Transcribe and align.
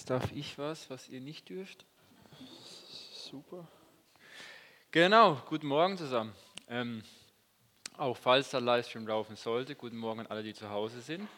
Jetzt 0.00 0.08
darf 0.08 0.32
ich 0.32 0.56
was, 0.56 0.88
was 0.88 1.10
ihr 1.10 1.20
nicht 1.20 1.50
dürft. 1.50 1.84
Super. 3.12 3.68
Genau, 4.92 5.34
guten 5.46 5.66
Morgen 5.66 5.98
zusammen. 5.98 6.32
Ähm, 6.68 7.04
auch 7.98 8.16
falls 8.16 8.48
der 8.48 8.62
Livestream 8.62 9.06
laufen 9.06 9.36
sollte, 9.36 9.74
guten 9.74 9.98
Morgen 9.98 10.20
an 10.20 10.26
alle, 10.28 10.42
die 10.42 10.54
zu 10.54 10.70
Hause 10.70 11.02
sind. 11.02 11.28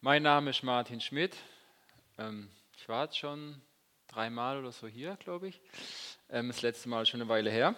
Mein 0.00 0.22
Name 0.22 0.50
ist 0.50 0.62
Martin 0.62 1.00
Schmidt. 1.00 1.34
Ähm, 2.16 2.48
ich 2.76 2.88
war 2.88 3.06
jetzt 3.06 3.18
schon 3.18 3.60
dreimal 4.06 4.60
oder 4.60 4.70
so 4.70 4.86
hier, 4.86 5.16
glaube 5.16 5.48
ich. 5.48 5.60
Ähm, 6.30 6.46
das 6.46 6.62
letzte 6.62 6.88
Mal 6.88 7.06
schon 7.06 7.20
eine 7.20 7.28
Weile 7.28 7.50
her. 7.50 7.74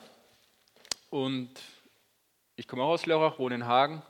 Und 1.08 1.54
ich 2.54 2.68
komme 2.68 2.82
auch 2.82 2.90
aus 2.90 3.06
Lörrach, 3.06 3.38
wohne 3.38 3.54
in 3.54 3.64
Hagen 3.64 4.02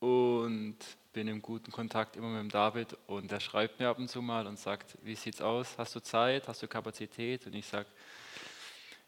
und 0.00 0.78
bin 1.14 1.28
im 1.28 1.40
guten 1.42 1.70
Kontakt 1.70 2.16
immer 2.16 2.26
mit 2.26 2.40
dem 2.40 2.50
David 2.50 2.96
und 3.06 3.30
der 3.30 3.38
schreibt 3.38 3.78
mir 3.78 3.88
ab 3.88 3.98
und 3.98 4.08
zu 4.08 4.20
mal 4.20 4.48
und 4.48 4.58
sagt, 4.58 4.98
wie 5.04 5.14
sieht's 5.14 5.40
aus? 5.40 5.78
Hast 5.78 5.94
du 5.94 6.00
Zeit? 6.00 6.48
Hast 6.48 6.60
du 6.60 6.66
Kapazität? 6.66 7.46
Und 7.46 7.54
ich 7.54 7.66
sage, 7.66 7.86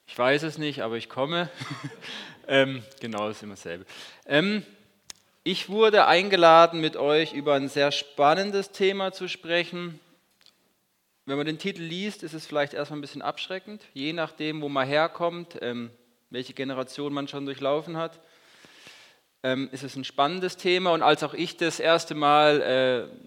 ich 0.07 0.17
weiß 0.17 0.45
es 0.45 0.57
nicht, 0.57 0.83
aber 0.83 0.97
ich 0.97 1.09
komme. 1.09 1.51
ähm, 2.47 2.85
genau, 3.01 3.29
ist 3.29 3.43
immer 3.43 3.55
dasselbe. 3.55 3.87
Ähm, 4.25 4.63
ich 5.43 5.69
wurde 5.69 6.07
eingeladen, 6.07 6.81
mit 6.81 6.97
euch 6.97 7.33
über 7.33 7.55
ein 7.55 7.69
sehr 7.69 7.91
spannendes 7.91 8.71
Thema 8.71 9.13
zu 9.13 9.27
sprechen. 9.27 9.99
Wenn 11.25 11.39
man 11.39 11.47
den 11.47 11.59
Titel 11.59 11.83
liest, 11.83 12.23
ist 12.23 12.35
es 12.35 12.47
vielleicht 12.47 12.73
erstmal 12.73 12.99
ein 12.99 13.03
bisschen 13.03 13.23
abschreckend, 13.23 13.83
je 13.95 14.13
nachdem, 14.13 14.63
wo 14.63 14.69
man 14.69 14.87
herkommt, 14.87 15.59
ähm, 15.61 15.91
welche 16.31 16.55
Generation 16.55 17.13
man 17.13 17.27
schon 17.27 17.47
durchlaufen 17.47 17.97
hat 17.97 18.21
ähm, 19.43 19.69
ist 19.73 19.83
es 19.83 19.97
ein 19.97 20.05
spannendes 20.05 20.57
Thema. 20.57 20.93
Und 20.93 21.03
als 21.03 21.23
auch 21.23 21.35
ich 21.35 21.57
das 21.57 21.81
erste 21.81 22.15
Mal 22.15 22.61
äh, 22.61 23.27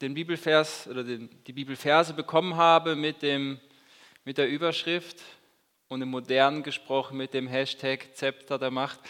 den 0.00 0.14
Bibelvers 0.14 0.88
oder 0.88 1.04
den, 1.04 1.28
die 1.46 1.52
Bibelverse 1.52 2.14
bekommen 2.14 2.56
habe 2.56 2.96
mit, 2.96 3.22
dem, 3.22 3.60
mit 4.24 4.38
der 4.38 4.48
Überschrift 4.48 5.18
und 5.88 6.02
im 6.02 6.08
modernen 6.08 6.62
gesprochen 6.62 7.16
mit 7.16 7.34
dem 7.34 7.46
Hashtag 7.46 8.14
Zepter 8.14 8.58
der 8.58 8.70
Macht, 8.70 9.00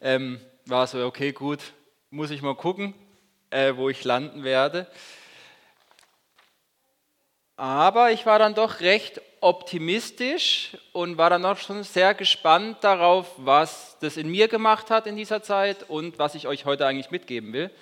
ähm, 0.00 0.40
war 0.66 0.86
so, 0.86 1.04
okay, 1.04 1.32
gut, 1.32 1.60
muss 2.10 2.30
ich 2.30 2.42
mal 2.42 2.54
gucken, 2.54 2.94
äh, 3.50 3.74
wo 3.76 3.88
ich 3.88 4.04
landen 4.04 4.44
werde. 4.44 4.86
Aber 7.58 8.12
ich 8.12 8.24
war 8.24 8.38
dann 8.38 8.54
doch 8.54 8.78
recht 8.78 9.20
optimistisch 9.40 10.76
und 10.92 11.18
war 11.18 11.28
dann 11.28 11.44
auch 11.44 11.56
schon 11.56 11.82
sehr 11.82 12.14
gespannt 12.14 12.78
darauf, 12.82 13.32
was 13.36 13.96
das 13.98 14.16
in 14.16 14.30
mir 14.30 14.46
gemacht 14.46 14.90
hat 14.90 15.08
in 15.08 15.16
dieser 15.16 15.42
Zeit 15.42 15.82
und 15.90 16.20
was 16.20 16.36
ich 16.36 16.46
euch 16.46 16.66
heute 16.66 16.86
eigentlich 16.86 17.10
mitgeben 17.10 17.52
will. 17.52 17.72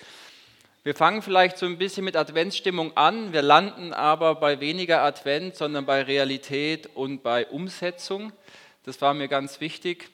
Wir 0.83 0.95
fangen 0.95 1.21
vielleicht 1.21 1.59
so 1.59 1.67
ein 1.67 1.77
bisschen 1.77 2.05
mit 2.05 2.15
Adventsstimmung 2.15 2.97
an, 2.97 3.33
wir 3.33 3.43
landen 3.43 3.93
aber 3.93 4.33
bei 4.33 4.59
weniger 4.59 5.03
Advent, 5.03 5.55
sondern 5.55 5.85
bei 5.85 6.01
Realität 6.01 6.89
und 6.95 7.21
bei 7.21 7.45
Umsetzung. 7.45 8.31
Das 8.83 8.99
war 9.01 9.13
mir 9.13 9.27
ganz 9.27 9.61
wichtig 9.61 10.09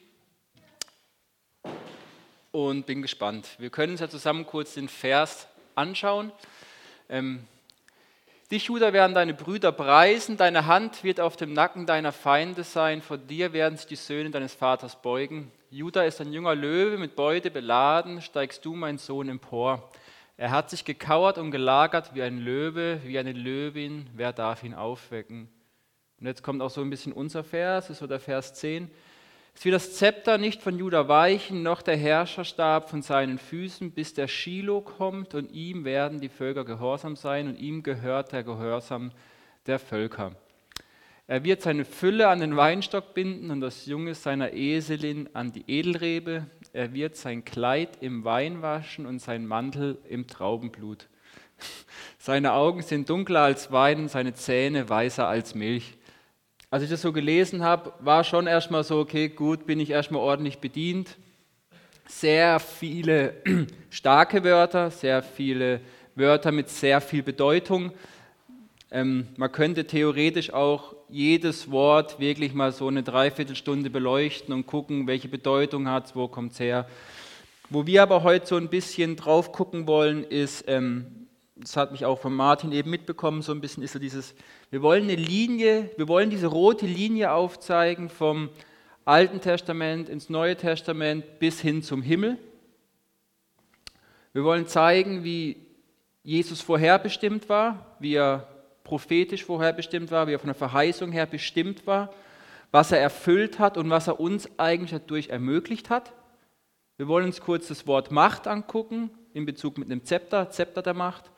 und 2.52 2.84
bin 2.84 3.00
gespannt. 3.00 3.48
Wir 3.56 3.70
können 3.70 3.92
uns 3.92 4.02
ja 4.02 4.10
zusammen 4.10 4.44
kurz 4.44 4.74
den 4.74 4.90
Vers 4.90 5.48
anschauen. 5.74 6.32
Ähm, 7.08 7.48
Dich, 8.54 8.66
Judah, 8.66 8.92
werden 8.92 9.16
deine 9.16 9.34
Brüder 9.34 9.72
preisen, 9.72 10.36
deine 10.36 10.66
Hand 10.66 11.02
wird 11.02 11.18
auf 11.18 11.36
dem 11.36 11.52
Nacken 11.52 11.86
deiner 11.86 12.12
Feinde 12.12 12.62
sein, 12.62 13.02
vor 13.02 13.18
dir 13.18 13.52
werden 13.52 13.76
sich 13.76 13.88
die 13.88 13.96
Söhne 13.96 14.30
deines 14.30 14.54
Vaters 14.54 15.02
beugen. 15.02 15.50
Judah 15.70 16.04
ist 16.04 16.20
ein 16.20 16.32
junger 16.32 16.54
Löwe, 16.54 16.96
mit 16.96 17.16
Beute 17.16 17.50
beladen, 17.50 18.22
steigst 18.22 18.64
du, 18.64 18.76
mein 18.76 18.96
Sohn, 18.96 19.28
empor. 19.28 19.90
Er 20.36 20.52
hat 20.52 20.70
sich 20.70 20.84
gekauert 20.84 21.36
und 21.36 21.50
gelagert 21.50 22.14
wie 22.14 22.22
ein 22.22 22.38
Löwe, 22.38 23.00
wie 23.02 23.18
eine 23.18 23.32
Löwin, 23.32 24.08
wer 24.14 24.32
darf 24.32 24.62
ihn 24.62 24.74
aufwecken? 24.74 25.48
Und 26.20 26.26
jetzt 26.28 26.44
kommt 26.44 26.62
auch 26.62 26.70
so 26.70 26.80
ein 26.80 26.90
bisschen 26.90 27.12
unser 27.12 27.42
Vers, 27.42 27.86
das 27.86 27.96
ist 27.96 27.98
so 27.98 28.06
der 28.06 28.20
Vers 28.20 28.54
10. 28.54 28.88
Es 29.56 29.64
wird 29.64 29.74
das 29.74 29.94
Zepter 29.94 30.36
nicht 30.36 30.62
von 30.62 30.78
Juda 30.78 31.08
weichen, 31.08 31.62
noch 31.62 31.80
der 31.80 31.96
Herrscherstab 31.96 32.90
von 32.90 33.02
seinen 33.02 33.38
Füßen, 33.38 33.92
bis 33.92 34.12
der 34.12 34.28
Shiloh 34.28 34.80
kommt 34.80 35.34
und 35.34 35.52
ihm 35.52 35.84
werden 35.84 36.20
die 36.20 36.28
Völker 36.28 36.64
gehorsam 36.64 37.16
sein 37.16 37.48
und 37.48 37.56
ihm 37.56 37.82
gehört 37.82 38.32
der 38.32 38.42
Gehorsam 38.42 39.12
der 39.66 39.78
Völker. 39.78 40.32
Er 41.26 41.42
wird 41.42 41.62
seine 41.62 41.86
Fülle 41.86 42.28
an 42.28 42.40
den 42.40 42.56
Weinstock 42.56 43.14
binden 43.14 43.50
und 43.50 43.62
das 43.62 43.86
Junge 43.86 44.14
seiner 44.14 44.52
Eselin 44.52 45.30
an 45.32 45.52
die 45.52 45.64
Edelrebe. 45.66 46.46
Er 46.74 46.92
wird 46.92 47.16
sein 47.16 47.46
Kleid 47.46 48.02
im 48.02 48.24
Wein 48.24 48.60
waschen 48.60 49.06
und 49.06 49.20
sein 49.20 49.46
Mantel 49.46 49.96
im 50.06 50.26
Traubenblut. 50.26 51.08
Seine 52.18 52.52
Augen 52.52 52.82
sind 52.82 53.08
dunkler 53.08 53.40
als 53.40 53.70
Wein 53.70 54.00
und 54.00 54.10
seine 54.10 54.34
Zähne 54.34 54.88
weißer 54.88 55.26
als 55.26 55.54
Milch. 55.54 55.96
Als 56.74 56.82
ich 56.82 56.90
das 56.90 57.02
so 57.02 57.12
gelesen 57.12 57.62
habe, 57.62 57.92
war 58.00 58.24
schon 58.24 58.48
erstmal 58.48 58.82
so, 58.82 58.98
okay, 58.98 59.28
gut, 59.28 59.64
bin 59.64 59.78
ich 59.78 59.90
erstmal 59.90 60.20
ordentlich 60.20 60.58
bedient. 60.58 61.16
Sehr 62.08 62.58
viele 62.58 63.34
starke 63.90 64.42
Wörter, 64.42 64.90
sehr 64.90 65.22
viele 65.22 65.80
Wörter 66.16 66.50
mit 66.50 66.68
sehr 66.68 67.00
viel 67.00 67.22
Bedeutung. 67.22 67.92
Ähm, 68.90 69.28
man 69.36 69.52
könnte 69.52 69.86
theoretisch 69.86 70.52
auch 70.52 70.96
jedes 71.08 71.70
Wort 71.70 72.18
wirklich 72.18 72.54
mal 72.54 72.72
so 72.72 72.88
eine 72.88 73.04
Dreiviertelstunde 73.04 73.88
beleuchten 73.88 74.52
und 74.52 74.66
gucken, 74.66 75.06
welche 75.06 75.28
Bedeutung 75.28 75.88
hat 75.88 76.06
es, 76.06 76.16
wo 76.16 76.26
kommt 76.26 76.54
es 76.54 76.58
her. 76.58 76.88
Wo 77.70 77.86
wir 77.86 78.02
aber 78.02 78.24
heute 78.24 78.48
so 78.48 78.56
ein 78.56 78.68
bisschen 78.68 79.14
drauf 79.14 79.52
gucken 79.52 79.86
wollen, 79.86 80.24
ist, 80.24 80.64
ähm, 80.66 81.28
das 81.54 81.76
hat 81.76 81.92
mich 81.92 82.04
auch 82.04 82.18
von 82.18 82.34
Martin 82.34 82.72
eben 82.72 82.90
mitbekommen, 82.90 83.42
so 83.42 83.52
ein 83.52 83.60
bisschen 83.60 83.84
ist 83.84 83.92
so 83.92 84.00
dieses, 84.00 84.34
wir 84.74 84.82
wollen 84.82 85.04
eine 85.04 85.14
Linie, 85.14 85.88
wir 85.96 86.08
wollen 86.08 86.30
diese 86.30 86.48
rote 86.48 86.84
Linie 86.84 87.30
aufzeigen 87.30 88.08
vom 88.08 88.50
Alten 89.04 89.40
Testament 89.40 90.08
ins 90.08 90.30
Neue 90.30 90.56
Testament 90.56 91.38
bis 91.38 91.60
hin 91.60 91.84
zum 91.84 92.02
Himmel. 92.02 92.38
Wir 94.32 94.42
wollen 94.42 94.66
zeigen, 94.66 95.22
wie 95.22 95.58
Jesus 96.24 96.60
vorherbestimmt 96.60 97.48
war, 97.48 97.94
wie 98.00 98.16
er 98.16 98.48
prophetisch 98.82 99.44
vorherbestimmt 99.44 100.10
war, 100.10 100.26
wie 100.26 100.32
er 100.32 100.40
von 100.40 100.48
der 100.48 100.56
Verheißung 100.56 101.12
her 101.12 101.26
bestimmt 101.26 101.86
war, 101.86 102.12
was 102.72 102.90
er 102.90 102.98
erfüllt 102.98 103.60
hat 103.60 103.78
und 103.78 103.90
was 103.90 104.08
er 104.08 104.18
uns 104.18 104.48
eigentlich 104.58 104.90
dadurch 104.90 105.28
ermöglicht 105.28 105.88
hat. 105.88 106.12
Wir 106.96 107.06
wollen 107.06 107.26
uns 107.26 107.40
kurz 107.40 107.68
das 107.68 107.86
Wort 107.86 108.10
Macht 108.10 108.48
angucken, 108.48 109.10
in 109.34 109.46
Bezug 109.46 109.78
mit 109.78 109.88
einem 109.88 110.02
Zepter, 110.02 110.50
Zepter 110.50 110.82
der 110.82 110.94
Macht 110.94 111.30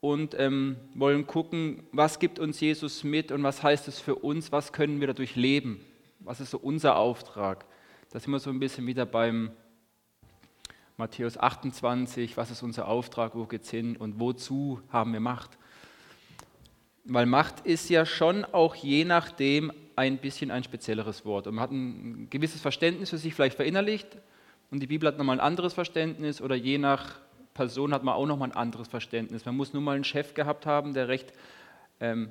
und 0.00 0.38
ähm, 0.38 0.76
wollen 0.94 1.26
gucken, 1.26 1.82
was 1.92 2.18
gibt 2.18 2.38
uns 2.38 2.60
Jesus 2.60 3.02
mit 3.04 3.32
und 3.32 3.42
was 3.42 3.62
heißt 3.62 3.88
es 3.88 3.98
für 3.98 4.14
uns, 4.14 4.52
was 4.52 4.72
können 4.72 5.00
wir 5.00 5.08
dadurch 5.08 5.34
leben, 5.34 5.80
was 6.20 6.40
ist 6.40 6.50
so 6.50 6.58
unser 6.58 6.96
Auftrag. 6.96 7.64
Da 8.10 8.20
sind 8.20 8.30
wir 8.30 8.38
so 8.38 8.50
ein 8.50 8.60
bisschen 8.60 8.86
wieder 8.86 9.06
beim 9.06 9.50
Matthäus 10.96 11.38
28, 11.38 12.36
was 12.36 12.50
ist 12.50 12.62
unser 12.62 12.88
Auftrag, 12.88 13.34
wo 13.34 13.44
geht 13.44 13.62
es 13.62 13.70
hin 13.70 13.96
und 13.96 14.18
wozu 14.18 14.80
haben 14.90 15.12
wir 15.12 15.20
Macht. 15.20 15.58
Weil 17.04 17.26
Macht 17.26 17.60
ist 17.60 17.88
ja 17.88 18.04
schon 18.04 18.44
auch 18.44 18.74
je 18.74 19.04
nachdem 19.04 19.72
ein 19.96 20.18
bisschen 20.18 20.50
ein 20.50 20.62
spezielleres 20.62 21.24
Wort. 21.24 21.46
Und 21.46 21.56
man 21.56 21.62
hat 21.62 21.70
ein 21.70 22.28
gewisses 22.30 22.60
Verständnis 22.60 23.10
für 23.10 23.18
sich 23.18 23.34
vielleicht 23.34 23.56
verinnerlicht 23.56 24.16
und 24.70 24.80
die 24.80 24.86
Bibel 24.86 25.08
hat 25.08 25.18
nochmal 25.18 25.36
ein 25.36 25.46
anderes 25.46 25.74
Verständnis 25.74 26.40
oder 26.40 26.54
je 26.54 26.78
nach 26.78 27.16
Person 27.58 27.92
hat 27.92 28.04
man 28.04 28.14
auch 28.14 28.24
nochmal 28.24 28.50
ein 28.50 28.56
anderes 28.56 28.86
Verständnis. 28.86 29.44
Man 29.44 29.56
muss 29.56 29.72
nur 29.72 29.82
mal 29.82 29.96
einen 29.96 30.04
Chef 30.04 30.32
gehabt 30.34 30.64
haben, 30.64 30.94
der 30.94 31.08
recht 31.08 31.32
ähm, 31.98 32.30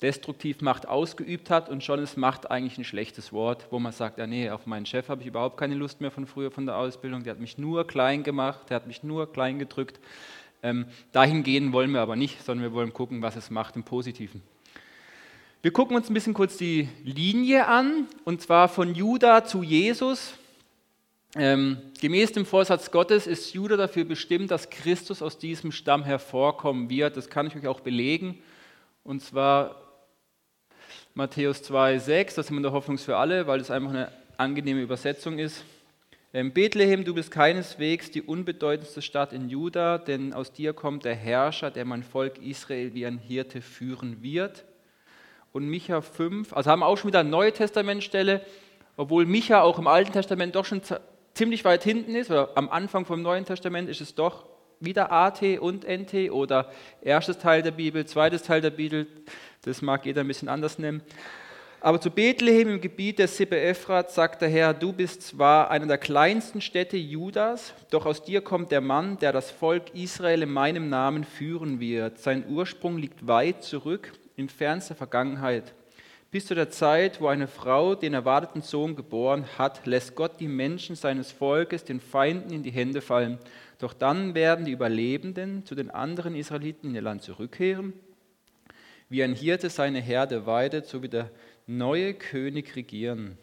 destruktiv 0.00 0.60
Macht 0.60 0.86
ausgeübt 0.86 1.50
hat 1.50 1.68
und 1.68 1.82
schon 1.82 1.98
ist 1.98 2.16
Macht 2.16 2.48
eigentlich 2.48 2.78
ein 2.78 2.84
schlechtes 2.84 3.32
Wort, 3.32 3.66
wo 3.72 3.80
man 3.80 3.90
sagt, 3.90 4.18
ja 4.18 4.28
nee, 4.28 4.50
auf 4.50 4.66
meinen 4.66 4.86
Chef 4.86 5.08
habe 5.08 5.22
ich 5.22 5.26
überhaupt 5.26 5.56
keine 5.56 5.74
Lust 5.74 6.00
mehr 6.00 6.12
von 6.12 6.28
früher 6.28 6.52
von 6.52 6.64
der 6.64 6.76
Ausbildung, 6.76 7.24
der 7.24 7.32
hat 7.32 7.40
mich 7.40 7.58
nur 7.58 7.88
klein 7.88 8.22
gemacht, 8.22 8.70
der 8.70 8.76
hat 8.76 8.86
mich 8.86 9.02
nur 9.02 9.32
klein 9.32 9.58
gedrückt. 9.58 9.98
Ähm, 10.62 10.86
dahin 11.10 11.42
gehen 11.42 11.72
wollen 11.72 11.90
wir 11.90 12.00
aber 12.00 12.14
nicht, 12.14 12.40
sondern 12.44 12.70
wir 12.70 12.72
wollen 12.74 12.92
gucken, 12.92 13.20
was 13.20 13.34
es 13.34 13.50
macht 13.50 13.74
im 13.74 13.82
Positiven. 13.82 14.42
Wir 15.60 15.72
gucken 15.72 15.96
uns 15.96 16.08
ein 16.08 16.14
bisschen 16.14 16.34
kurz 16.34 16.56
die 16.56 16.88
Linie 17.02 17.66
an, 17.66 18.06
und 18.24 18.42
zwar 18.42 18.68
von 18.68 18.94
Juda 18.94 19.44
zu 19.44 19.64
Jesus. 19.64 20.34
Ähm, 21.34 21.76
gemäß 22.00 22.32
dem 22.32 22.46
Vorsatz 22.46 22.90
Gottes 22.90 23.26
ist 23.26 23.52
Judah 23.52 23.76
dafür 23.76 24.04
bestimmt, 24.04 24.50
dass 24.50 24.70
Christus 24.70 25.20
aus 25.20 25.38
diesem 25.38 25.72
Stamm 25.72 26.04
hervorkommen 26.04 26.88
wird. 26.88 27.16
Das 27.16 27.28
kann 27.28 27.46
ich 27.46 27.54
euch 27.54 27.66
auch 27.66 27.80
belegen. 27.80 28.42
Und 29.04 29.22
zwar 29.22 29.76
Matthäus 31.14 31.62
2,6, 31.62 32.36
das 32.36 32.46
sind 32.46 32.56
wir 32.56 32.62
der 32.62 32.72
Hoffnung 32.72 32.96
für 32.96 33.16
alle, 33.16 33.46
weil 33.46 33.60
es 33.60 33.70
einfach 33.70 33.90
eine 33.90 34.10
angenehme 34.38 34.80
Übersetzung 34.80 35.38
ist. 35.38 35.64
Ähm, 36.32 36.52
Bethlehem, 36.52 37.04
du 37.04 37.14
bist 37.14 37.30
keineswegs 37.30 38.10
die 38.10 38.22
unbedeutendste 38.22 39.02
Stadt 39.02 39.32
in 39.32 39.48
Juda, 39.48 39.98
denn 39.98 40.32
aus 40.32 40.52
dir 40.52 40.72
kommt 40.72 41.04
der 41.04 41.14
Herrscher, 41.14 41.70
der 41.70 41.84
mein 41.84 42.02
Volk 42.02 42.38
Israel 42.38 42.94
wie 42.94 43.04
ein 43.04 43.18
Hirte 43.18 43.60
führen 43.60 44.22
wird. 44.22 44.64
Und 45.52 45.66
Micha 45.68 46.00
5, 46.00 46.52
also 46.52 46.70
haben 46.70 46.80
wir 46.80 46.86
auch 46.86 46.96
schon 46.96 47.08
wieder 47.08 47.20
eine 47.20 47.30
Neue 47.30 47.52
Testamentstelle, 47.52 48.42
obwohl 48.96 49.26
Micha 49.26 49.62
auch 49.62 49.78
im 49.78 49.86
Alten 49.86 50.12
Testament 50.12 50.54
doch 50.54 50.64
schon 50.64 50.82
ziemlich 51.38 51.64
weit 51.64 51.84
hinten 51.84 52.16
ist, 52.16 52.30
oder 52.30 52.50
am 52.56 52.68
Anfang 52.68 53.06
vom 53.06 53.22
Neuen 53.22 53.44
Testament 53.44 53.88
ist 53.88 54.00
es 54.00 54.14
doch 54.14 54.44
wieder 54.80 55.12
AT 55.12 55.40
und 55.60 55.86
NT 55.86 56.32
oder 56.32 56.70
erstes 57.00 57.38
Teil 57.38 57.62
der 57.62 57.70
Bibel, 57.70 58.04
zweites 58.06 58.42
Teil 58.42 58.60
der 58.60 58.70
Bibel, 58.70 59.06
das 59.62 59.80
mag 59.80 60.04
jeder 60.04 60.22
ein 60.22 60.28
bisschen 60.28 60.48
anders 60.48 60.78
nennen. 60.78 61.00
Aber 61.80 62.00
zu 62.00 62.10
Bethlehem 62.10 62.68
im 62.70 62.80
Gebiet 62.80 63.20
der 63.20 63.28
Sippe 63.28 63.60
Ephrat 63.60 64.10
sagt 64.10 64.42
der 64.42 64.48
Herr, 64.48 64.74
du 64.74 64.92
bist 64.92 65.22
zwar 65.22 65.70
eine 65.70 65.86
der 65.86 65.98
kleinsten 65.98 66.60
Städte 66.60 66.96
Judas, 66.96 67.72
doch 67.90 68.04
aus 68.04 68.24
dir 68.24 68.40
kommt 68.40 68.72
der 68.72 68.80
Mann, 68.80 69.16
der 69.18 69.32
das 69.32 69.52
Volk 69.52 69.94
Israel 69.94 70.42
in 70.42 70.50
meinem 70.50 70.88
Namen 70.88 71.22
führen 71.22 71.78
wird. 71.78 72.18
Sein 72.18 72.46
Ursprung 72.48 72.98
liegt 72.98 73.28
weit 73.28 73.62
zurück 73.62 74.12
in 74.34 74.48
fernster 74.48 74.96
Vergangenheit. 74.96 75.72
Bis 76.30 76.44
zu 76.44 76.54
der 76.54 76.68
Zeit, 76.68 77.22
wo 77.22 77.28
eine 77.28 77.48
Frau 77.48 77.94
den 77.94 78.12
erwarteten 78.12 78.60
Sohn 78.60 78.96
geboren 78.96 79.46
hat, 79.56 79.86
lässt 79.86 80.14
Gott 80.14 80.40
die 80.40 80.48
Menschen 80.48 80.94
seines 80.94 81.32
Volkes 81.32 81.84
den 81.84 82.00
Feinden 82.00 82.52
in 82.52 82.62
die 82.62 82.70
Hände 82.70 83.00
fallen. 83.00 83.38
Doch 83.78 83.94
dann 83.94 84.34
werden 84.34 84.66
die 84.66 84.72
Überlebenden 84.72 85.64
zu 85.64 85.74
den 85.74 85.90
anderen 85.90 86.34
Israeliten 86.34 86.90
in 86.90 86.96
ihr 86.96 87.00
Land 87.00 87.22
zurückkehren. 87.22 87.94
Wie 89.08 89.22
ein 89.22 89.32
Hirte 89.32 89.70
seine 89.70 90.02
Herde 90.02 90.44
weidet, 90.44 90.84
so 90.84 91.02
wie 91.02 91.08
der 91.08 91.30
neue 91.66 92.12
König 92.12 92.76
regieren. 92.76 93.38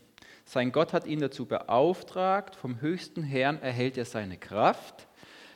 Sein 0.45 0.71
Gott 0.71 0.93
hat 0.93 1.07
ihn 1.07 1.21
dazu 1.21 1.47
beauftragt, 1.47 2.55
vom 2.55 2.81
höchsten 2.81 3.23
Herrn 3.23 3.59
erhält 3.63 3.97
er 3.97 4.05
seine 4.05 4.37
Kraft. 4.37 5.07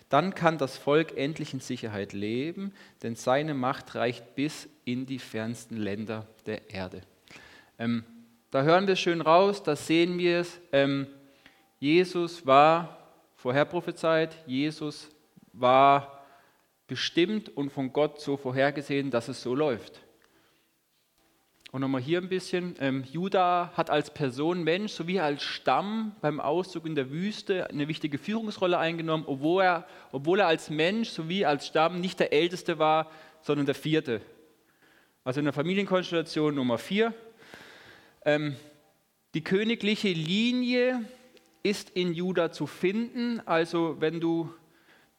Dann 0.10 0.34
kann 0.34 0.58
das 0.58 0.80
Volk 0.80 1.16
endlich 1.16 1.54
in 1.54 1.60
Sicherheit 1.60 2.14
leben, 2.14 2.74
denn 3.04 3.16
seine 3.16 3.54
Macht 3.54 3.94
reicht 3.94 4.34
bis 4.34 4.68
in 4.84 5.06
die 5.06 5.20
fernsten 5.20 5.78
Länder 5.78 6.26
der 6.48 6.72
Erde. 6.72 7.04
Ähm, 7.80 8.04
da 8.52 8.64
hören 8.64 8.88
wir 8.88 8.98
schön 8.98 9.22
raus, 9.22 9.64
da 9.64 9.74
sehen 9.74 10.18
wir 10.18 10.40
es. 10.40 10.60
Ähm, 10.74 11.08
Jesus 11.80 12.46
war 12.46 12.98
vorher 13.36 13.64
prophezeit, 13.64 14.36
Jesus 14.46 15.10
war 15.54 16.26
bestimmt 16.88 17.56
und 17.56 17.72
von 17.72 17.94
Gott 17.94 18.20
so 18.20 18.36
vorhergesehen, 18.36 19.12
dass 19.12 19.30
es 19.30 19.42
so 19.42 19.56
läuft. 19.56 20.02
Und 21.72 21.80
nochmal 21.80 22.02
hier 22.02 22.20
ein 22.20 22.28
bisschen. 22.28 22.76
Ähm, 22.80 23.06
Juda 23.10 23.72
hat 23.78 23.90
als 23.90 24.14
Person 24.14 24.64
Mensch 24.64 24.92
sowie 24.92 25.22
als 25.22 25.42
Stamm 25.42 26.16
beim 26.20 26.42
Auszug 26.42 26.86
in 26.86 26.96
der 26.96 27.12
Wüste 27.12 27.70
eine 27.70 27.88
wichtige 27.88 28.18
Führungsrolle 28.18 28.78
eingenommen, 28.78 29.24
obwohl 29.26 29.64
er, 29.64 29.88
obwohl 30.12 30.42
er 30.42 30.48
als 30.48 30.70
Mensch 30.70 31.10
sowie 31.10 31.46
als 31.46 31.68
Stamm 31.68 32.02
nicht 32.02 32.20
der 32.20 32.34
Älteste 32.34 32.78
war, 32.78 33.10
sondern 33.42 33.68
der 33.68 33.76
Vierte. 33.76 34.22
Also 35.24 35.40
in 35.40 35.46
der 35.46 35.54
Familienkonstellation 35.54 36.56
Nummer 36.56 36.78
vier. 36.78 37.14
Ähm, 38.26 38.56
die 39.34 39.44
königliche 39.44 40.10
Linie 40.10 41.06
ist 41.64 41.92
in 41.92 42.14
Juda 42.14 42.52
zu 42.52 42.68
finden. 42.68 43.42
Also 43.46 43.98
wenn 44.00 44.20
du 44.20 44.54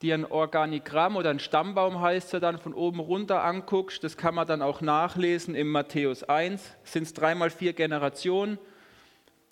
dir 0.02 0.14
ein 0.14 0.25
Organigramm 0.25 1.17
oder 1.17 1.31
ein 1.31 1.38
Stammbaum 1.38 2.00
heißt 2.00 2.35
er 2.35 2.41
dann 2.41 2.58
von 2.58 2.75
oben 2.75 3.00
runter 3.00 3.44
anguckst, 3.44 4.02
das 4.02 4.17
kann 4.17 4.35
man 4.35 4.47
dann 4.47 4.62
auch 4.62 4.81
nachlesen 4.81 5.55
im 5.55 5.69
Matthäus 5.69 6.23
1, 6.25 6.76
sind 6.85 7.02
es 7.05 7.12
dreimal 7.12 7.50
vier 7.50 7.73
Generationen. 7.73 8.58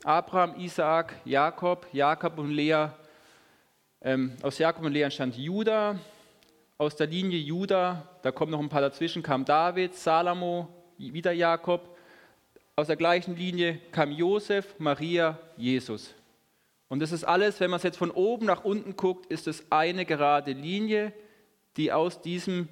Abraham, 0.05 0.55
Isaak, 0.59 1.17
Jakob, 1.25 1.87
Jakob 1.93 2.39
und 2.39 2.51
Lea. 2.51 2.89
Ähm, 4.01 4.37
aus 4.43 4.59
Jakob 4.59 4.85
und 4.85 4.93
Lea 4.93 5.03
entstand 5.03 5.37
Juda. 5.37 5.99
Aus 6.79 6.95
der 6.95 7.09
Linie 7.09 7.39
Juda, 7.39 8.09
da 8.23 8.31
kommen 8.31 8.53
noch 8.53 8.61
ein 8.61 8.69
paar 8.69 8.81
dazwischen, 8.81 9.23
kam 9.23 9.45
David, 9.45 9.95
Salomo, 9.95 10.69
wieder 10.97 11.33
Jakob. 11.33 11.98
Aus 12.79 12.87
der 12.87 12.95
gleichen 12.95 13.35
Linie 13.35 13.81
kam 13.91 14.13
Josef, 14.13 14.77
Maria, 14.79 15.37
Jesus. 15.57 16.15
Und 16.87 17.01
das 17.01 17.11
ist 17.11 17.25
alles, 17.25 17.59
wenn 17.59 17.71
man 17.71 17.79
es 17.79 17.83
jetzt 17.83 17.99
von 17.99 18.13
oben 18.13 18.47
nach 18.47 18.63
unten 18.63 18.95
guckt, 18.95 19.27
ist 19.27 19.49
es 19.49 19.65
eine 19.69 20.07
gerade 20.07 20.53
Linie, 20.53 21.13
die 21.77 21.91
aus 21.91 22.23
diesem 22.23 22.69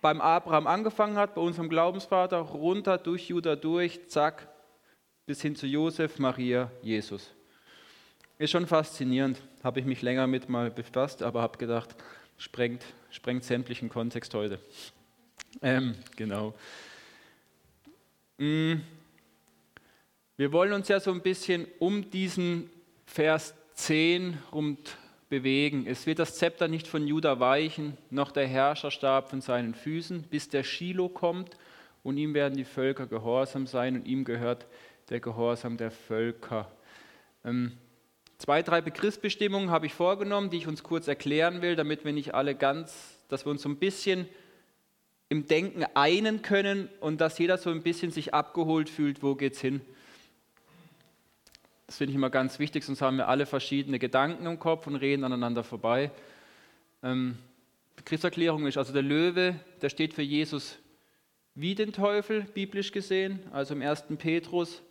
beim 0.00 0.20
Abraham 0.20 0.68
angefangen 0.68 1.16
hat, 1.16 1.34
bei 1.34 1.40
unserem 1.40 1.68
Glaubensvater, 1.68 2.38
runter 2.38 2.98
durch 2.98 3.30
Juda 3.30 3.56
durch, 3.56 4.06
zack, 4.06 4.46
bis 5.26 5.42
hin 5.42 5.56
zu 5.56 5.66
Josef, 5.66 6.20
Maria, 6.20 6.70
Jesus. 6.80 7.34
Ist 8.38 8.52
schon 8.52 8.68
faszinierend, 8.68 9.42
habe 9.64 9.80
ich 9.80 9.86
mich 9.86 10.02
länger 10.02 10.28
mit 10.28 10.48
mal 10.48 10.70
befasst, 10.70 11.20
aber 11.20 11.42
habe 11.42 11.58
gedacht, 11.58 11.96
sprengt, 12.36 12.84
sprengt 13.10 13.42
sämtlichen 13.42 13.88
Kontext 13.88 14.32
heute. 14.34 14.60
Ähm, 15.62 15.96
genau. 16.14 16.54
Mm. 18.36 18.82
Wir 20.38 20.52
wollen 20.52 20.72
uns 20.72 20.86
ja 20.86 21.00
so 21.00 21.10
ein 21.10 21.20
bisschen 21.20 21.66
um 21.80 22.12
diesen 22.12 22.70
Vers 23.06 23.54
10 23.74 24.38
rund 24.52 24.96
bewegen. 25.28 25.84
Es 25.84 26.06
wird 26.06 26.20
das 26.20 26.36
Zepter 26.36 26.68
nicht 26.68 26.86
von 26.86 27.08
Juda 27.08 27.40
weichen, 27.40 27.98
noch 28.10 28.30
der 28.30 28.46
Herrscherstab 28.46 29.30
von 29.30 29.40
seinen 29.40 29.74
Füßen, 29.74 30.22
bis 30.30 30.48
der 30.48 30.62
Shiloh 30.62 31.08
kommt 31.08 31.56
und 32.04 32.18
ihm 32.18 32.34
werden 32.34 32.56
die 32.56 32.64
Völker 32.64 33.08
gehorsam 33.08 33.66
sein 33.66 33.96
und 33.96 34.06
ihm 34.06 34.24
gehört 34.24 34.66
der 35.10 35.18
Gehorsam 35.18 35.76
der 35.76 35.90
Völker. 35.90 36.70
Ähm, 37.44 37.72
zwei, 38.38 38.62
drei 38.62 38.80
Begriffsbestimmungen 38.80 39.72
habe 39.72 39.86
ich 39.86 39.92
vorgenommen, 39.92 40.50
die 40.50 40.58
ich 40.58 40.68
uns 40.68 40.84
kurz 40.84 41.08
erklären 41.08 41.62
will, 41.62 41.74
damit 41.74 42.04
wir 42.04 42.12
nicht 42.12 42.36
alle 42.36 42.54
ganz, 42.54 43.18
dass 43.26 43.44
wir 43.44 43.50
uns 43.50 43.62
so 43.62 43.68
ein 43.68 43.78
bisschen 43.78 44.28
im 45.30 45.48
Denken 45.48 45.84
einen 45.94 46.42
können 46.42 46.88
und 47.00 47.20
dass 47.20 47.40
jeder 47.40 47.58
so 47.58 47.70
ein 47.70 47.82
bisschen 47.82 48.12
sich 48.12 48.34
abgeholt 48.34 48.88
fühlt, 48.88 49.24
wo 49.24 49.34
geht 49.34 49.54
es 49.54 49.60
hin. 49.60 49.80
Das 51.88 51.96
finde 51.96 52.10
ich 52.10 52.16
immer 52.16 52.28
ganz 52.28 52.58
wichtig, 52.58 52.84
sonst 52.84 53.00
haben 53.00 53.16
wir 53.16 53.28
alle 53.28 53.46
verschiedene 53.46 53.98
Gedanken 53.98 54.44
im 54.44 54.58
Kopf 54.58 54.86
und 54.86 54.96
reden 54.96 55.24
aneinander 55.24 55.64
vorbei. 55.64 56.10
Ähm, 57.02 57.38
Begriffserklärung 57.96 58.66
ist 58.66 58.76
also 58.76 58.92
der 58.92 59.00
Löwe, 59.00 59.58
der 59.80 59.88
steht 59.88 60.12
für 60.12 60.20
Jesus 60.20 60.76
wie 61.54 61.74
den 61.74 61.94
Teufel, 61.94 62.42
biblisch 62.42 62.92
gesehen. 62.92 63.40
Also 63.52 63.72
im 63.72 63.80
1. 63.80 64.04
Petrus 64.18 64.82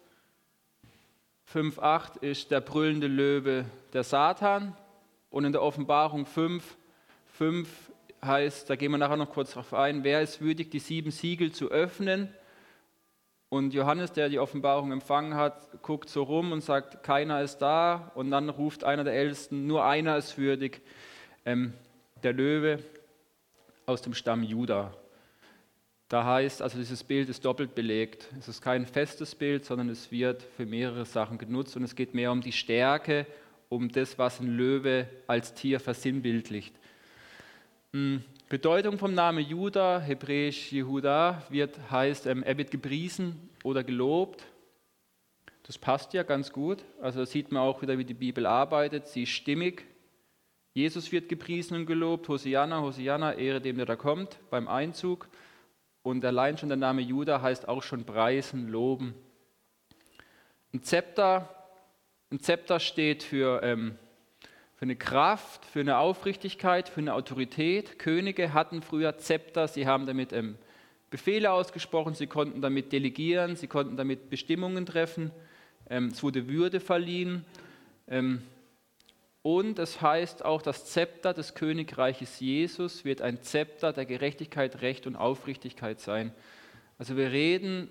5,8 1.54 2.24
ist 2.24 2.50
der 2.50 2.62
brüllende 2.62 3.06
Löwe 3.06 3.66
der 3.94 4.04
Satan. 4.04 4.76
Und 5.30 5.46
in 5.46 5.52
der 5.52 5.62
Offenbarung 5.62 6.26
5, 6.26 6.76
5 7.34 7.70
heißt, 8.26 8.72
da 8.72 8.76
gehen 8.76 8.90
wir 8.90 8.98
nachher 8.98 9.18
noch 9.18 9.30
kurz 9.30 9.52
drauf 9.52 9.72
ein, 9.76 10.04
wer 10.04 10.24
ist 10.24 10.42
würdig, 10.42 10.72
die 10.72 10.80
sieben 10.80 11.12
Siegel 11.12 11.52
zu 11.52 11.70
öffnen? 11.70 12.34
Und 13.50 13.74
Johannes, 13.74 14.12
der 14.12 14.28
die 14.28 14.40
Offenbarung 14.40 14.92
empfangen 14.92 15.36
hat, 15.36 15.82
guckt 15.82 16.10
so 16.10 16.24
rum 16.24 16.52
und 16.52 16.62
sagt, 16.62 17.04
keiner 17.04 17.42
ist 17.42 17.60
da. 17.60 18.12
Und 18.16 18.30
dann 18.32 18.50
ruft 18.50 18.84
einer 18.84 19.04
der 19.04 19.14
Ältesten, 19.14 19.68
nur 19.68 19.86
einer 19.86 20.18
ist 20.18 20.38
würdig, 20.38 20.82
ähm, 21.46 21.74
der 22.24 22.34
Löwe 22.34 22.80
aus 23.86 24.02
dem 24.02 24.14
Stamm 24.14 24.44
Juda. 24.44 24.94
Da 26.10 26.26
heißt, 26.26 26.62
also 26.62 26.78
dieses 26.78 27.04
Bild 27.04 27.30
ist 27.30 27.44
doppelt 27.46 27.74
belegt. 27.76 28.28
Es 28.38 28.48
ist 28.48 28.62
kein 28.62 28.86
festes 28.86 29.36
Bild, 29.36 29.66
sondern 29.66 29.90
es 29.90 30.12
wird 30.12 30.42
für 30.42 30.66
mehrere 30.66 31.06
Sachen 31.06 31.38
genutzt 31.38 31.76
und 31.76 31.84
es 31.84 31.96
geht 31.96 32.14
mehr 32.14 32.32
um 32.32 32.42
die 32.42 32.54
Stärke, 32.54 33.26
um 33.70 33.90
das, 33.90 34.18
was 34.18 34.40
ein 34.40 34.48
Löwe 34.48 35.08
als 35.26 35.54
Tier 35.54 35.80
versinnbildlicht. 35.80 36.76
Bedeutung 38.50 38.98
vom 38.98 39.14
Namen 39.14 39.46
Judah, 39.46 40.00
hebräisch 40.00 40.72
Jehuda, 40.72 41.44
wird, 41.50 41.92
heißt, 41.92 42.28
ähm, 42.28 42.44
er 42.44 42.58
wird 42.58 42.72
gepriesen 42.72 43.50
oder 43.66 43.84
gelobt. 43.84 44.46
Das 45.64 45.78
passt 45.78 46.14
ja 46.14 46.24
ganz 46.24 46.54
gut. 46.54 46.86
Also 47.02 47.26
sieht 47.26 47.52
man 47.52 47.62
auch 47.62 47.82
wieder, 47.82 47.98
wie 47.98 48.06
die 48.06 48.14
Bibel 48.14 48.46
arbeitet. 48.46 49.08
Sie 49.08 49.24
ist 49.24 49.32
stimmig. 49.32 49.84
Jesus 50.74 51.12
wird 51.12 51.28
gepriesen 51.28 51.76
und 51.76 51.88
gelobt. 51.88 52.30
Hosianna, 52.30 52.80
Hosianna, 52.80 53.34
Ehre 53.34 53.60
dem, 53.60 53.76
der 53.76 53.86
da 53.86 53.98
kommt, 53.98 54.40
beim 54.50 54.70
Einzug. 54.70 55.28
Und 56.02 56.24
allein 56.24 56.58
schon 56.58 56.70
der 56.70 56.78
Name 56.78 57.02
Judah 57.02 57.42
heißt 57.42 57.68
auch 57.68 57.84
schon 57.84 58.06
preisen, 58.06 58.70
loben. 58.70 59.14
Ein 60.74 60.84
Zepter, 60.84 61.50
ein 62.32 62.40
Zepter 62.40 62.80
steht 62.80 63.24
für 63.24 63.62
ähm, 63.62 64.00
für 64.78 64.86
eine 64.86 64.96
Kraft, 64.96 65.66
für 65.66 65.80
eine 65.80 65.98
Aufrichtigkeit, 65.98 66.88
für 66.88 67.02
eine 67.02 67.16
Autorität. 67.16 67.98
Könige 67.98 68.54
hatten 68.54 68.84
früher 68.84 69.18
Zepter, 69.18 69.68
sie 69.68 69.88
haben 69.88 70.06
damit 70.06 70.32
ähm, 70.34 70.56
Befehle 71.10 71.52
ausgesprochen, 71.52 72.14
sie 72.14 72.28
konnten 72.28 72.62
damit 72.62 72.92
delegieren, 72.92 73.56
sie 73.56 73.68
konnten 73.68 73.98
damit 73.98 74.30
Bestimmungen 74.30 74.86
treffen, 74.86 75.32
ähm, 75.90 76.10
es 76.10 76.22
wurde 76.22 76.48
Würde 76.48 76.80
verliehen. 76.80 77.44
Ähm, 78.08 78.44
und 79.42 79.80
es 79.80 80.00
heißt 80.00 80.46
auch, 80.46 80.62
das 80.62 80.86
Zepter 80.86 81.34
des 81.34 81.56
Königreiches 81.56 82.40
Jesus 82.40 83.04
wird 83.04 83.22
ein 83.24 83.42
Zepter 83.42 83.94
der 83.94 84.06
Gerechtigkeit, 84.06 84.82
Recht 84.82 85.08
und 85.08 85.16
Aufrichtigkeit 85.16 86.00
sein. 86.00 86.34
Also 87.00 87.18
wir 87.18 87.32
reden 87.32 87.90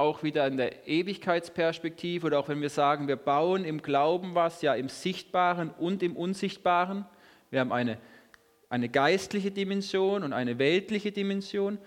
auch 0.00 0.22
wieder 0.22 0.46
in 0.46 0.56
der 0.56 0.88
Ewigkeitsperspektive 0.88 2.26
oder 2.26 2.40
auch 2.40 2.48
wenn 2.48 2.60
wir 2.60 2.70
sagen, 2.70 3.06
wir 3.06 3.16
bauen 3.16 3.64
im 3.64 3.82
Glauben 3.82 4.34
was, 4.34 4.62
ja 4.62 4.74
im 4.74 4.88
Sichtbaren 4.88 5.70
und 5.70 6.02
im 6.02 6.16
Unsichtbaren. 6.16 7.04
Wir 7.50 7.60
haben 7.60 7.72
eine, 7.72 7.98
eine 8.68 8.88
geistliche 8.88 9.50
Dimension 9.50 10.22
und 10.24 10.32
eine 10.32 10.58
weltliche 10.58 11.12
Dimension. 11.12 11.78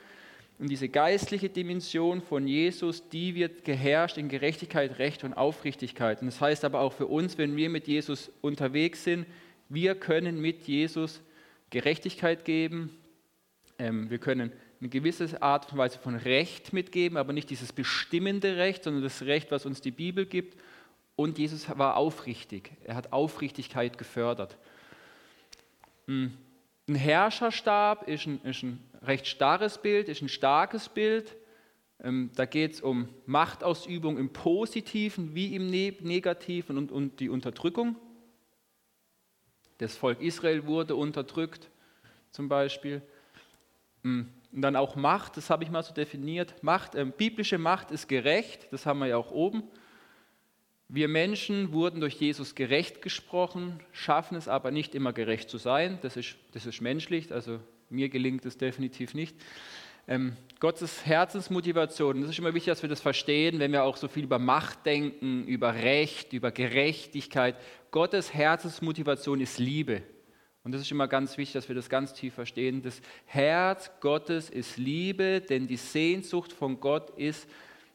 Und 0.60 0.70
diese 0.70 0.88
geistliche 0.88 1.50
Dimension 1.50 2.22
von 2.22 2.48
Jesus, 2.48 3.10
die 3.10 3.34
wird 3.36 3.66
geherrscht 3.66 4.18
in 4.18 4.30
Gerechtigkeit, 4.30 5.00
Recht 5.00 5.24
und 5.24 5.34
Aufrichtigkeit. 5.34 6.22
Und 6.22 6.28
das 6.28 6.40
heißt 6.40 6.64
aber 6.64 6.80
auch 6.80 6.94
für 6.94 7.08
uns, 7.08 7.38
wenn 7.38 7.58
wir 7.58 7.70
mit 7.70 7.88
Jesus 7.88 8.32
unterwegs 8.42 9.04
sind, 9.04 9.26
wir 9.70 9.96
können 9.96 10.40
mit 10.40 10.62
Jesus 10.68 11.22
Gerechtigkeit 11.72 12.46
geben. 12.46 12.96
Ähm, 13.80 14.10
wir 14.12 14.20
können 14.20 14.52
eine 14.84 14.90
gewisse 14.90 15.42
Art 15.42 15.72
und 15.72 15.78
Weise 15.78 15.98
von 15.98 16.14
Recht 16.14 16.74
mitgeben, 16.74 17.18
aber 17.18 17.32
nicht 17.32 17.50
dieses 17.50 17.72
bestimmende 17.72 18.58
Recht, 18.58 18.84
sondern 18.84 19.02
das 19.02 19.22
Recht, 19.22 19.50
was 19.50 19.66
uns 19.66 19.80
die 19.80 19.92
Bibel 19.92 20.26
gibt. 20.26 20.60
Und 21.16 21.38
Jesus 21.38 21.70
war 21.78 21.96
aufrichtig. 21.96 22.72
Er 22.84 22.96
hat 22.96 23.14
Aufrichtigkeit 23.14 23.98
gefördert. 23.98 24.58
Hm. 26.08 26.34
Ein 26.90 26.96
Herrscherstab 26.96 28.10
ist 28.10 28.26
ein, 28.26 28.42
ist 28.44 28.64
ein 28.64 28.84
recht 29.04 29.26
starres 29.26 29.78
Bild, 29.78 30.10
ist 30.10 30.22
ein 30.22 30.28
starkes 30.28 30.90
Bild. 30.90 31.34
Ähm, 32.04 32.32
da 32.36 32.44
geht 32.44 32.74
es 32.74 32.82
um 32.82 33.08
Machtausübung 33.26 34.18
im 34.18 34.34
Positiven 34.34 35.34
wie 35.34 35.56
im 35.56 35.70
ne-, 35.70 35.96
Negativen 36.02 36.78
und, 36.78 36.92
und 36.92 37.22
die 37.22 37.30
Unterdrückung. 37.30 37.96
Das 39.78 39.96
Volk 39.96 40.20
Israel 40.20 40.66
wurde 40.66 40.98
unterdrückt, 40.98 41.70
zum 42.32 42.50
Beispiel. 42.50 43.02
Und 44.54 44.62
dann 44.62 44.76
auch 44.76 44.96
Macht, 44.96 45.38
das 45.38 45.50
habe 45.50 45.64
ich 45.64 45.72
mal 45.72 45.84
so 45.84 45.94
definiert. 45.94 46.56
Macht, 46.62 46.96
äh, 46.96 47.06
biblische 47.06 47.58
Macht 47.58 47.92
ist 47.92 48.08
gerecht, 48.08 48.68
das 48.72 48.86
haben 48.86 49.00
wir 49.00 49.08
ja 49.08 49.18
auch 49.18 49.32
oben. 49.32 49.64
Wir 50.90 51.08
Menschen 51.08 51.74
wurden 51.74 52.02
durch 52.02 52.16
Jesus 52.16 52.54
gerecht 52.54 53.02
gesprochen, 53.02 53.80
schaffen 53.92 54.38
es 54.38 54.48
aber 54.48 54.70
nicht 54.70 54.94
immer 54.94 55.12
gerecht 55.12 55.50
zu 55.50 55.58
sein. 55.58 55.98
Das 56.02 56.18
ist, 56.18 56.36
das 56.52 56.68
ist 56.68 56.82
menschlich, 56.82 57.32
also 57.32 57.60
mir 57.90 58.10
gelingt 58.10 58.46
es 58.46 58.58
definitiv 58.58 59.16
nicht. 59.16 59.36
Ähm, 60.08 60.36
Gottes 60.60 61.06
Herzensmotivation, 61.06 62.22
das 62.22 62.30
ist 62.30 62.40
immer 62.40 62.54
wichtig, 62.54 62.72
dass 62.72 62.82
wir 62.82 62.90
das 62.90 63.02
verstehen, 63.02 63.60
wenn 63.60 63.72
wir 63.72 63.84
auch 63.84 63.98
so 63.98 64.08
viel 64.08 64.26
über 64.26 64.38
Macht 64.38 64.86
denken, 64.86 65.48
über 65.48 65.74
Recht, 65.74 66.34
über 66.34 66.52
Gerechtigkeit. 66.52 67.56
Gottes 67.90 68.34
Herzensmotivation 68.34 69.40
ist 69.40 69.60
Liebe. 69.60 70.04
Und 70.64 70.72
das 70.72 70.82
ist 70.82 70.92
immer 70.92 71.08
ganz 71.08 71.38
wichtig, 71.38 71.54
dass 71.54 71.68
wir 71.68 71.76
das 71.76 71.90
ganz 71.90 72.14
tief 72.14 72.34
verstehen. 72.34 72.82
Das 72.82 73.02
Herz 73.26 73.92
Gottes 74.00 74.50
ist 74.50 74.78
Liebe, 74.78 75.42
denn 75.42 75.68
die 75.68 75.78
Sehnsucht 75.78 76.54
von 76.54 76.80
Gott 76.80 77.10
ist, 77.18 77.50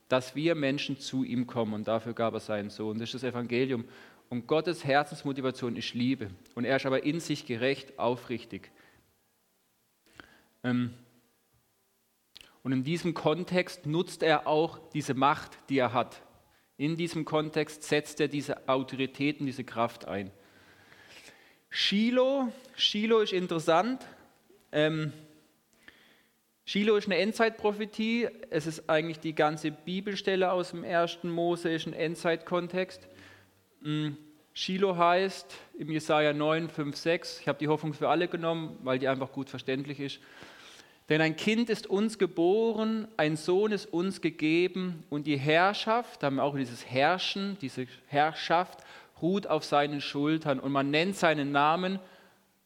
dass 0.09 0.35
wir 0.35 0.55
Menschen 0.55 0.99
zu 0.99 1.25
ihm 1.25 1.47
kommen 1.47 1.75
und 1.75 1.89
dafür 1.89 2.13
gab 2.15 2.35
er 2.35 2.41
seinen 2.41 2.71
Sohn. 2.71 2.99
Das 2.99 3.09
ist 3.09 3.23
das 3.23 3.31
Evangelium. 3.31 3.85
Und 4.29 4.47
Gottes 4.47 4.85
Herzensmotivation 4.85 5.77
ist 5.77 5.95
Liebe. 5.95 6.31
Und 6.55 6.65
er 6.67 6.77
ist 6.77 6.85
aber 6.85 7.05
in 7.05 7.21
sich 7.21 7.47
gerecht, 7.47 7.99
aufrichtig. 7.99 8.71
Ähm, 10.63 10.93
und 12.63 12.73
in 12.73 12.85
diesem 12.85 13.15
Kontext 13.15 13.87
nutzt 13.87 14.23
er 14.23 14.47
auch 14.47 14.79
diese 14.91 15.15
Macht, 15.15 15.59
die 15.71 15.79
er 15.79 15.95
hat. 15.95 16.23
In 16.77 16.97
diesem 16.97 17.25
Kontext 17.25 17.83
setzt 17.83 18.21
er 18.21 18.29
diese 18.29 18.69
Autoritäten, 18.69 19.47
diese 19.47 19.65
Kraft 19.65 20.07
ein. 20.07 20.31
Shiloh, 21.71 22.53
Shiloh 22.77 23.21
ist 23.21 23.33
interessant. 23.33 24.05
Ähm, 24.73 25.13
Shiloh 26.65 26.97
ist 26.97 27.07
eine 27.07 27.19
Endzeitprophetie. 27.19 28.29
Es 28.51 28.67
ist 28.67 28.89
eigentlich 28.89 29.21
die 29.21 29.35
ganze 29.35 29.71
Bibelstelle 29.71 30.53
aus 30.53 30.71
dem 30.71 30.85
ersten 30.85 31.31
Mose, 31.31 31.71
ist 31.71 31.87
ein 31.87 31.93
Endzeitkontext. 31.93 33.09
Mm, 33.81 34.11
Shiloh 34.55 34.97
heißt 34.97 35.55
im 35.79 35.91
Jesaja 35.91 36.33
9, 36.33 36.69
5, 36.69 36.97
6, 36.97 37.41
ich 37.41 37.49
habe 37.49 37.59
die 37.59 37.69
Hoffnung 37.69 37.95
für 37.95 38.09
alle 38.09 38.27
genommen, 38.27 38.77
weil 38.83 38.99
die 38.99 39.07
einfach 39.07 39.31
gut 39.31 39.49
verständlich 39.49 40.01
ist. 40.01 40.21
Denn 41.09 41.21
ein 41.21 41.37
Kind 41.37 41.71
ist 41.71 41.87
uns 41.87 42.19
geboren, 42.19 43.09
ein 43.17 43.37
Sohn 43.37 43.73
ist 43.73 43.87
uns 43.87 44.21
gegeben 44.21 45.05
und 45.09 45.27
die 45.27 45.39
Herrschaft, 45.39 46.23
da 46.23 46.27
haben 46.27 46.37
wir 46.37 46.43
auch 46.43 46.57
dieses 46.57 46.85
Herrschen, 46.85 47.57
diese 47.61 47.87
Herrschaft, 48.09 48.81
ruht 49.23 49.47
auf 49.47 49.65
seinen 49.65 50.01
Schultern 50.01 50.61
und 50.61 50.73
man 50.73 50.91
nennt 50.91 51.17
seinen 51.17 51.53
Namen 51.53 51.99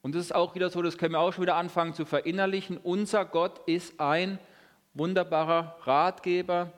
und 0.03 0.15
das 0.15 0.25
ist 0.25 0.35
auch 0.35 0.53
wieder 0.53 0.69
so, 0.69 0.81
das 0.81 0.97
können 0.97 1.13
wir 1.13 1.19
auch 1.21 1.31
schon 1.31 1.43
wieder 1.43 1.55
anfangen 1.55 1.93
zu 1.93 2.05
verinnerlichen. 2.05 2.77
Unser 2.77 3.23
Gott 3.23 3.61
ist 3.67 4.01
ein 4.01 4.37
wunderbarer 4.93 5.77
Ratgeber 5.83 6.73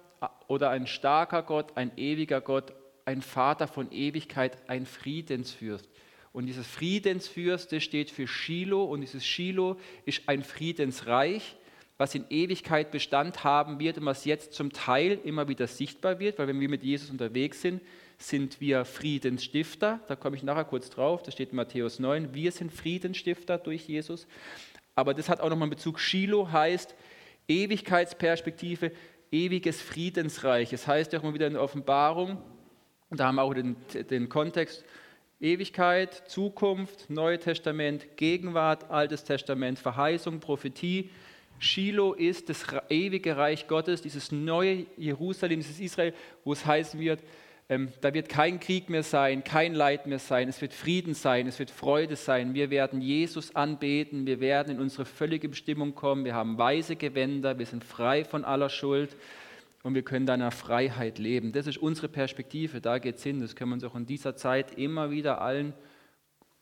oder 0.48 0.70
ein 0.70 0.86
starker 0.86 1.42
Gott, 1.42 1.76
ein 1.76 1.92
ewiger 1.98 2.40
Gott, 2.40 2.72
ein 3.04 3.24
Vater 3.24 3.68
von 3.68 3.92
Ewigkeit, 3.92 4.58
ein 4.70 4.86
Friedensfürst. 4.86 5.90
Und 6.34 6.46
dieses 6.46 6.68
Friedensfürste 6.68 7.82
steht 7.82 8.12
für 8.12 8.28
Shiloh 8.28 8.84
und 8.84 9.02
dieses 9.02 9.26
Shiloh 9.26 9.78
ist 10.06 10.22
ein 10.28 10.44
Friedensreich, 10.44 11.56
was 11.98 12.14
in 12.14 12.26
Ewigkeit 12.30 12.92
Bestand 12.92 13.44
haben 13.44 13.80
wird 13.80 13.98
und 13.98 14.06
was 14.06 14.26
jetzt 14.26 14.54
zum 14.54 14.72
Teil 14.72 15.18
immer 15.24 15.48
wieder 15.48 15.66
sichtbar 15.66 16.20
wird, 16.20 16.38
weil 16.38 16.48
wenn 16.48 16.60
wir 16.60 16.70
mit 16.70 16.84
Jesus 16.84 17.10
unterwegs 17.10 17.62
sind, 17.62 17.82
sind 18.18 18.62
wir 18.62 18.86
Friedensstifter. 18.86 20.00
Da 20.08 20.16
komme 20.16 20.36
ich 20.36 20.44
nachher 20.44 20.66
kurz 20.66 20.90
drauf, 20.90 21.24
das 21.24 21.34
steht 21.34 21.50
in 21.50 21.58
Matthäus 21.58 22.00
9. 22.00 22.34
Wir 22.34 22.52
sind 22.52 22.72
Friedensstifter 22.72 23.58
durch 23.58 23.88
Jesus. 23.88 24.28
Aber 24.96 25.14
das 25.14 25.30
hat 25.30 25.42
auch 25.42 25.50
nochmal 25.50 25.66
einen 25.68 25.72
Bezug. 25.72 26.00
Shiloh 26.00 26.52
heißt 26.52 26.96
Ewigkeitsperspektive, 27.48 28.92
ewiges 29.32 29.82
Friedensreich. 29.82 30.72
Es 30.74 30.82
das 30.82 30.88
heißt 30.88 31.14
ja 31.14 31.20
auch 31.20 31.24
mal 31.24 31.34
wieder 31.34 31.48
in 31.48 31.54
der 31.54 31.62
Offenbarung, 31.62 32.38
da 33.12 33.28
haben 33.28 33.36
wir 33.36 33.44
auch 33.44 33.54
den, 33.54 33.76
den 34.10 34.30
Kontext, 34.30 34.84
Ewigkeit, 35.40 36.30
Zukunft, 36.30 37.10
Neues 37.10 37.44
Testament, 37.44 38.18
Gegenwart, 38.18 38.90
Altes 38.90 39.24
Testament, 39.24 39.78
Verheißung, 39.78 40.40
Prophetie. 40.40 41.10
Shiloh 41.60 42.14
ist 42.14 42.50
das 42.50 42.66
ewige 42.90 43.38
Reich 43.38 43.68
Gottes, 43.68 44.02
dieses 44.02 44.32
neue 44.32 44.86
Jerusalem, 44.98 45.60
dieses 45.60 45.80
Israel, 45.80 46.14
wo 46.44 46.54
es 46.54 46.66
heißen 46.66 47.00
wird, 47.00 47.22
ähm, 47.68 47.90
da 48.02 48.14
wird 48.14 48.30
kein 48.30 48.60
Krieg 48.60 48.90
mehr 48.90 49.02
sein, 49.02 49.44
kein 49.44 49.74
Leid 49.74 50.06
mehr 50.06 50.20
sein, 50.20 50.48
es 50.48 50.62
wird 50.62 50.74
Frieden 50.74 51.16
sein, 51.16 51.48
es 51.48 51.58
wird 51.58 51.72
Freude 51.72 52.16
sein. 52.16 52.54
Wir 52.54 52.70
werden 52.70 53.02
Jesus 53.02 53.56
anbeten, 53.56 54.28
wir 54.28 54.40
werden 54.40 54.76
in 54.76 54.80
unsere 54.80 55.06
völlige 55.06 55.50
Bestimmung 55.50 55.96
kommen, 55.96 56.26
wir 56.26 56.36
haben 56.36 56.58
weise 56.60 56.96
Gewänder, 56.96 57.58
wir 57.58 57.66
sind 57.66 57.84
frei 57.84 58.24
von 58.24 58.46
aller 58.46 58.70
Schuld 58.70 59.16
und 59.82 59.96
wir 59.96 60.04
können 60.04 60.28
in 60.28 60.52
Freiheit 60.52 61.20
leben. 61.20 61.52
Das 61.52 61.68
ist 61.68 61.78
unsere 61.78 62.08
Perspektive, 62.08 62.82
da 62.82 63.00
geht 63.00 63.18
es 63.18 63.24
hin. 63.24 63.40
Das 63.40 63.56
können 63.56 63.72
wir 63.72 63.76
uns 63.76 63.84
auch 63.84 63.96
in 63.96 64.06
dieser 64.06 64.36
Zeit 64.36 64.78
immer 64.78 65.12
wieder 65.12 65.42
allen 65.42 65.74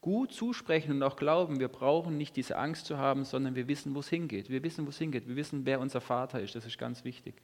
gut 0.02 0.34
zusprechen 0.34 0.92
und 0.92 1.04
auch 1.04 1.16
glauben. 1.16 1.62
Wir 1.62 1.70
brauchen 1.70 2.18
nicht 2.18 2.36
diese 2.36 2.58
Angst 2.58 2.86
zu 2.86 2.98
haben, 2.98 3.24
sondern 3.24 3.56
wir 3.56 3.70
wissen, 3.70 3.96
wo 3.96 4.00
es 4.00 4.10
hingeht. 4.10 4.50
Wir 4.50 4.62
wissen, 4.62 4.86
wo 4.86 4.90
es 4.90 4.98
hingeht. 4.98 5.26
Wir 5.26 5.38
wissen, 5.38 5.66
wer 5.66 5.80
unser 5.80 6.02
Vater 6.02 6.42
ist. 6.42 6.56
Das 6.56 6.66
ist 6.66 6.78
ganz 6.78 7.06
wichtig. 7.06 7.36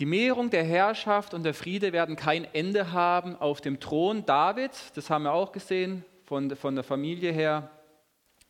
Die 0.00 0.06
Mehrung 0.06 0.50
der 0.50 0.64
Herrschaft 0.64 1.34
und 1.34 1.44
der 1.44 1.54
Friede 1.54 1.92
werden 1.92 2.16
kein 2.16 2.44
Ende 2.52 2.90
haben 2.90 3.36
auf 3.36 3.60
dem 3.60 3.78
Thron 3.78 4.26
Davids. 4.26 4.90
Das 4.92 5.08
haben 5.08 5.22
wir 5.22 5.32
auch 5.32 5.52
gesehen 5.52 6.04
von, 6.24 6.54
von 6.56 6.74
der 6.74 6.82
Familie 6.82 7.30
her. 7.30 7.70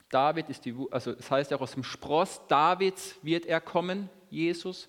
David 0.08 0.48
ist 0.48 0.64
die, 0.64 0.74
also 0.90 1.12
das 1.12 1.30
heißt 1.30 1.52
auch 1.52 1.60
aus 1.60 1.72
dem 1.72 1.84
Spross 1.84 2.40
Davids 2.48 3.16
wird 3.22 3.44
er 3.44 3.60
kommen, 3.60 4.08
Jesus. 4.30 4.88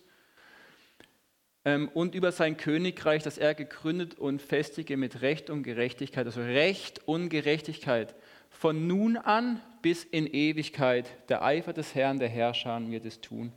Ähm, 1.66 1.90
und 1.94 2.16
über 2.16 2.32
sein 2.32 2.56
Königreich, 2.56 3.24
das 3.24 3.38
er 3.38 3.54
gegründet 3.54 4.18
und 4.18 4.42
festige 4.42 4.96
mit 4.96 5.22
Recht 5.22 5.50
und 5.50 5.64
Gerechtigkeit, 5.64 6.26
also 6.26 6.40
Recht 6.40 7.06
und 7.06 7.28
Gerechtigkeit. 7.28 8.16
Von 8.50 8.88
nun 8.88 9.18
an 9.18 9.62
bis 9.82 10.06
in 10.06 10.26
Ewigkeit. 10.26 11.06
Der 11.28 11.44
Eifer 11.44 11.74
des 11.74 11.96
Herrn, 11.96 12.18
der 12.20 12.30
Herrscher, 12.30 12.80
wird 12.90 13.04
es 13.04 13.20
tun 13.20 13.52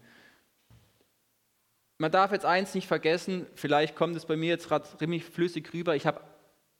man 1.98 2.12
darf 2.12 2.30
jetzt 2.32 2.44
eins 2.44 2.74
nicht 2.74 2.86
vergessen, 2.86 3.46
vielleicht 3.54 3.96
kommt 3.96 4.16
es 4.16 4.24
bei 4.24 4.36
mir 4.36 4.48
jetzt 4.48 4.68
gerade 4.68 4.86
ziemlich 4.98 5.24
flüssig 5.24 5.72
rüber. 5.74 5.96
Ich 5.96 6.06
habe 6.06 6.20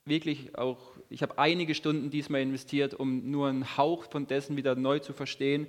wirklich 0.05 0.57
auch, 0.57 0.79
ich 1.11 1.23
habe 1.23 1.39
einige 1.39 1.75
Stunden 1.75 2.09
diesmal 2.11 2.41
investiert, 2.41 2.95
um 2.95 3.31
nur 3.31 3.49
einen 3.49 3.77
Hauch 3.77 4.05
von 4.11 4.27
dessen 4.27 4.57
wieder 4.57 4.75
neu 4.77 5.01
zu 5.01 5.13
verstehen, 5.13 5.67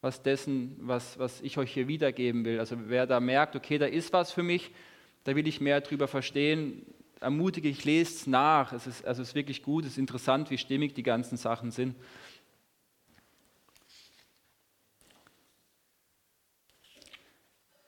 was 0.00 0.22
dessen, 0.22 0.76
was, 0.80 1.18
was 1.18 1.40
ich 1.42 1.58
euch 1.58 1.72
hier 1.72 1.86
wiedergeben 1.86 2.44
will. 2.44 2.58
Also 2.58 2.76
wer 2.86 3.06
da 3.06 3.20
merkt, 3.20 3.54
okay, 3.54 3.78
da 3.78 3.86
ist 3.86 4.12
was 4.12 4.32
für 4.32 4.42
mich, 4.42 4.72
da 5.24 5.36
will 5.36 5.46
ich 5.46 5.60
mehr 5.60 5.80
drüber 5.80 6.08
verstehen, 6.08 6.84
ermutige 7.20 7.68
ich, 7.68 7.84
lese 7.84 8.12
es 8.12 8.26
nach. 8.26 8.72
Es 8.72 8.88
ist, 8.88 9.06
also 9.06 9.22
es 9.22 9.28
ist 9.28 9.34
wirklich 9.36 9.62
gut, 9.62 9.84
es 9.84 9.92
ist 9.92 9.98
interessant, 9.98 10.50
wie 10.50 10.58
stimmig 10.58 10.94
die 10.94 11.04
ganzen 11.04 11.36
Sachen 11.36 11.70
sind. 11.70 11.94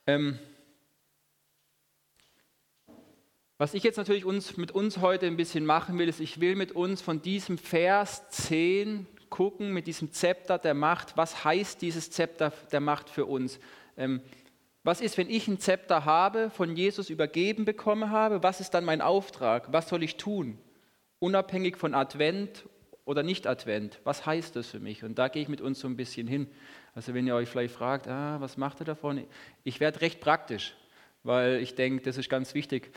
Ähm, 0.06 0.38
Was 3.64 3.73
ich 3.73 3.83
jetzt 3.83 3.97
natürlich 3.97 4.26
uns, 4.26 4.59
mit 4.59 4.73
uns 4.73 4.99
heute 4.99 5.25
ein 5.26 5.38
bisschen 5.38 5.64
machen 5.64 5.99
will, 5.99 6.06
ist, 6.06 6.21
ich 6.21 6.38
will 6.38 6.54
mit 6.54 6.73
uns 6.73 7.00
von 7.00 7.23
diesem 7.23 7.56
Vers 7.56 8.28
10 8.28 9.06
gucken, 9.30 9.73
mit 9.73 9.87
diesem 9.87 10.12
Zepter 10.12 10.59
der 10.59 10.75
Macht, 10.75 11.16
was 11.16 11.47
heißt 11.47 11.80
dieses 11.80 12.11
Zepter 12.11 12.52
der 12.73 12.80
Macht 12.80 13.09
für 13.09 13.25
uns? 13.25 13.59
Ähm, 13.97 14.21
was 14.83 15.00
ist, 15.00 15.16
wenn 15.16 15.30
ich 15.30 15.49
ein 15.49 15.59
Zepter 15.59 16.04
habe, 16.04 16.50
von 16.50 16.76
Jesus 16.76 17.09
übergeben 17.09 17.64
bekommen 17.64 18.11
habe? 18.11 18.42
Was 18.42 18.61
ist 18.61 18.73
dann 18.75 18.85
mein 18.85 19.00
Auftrag? 19.00 19.73
Was 19.73 19.88
soll 19.88 20.02
ich 20.02 20.18
tun? 20.18 20.59
Unabhängig 21.18 21.78
von 21.78 21.94
Advent 21.94 22.66
oder 23.06 23.23
Nicht-Advent. 23.23 23.99
Was 24.04 24.26
heißt 24.26 24.56
das 24.56 24.66
für 24.66 24.80
mich? 24.80 25.04
Und 25.04 25.18
da 25.18 25.28
gehe 25.28 25.40
ich 25.40 25.49
mit 25.49 25.62
uns 25.62 25.80
so 25.80 25.88
ein 25.88 25.97
bisschen 25.97 26.26
hin. 26.26 26.49
Also 26.94 27.14
wenn 27.14 27.26
ihr 27.26 27.35
euch 27.35 27.49
vielleicht 27.49 27.73
fragt, 27.73 28.09
ah, 28.09 28.37
was 28.42 28.59
macht 28.59 28.83
ihr 28.83 28.85
davon? 28.85 29.25
Ich 29.62 29.80
werde 29.80 30.02
recht 30.02 30.21
praktisch, 30.21 30.75
weil 31.23 31.62
ich 31.62 31.75
denke, 31.75 32.02
das 32.02 32.18
ist 32.18 32.28
ganz 32.28 32.52
wichtig. 32.52 32.92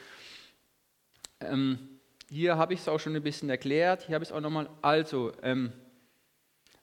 Ähm, 1.39 2.00
hier 2.29 2.58
habe 2.58 2.74
ich 2.74 2.82
es 2.82 2.88
auch 2.88 3.00
schon 3.00 3.15
ein 3.15 3.24
bisschen 3.24 3.50
erklärt, 3.50 4.03
hier 4.03 4.15
habe 4.15 4.24
ich 4.24 4.29
es 4.29 4.36
auch 4.36 4.41
nochmal. 4.41 4.70
Also, 4.82 5.32
ähm, 5.41 5.72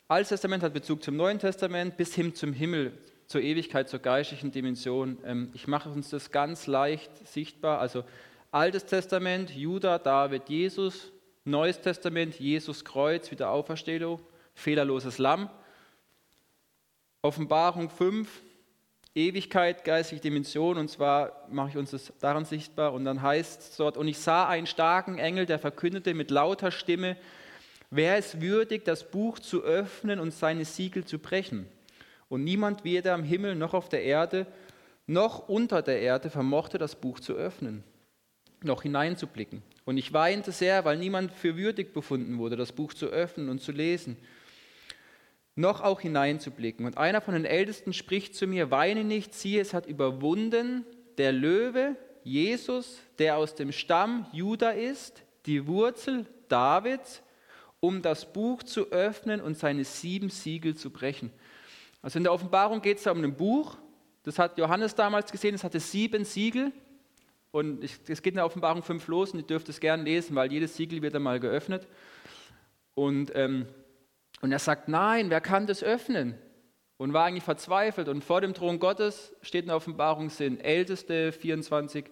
Altes 0.06 0.28
Testament 0.28 0.62
hat 0.62 0.74
Bezug 0.74 1.02
zum 1.02 1.16
Neuen 1.16 1.38
Testament 1.38 1.96
bis 1.96 2.14
hin 2.14 2.34
zum 2.34 2.52
Himmel, 2.52 2.92
zur 3.26 3.40
Ewigkeit, 3.40 3.88
zur 3.88 4.00
geistlichen 4.00 4.52
Dimension. 4.52 5.18
Ähm, 5.24 5.50
ich 5.54 5.66
mache 5.66 5.88
uns 5.88 6.10
das 6.10 6.30
ganz 6.30 6.66
leicht 6.66 7.26
sichtbar. 7.26 7.80
Also 7.80 8.04
Altes 8.50 8.84
Testament, 8.84 9.50
Judah, 9.50 9.98
David, 9.98 10.48
Jesus. 10.48 11.10
Neues 11.46 11.80
Testament, 11.80 12.38
Jesus 12.38 12.84
Kreuz, 12.84 13.30
Wiederauferstehung, 13.30 14.20
fehlerloses 14.54 15.18
Lamm. 15.18 15.50
Offenbarung 17.20 17.90
5, 17.90 18.28
Ewigkeit, 19.14 19.84
geistige 19.84 20.20
Dimension, 20.20 20.76
und 20.76 20.88
zwar 20.88 21.46
mache 21.48 21.70
ich 21.70 21.76
uns 21.76 21.92
das 21.92 22.12
daran 22.20 22.44
sichtbar, 22.44 22.92
und 22.92 23.04
dann 23.04 23.22
heißt 23.22 23.60
es 23.60 23.76
dort, 23.76 23.96
und 23.96 24.08
ich 24.08 24.18
sah 24.18 24.48
einen 24.48 24.66
starken 24.66 25.18
Engel, 25.18 25.46
der 25.46 25.60
verkündete 25.60 26.14
mit 26.14 26.32
lauter 26.32 26.72
Stimme, 26.72 27.16
wer 27.90 28.18
ist 28.18 28.40
würdig, 28.40 28.84
das 28.84 29.08
Buch 29.08 29.38
zu 29.38 29.62
öffnen 29.62 30.18
und 30.18 30.32
seine 30.32 30.64
Siegel 30.64 31.04
zu 31.04 31.20
brechen? 31.20 31.68
Und 32.28 32.42
niemand 32.42 32.82
weder 32.82 33.14
am 33.14 33.22
Himmel 33.22 33.54
noch 33.54 33.72
auf 33.72 33.88
der 33.88 34.02
Erde 34.02 34.46
noch 35.06 35.48
unter 35.48 35.82
der 35.82 36.00
Erde 36.00 36.30
vermochte 36.30 36.78
das 36.78 36.96
Buch 36.96 37.20
zu 37.20 37.34
öffnen, 37.34 37.84
noch 38.62 38.82
hineinzublicken. 38.82 39.62
Und 39.84 39.98
ich 39.98 40.12
weinte 40.12 40.50
sehr, 40.50 40.84
weil 40.86 40.96
niemand 40.96 41.30
für 41.30 41.56
würdig 41.56 41.92
befunden 41.92 42.38
wurde, 42.38 42.56
das 42.56 42.72
Buch 42.72 42.94
zu 42.94 43.06
öffnen 43.06 43.50
und 43.50 43.60
zu 43.60 43.70
lesen 43.70 44.16
noch 45.56 45.80
auch 45.80 46.00
hineinzublicken. 46.00 46.86
Und 46.86 46.98
einer 46.98 47.20
von 47.20 47.34
den 47.34 47.44
Ältesten 47.44 47.92
spricht 47.92 48.34
zu 48.34 48.46
mir, 48.46 48.70
weine 48.70 49.04
nicht, 49.04 49.34
siehe, 49.34 49.60
es 49.60 49.74
hat 49.74 49.86
überwunden 49.86 50.84
der 51.18 51.32
Löwe, 51.32 51.96
Jesus, 52.24 52.98
der 53.18 53.36
aus 53.36 53.54
dem 53.54 53.70
Stamm 53.70 54.26
Juda 54.32 54.70
ist, 54.70 55.22
die 55.46 55.66
Wurzel 55.66 56.26
Davids, 56.48 57.22
um 57.80 58.02
das 58.02 58.32
Buch 58.32 58.62
zu 58.62 58.90
öffnen 58.90 59.40
und 59.40 59.58
seine 59.58 59.84
sieben 59.84 60.30
Siegel 60.30 60.74
zu 60.74 60.90
brechen. 60.90 61.30
Also 62.02 62.18
in 62.18 62.24
der 62.24 62.32
Offenbarung 62.32 62.80
geht 62.80 62.98
es 62.98 63.04
da 63.04 63.12
um 63.12 63.22
ein 63.22 63.36
Buch, 63.36 63.76
das 64.24 64.38
hat 64.38 64.56
Johannes 64.58 64.94
damals 64.94 65.30
gesehen, 65.30 65.54
es 65.54 65.62
hatte 65.62 65.78
sieben 65.80 66.24
Siegel. 66.24 66.72
Und 67.52 67.84
es 67.84 68.20
geht 68.20 68.32
in 68.32 68.36
der 68.36 68.46
Offenbarung 68.46 68.82
fünf 68.82 69.06
los 69.06 69.30
und 69.30 69.38
ihr 69.38 69.46
dürft 69.46 69.68
es 69.68 69.78
gerne 69.78 70.02
lesen, 70.02 70.34
weil 70.34 70.50
jedes 70.50 70.76
Siegel 70.76 71.02
wird 71.02 71.14
einmal 71.14 71.38
geöffnet. 71.38 71.86
Und 72.94 73.30
ähm, 73.36 73.66
und 74.40 74.52
er 74.52 74.58
sagt, 74.58 74.88
nein, 74.88 75.30
wer 75.30 75.40
kann 75.40 75.66
das 75.66 75.82
öffnen? 75.82 76.38
Und 76.96 77.12
war 77.12 77.24
eigentlich 77.24 77.44
verzweifelt. 77.44 78.08
Und 78.08 78.22
vor 78.22 78.40
dem 78.40 78.54
Thron 78.54 78.78
Gottes 78.78 79.34
steht 79.42 79.62
in 79.62 79.68
der 79.68 79.76
Offenbarung 79.76 80.30
sind 80.30 80.64
Älteste 80.64 81.32
24. 81.32 82.04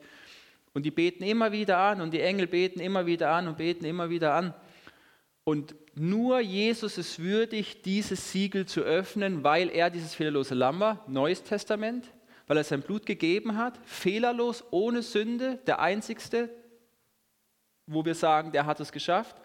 Und 0.74 0.84
die 0.84 0.90
beten 0.90 1.22
immer 1.24 1.52
wieder 1.52 1.78
an 1.78 2.00
und 2.00 2.12
die 2.12 2.20
Engel 2.20 2.46
beten 2.46 2.80
immer 2.80 3.06
wieder 3.06 3.30
an 3.30 3.48
und 3.48 3.58
beten 3.58 3.84
immer 3.84 4.10
wieder 4.10 4.34
an. 4.34 4.54
Und 5.44 5.74
nur 5.94 6.40
Jesus 6.40 6.98
ist 6.98 7.18
würdig, 7.18 7.82
dieses 7.82 8.32
Siegel 8.32 8.66
zu 8.66 8.80
öffnen, 8.80 9.44
weil 9.44 9.68
er 9.68 9.90
dieses 9.90 10.14
fehlerlose 10.14 10.54
Lamm 10.54 10.80
war, 10.80 11.04
Neues 11.08 11.42
Testament, 11.42 12.06
weil 12.46 12.56
er 12.56 12.64
sein 12.64 12.82
Blut 12.82 13.06
gegeben 13.06 13.56
hat, 13.56 13.78
fehlerlos, 13.84 14.64
ohne 14.70 15.02
Sünde, 15.02 15.58
der 15.66 15.80
Einzigste, 15.80 16.48
wo 17.86 18.04
wir 18.04 18.14
sagen, 18.14 18.52
der 18.52 18.66
hat 18.66 18.80
es 18.80 18.92
geschafft, 18.92 19.36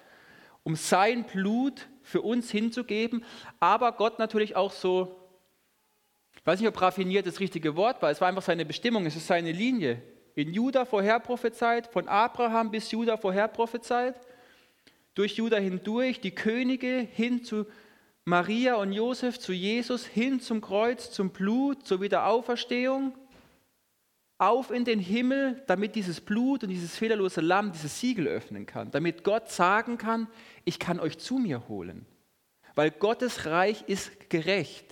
um 0.68 0.76
sein 0.76 1.24
Blut 1.24 1.88
für 2.02 2.22
uns 2.22 2.52
hinzugeben, 2.52 3.24
aber 3.62 3.94
Gott 3.94 4.20
natürlich 4.20 4.58
auch 4.58 4.74
so, 4.74 5.16
ich 6.36 6.46
weiß 6.46 6.60
nicht, 6.60 6.68
ob 6.68 6.82
raffiniert 6.82 7.26
das 7.26 7.40
richtige 7.40 7.78
Wort 7.78 8.02
war, 8.02 8.12
es 8.12 8.20
war 8.20 8.28
einfach 8.28 8.42
seine 8.42 8.66
Bestimmung, 8.66 9.06
es 9.06 9.16
ist 9.16 9.28
seine 9.28 9.54
Linie. 9.54 10.04
In 10.36 10.54
Juda 10.54 10.84
vorher 10.84 11.22
prophezeit, 11.22 11.88
von 11.88 12.10
Abraham 12.10 12.70
bis 12.70 12.92
Juda 12.92 13.16
vorher 13.16 13.48
prophezeit, 13.48 14.20
durch 15.16 15.38
Juda 15.38 15.56
hindurch, 15.56 16.20
die 16.20 16.36
Könige 16.36 17.08
hin 17.14 17.46
zu 17.46 17.66
Maria 18.26 18.76
und 18.76 18.92
Josef, 18.92 19.40
zu 19.40 19.54
Jesus, 19.54 20.06
hin 20.06 20.42
zum 20.42 20.60
Kreuz, 20.60 21.12
zum 21.12 21.30
Blut, 21.30 21.88
zur 21.88 22.02
Wiederauferstehung, 22.02 23.14
auf 24.38 24.72
in 24.72 24.86
den 24.86 25.00
Himmel, 25.00 25.64
damit 25.68 25.96
dieses 25.96 26.22
Blut 26.22 26.64
und 26.64 26.70
dieses 26.70 26.96
fehlerlose 26.96 27.42
Lamm 27.42 27.72
dieses 27.72 28.00
Siegel 28.00 28.28
öffnen 28.28 28.66
kann, 28.66 28.92
damit 28.92 29.24
Gott 29.24 29.50
sagen 29.50 29.98
kann, 29.98 30.28
ich 30.64 30.80
kann 30.80 31.00
euch 31.00 31.18
zu 31.18 31.38
mir 31.38 31.68
holen, 31.68 32.06
weil 32.76 32.92
Gottes 32.92 33.46
Reich 33.46 33.84
ist 33.88 34.30
gerecht. 34.30 34.86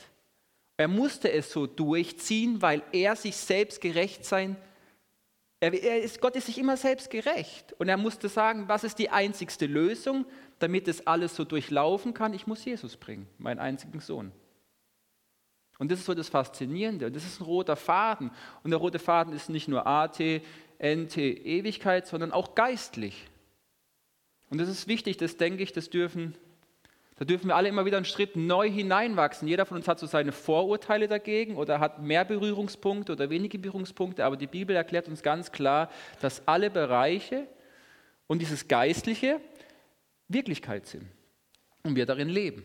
Er 0.78 0.88
musste 0.88 1.32
es 1.32 1.52
so 1.52 1.67
durchziehen, 1.67 2.62
weil 2.62 2.84
er 2.91 3.15
sich 3.15 3.36
selbst 3.36 3.80
gerecht 3.82 4.26
sein 4.26 4.58
er, 5.60 5.74
er 5.74 6.02
ist, 6.02 6.22
Gott 6.22 6.36
ist 6.36 6.46
sich 6.46 6.58
immer 6.58 6.78
selbst 6.78 7.10
gerecht. 7.10 7.74
Und 7.80 7.89
er 7.89 7.98
musste 7.98 8.30
sagen, 8.30 8.67
was 8.67 8.84
ist 8.84 9.00
die 9.00 9.10
einzigste 9.10 9.65
Lösung, 9.65 10.26
damit 10.60 10.88
es 10.88 11.08
alles 11.08 11.36
so 11.36 11.43
durchlaufen 11.43 12.13
kann? 12.13 12.34
Ich 12.34 12.48
muss 12.48 12.63
Jesus 12.65 12.98
bringen, 12.98 13.28
meinen 13.38 13.60
einzigen 13.60 14.00
Sohn. 14.00 14.32
Und 15.78 15.92
das 15.92 16.00
ist 16.00 16.06
so 16.06 16.14
das 16.14 16.30
Faszinierende. 16.30 17.08
Und 17.08 17.16
das 17.16 17.26
ist 17.26 17.42
ein 17.42 17.44
roter 17.44 17.76
Faden. 17.76 18.32
Und 18.64 18.72
der 18.72 18.80
rote 18.80 19.00
Faden 19.00 19.34
ist 19.34 19.50
nicht 19.50 19.68
nur 19.68 19.86
AT, 19.86 20.20
NT, 20.20 21.18
Ewigkeit, 21.18 22.08
sondern 22.08 22.32
auch 22.32 22.56
geistlich. 22.56 23.28
Und 24.50 24.60
das 24.60 24.70
ist 24.70 24.88
wichtig, 24.88 25.18
das 25.18 25.38
denke 25.38 25.64
ich, 25.64 25.74
das 25.74 25.90
dürfen, 25.90 26.36
da 27.18 27.26
dürfen 27.26 27.48
wir 27.48 27.56
alle 27.56 27.70
immer 27.70 27.86
wieder 27.86 27.98
einen 27.98 28.06
Schritt 28.06 28.36
neu 28.36 28.70
hineinwachsen. 28.70 29.48
Jeder 29.48 29.66
von 29.66 29.78
uns 29.78 29.88
hat 29.88 30.00
so 30.00 30.06
seine 30.06 30.32
Vorurteile 30.32 31.08
dagegen 31.08 31.58
oder 31.58 31.80
hat 31.80 32.02
mehr 32.02 32.26
Berührungspunkte 32.26 33.14
oder 33.14 33.30
wenige 33.30 33.58
Berührungspunkte, 33.58 34.24
aber 34.24 34.38
die 34.38 34.48
Bibel 34.48 34.76
erklärt 34.76 35.08
uns 35.08 35.24
ganz 35.24 35.52
klar, 35.52 35.90
dass 36.22 36.48
alle 36.48 36.70
Bereiche 36.70 37.48
und 38.28 38.40
dieses 38.40 38.68
Geistliche 38.68 39.42
Wirklichkeit 40.28 40.88
sind 40.88 41.08
und 41.84 41.96
wir 41.96 42.06
darin 42.06 42.30
leben. 42.30 42.64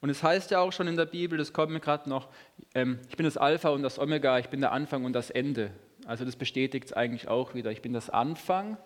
Und 0.00 0.10
es 0.10 0.22
heißt 0.22 0.50
ja 0.50 0.60
auch 0.60 0.72
schon 0.72 0.86
in 0.86 0.96
der 0.96 1.06
Bibel, 1.06 1.38
das 1.38 1.52
kommt 1.52 1.72
mir 1.72 1.80
gerade 1.80 2.08
noch, 2.08 2.28
ähm, 2.74 3.00
ich 3.08 3.16
bin 3.16 3.24
das 3.24 3.36
Alpha 3.36 3.70
und 3.70 3.82
das 3.82 3.98
Omega, 3.98 4.38
ich 4.38 4.48
bin 4.48 4.60
der 4.60 4.72
Anfang 4.72 5.04
und 5.04 5.12
das 5.12 5.30
Ende. 5.30 5.72
Also 6.06 6.24
das 6.24 6.36
bestätigt 6.36 6.86
es 6.86 6.92
eigentlich 6.92 7.28
auch 7.28 7.54
wieder. 7.54 7.70
Ich 7.72 7.82
bin 7.82 7.92
das 7.92 8.08
Anfang 8.08 8.78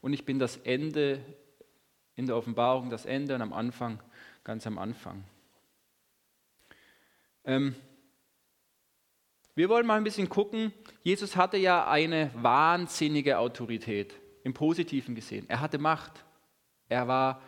und 0.00 0.12
ich 0.12 0.24
bin 0.24 0.38
das 0.38 0.56
Ende 0.58 1.20
in 2.16 2.26
der 2.26 2.36
Offenbarung, 2.36 2.90
das 2.90 3.06
Ende 3.06 3.34
und 3.34 3.42
am 3.42 3.52
Anfang, 3.52 4.02
ganz 4.42 4.66
am 4.66 4.78
Anfang. 4.78 5.24
Ähm, 7.44 7.74
wir 9.54 9.68
wollen 9.68 9.86
mal 9.86 9.96
ein 9.96 10.04
bisschen 10.04 10.28
gucken. 10.28 10.72
Jesus 11.02 11.36
hatte 11.36 11.56
ja 11.56 11.88
eine 11.88 12.30
wahnsinnige 12.34 13.38
Autorität, 13.38 14.14
im 14.42 14.52
Positiven 14.52 15.14
gesehen. 15.14 15.46
Er 15.48 15.60
hatte 15.60 15.78
Macht. 15.78 16.24
Er 16.88 17.08
war 17.08 17.40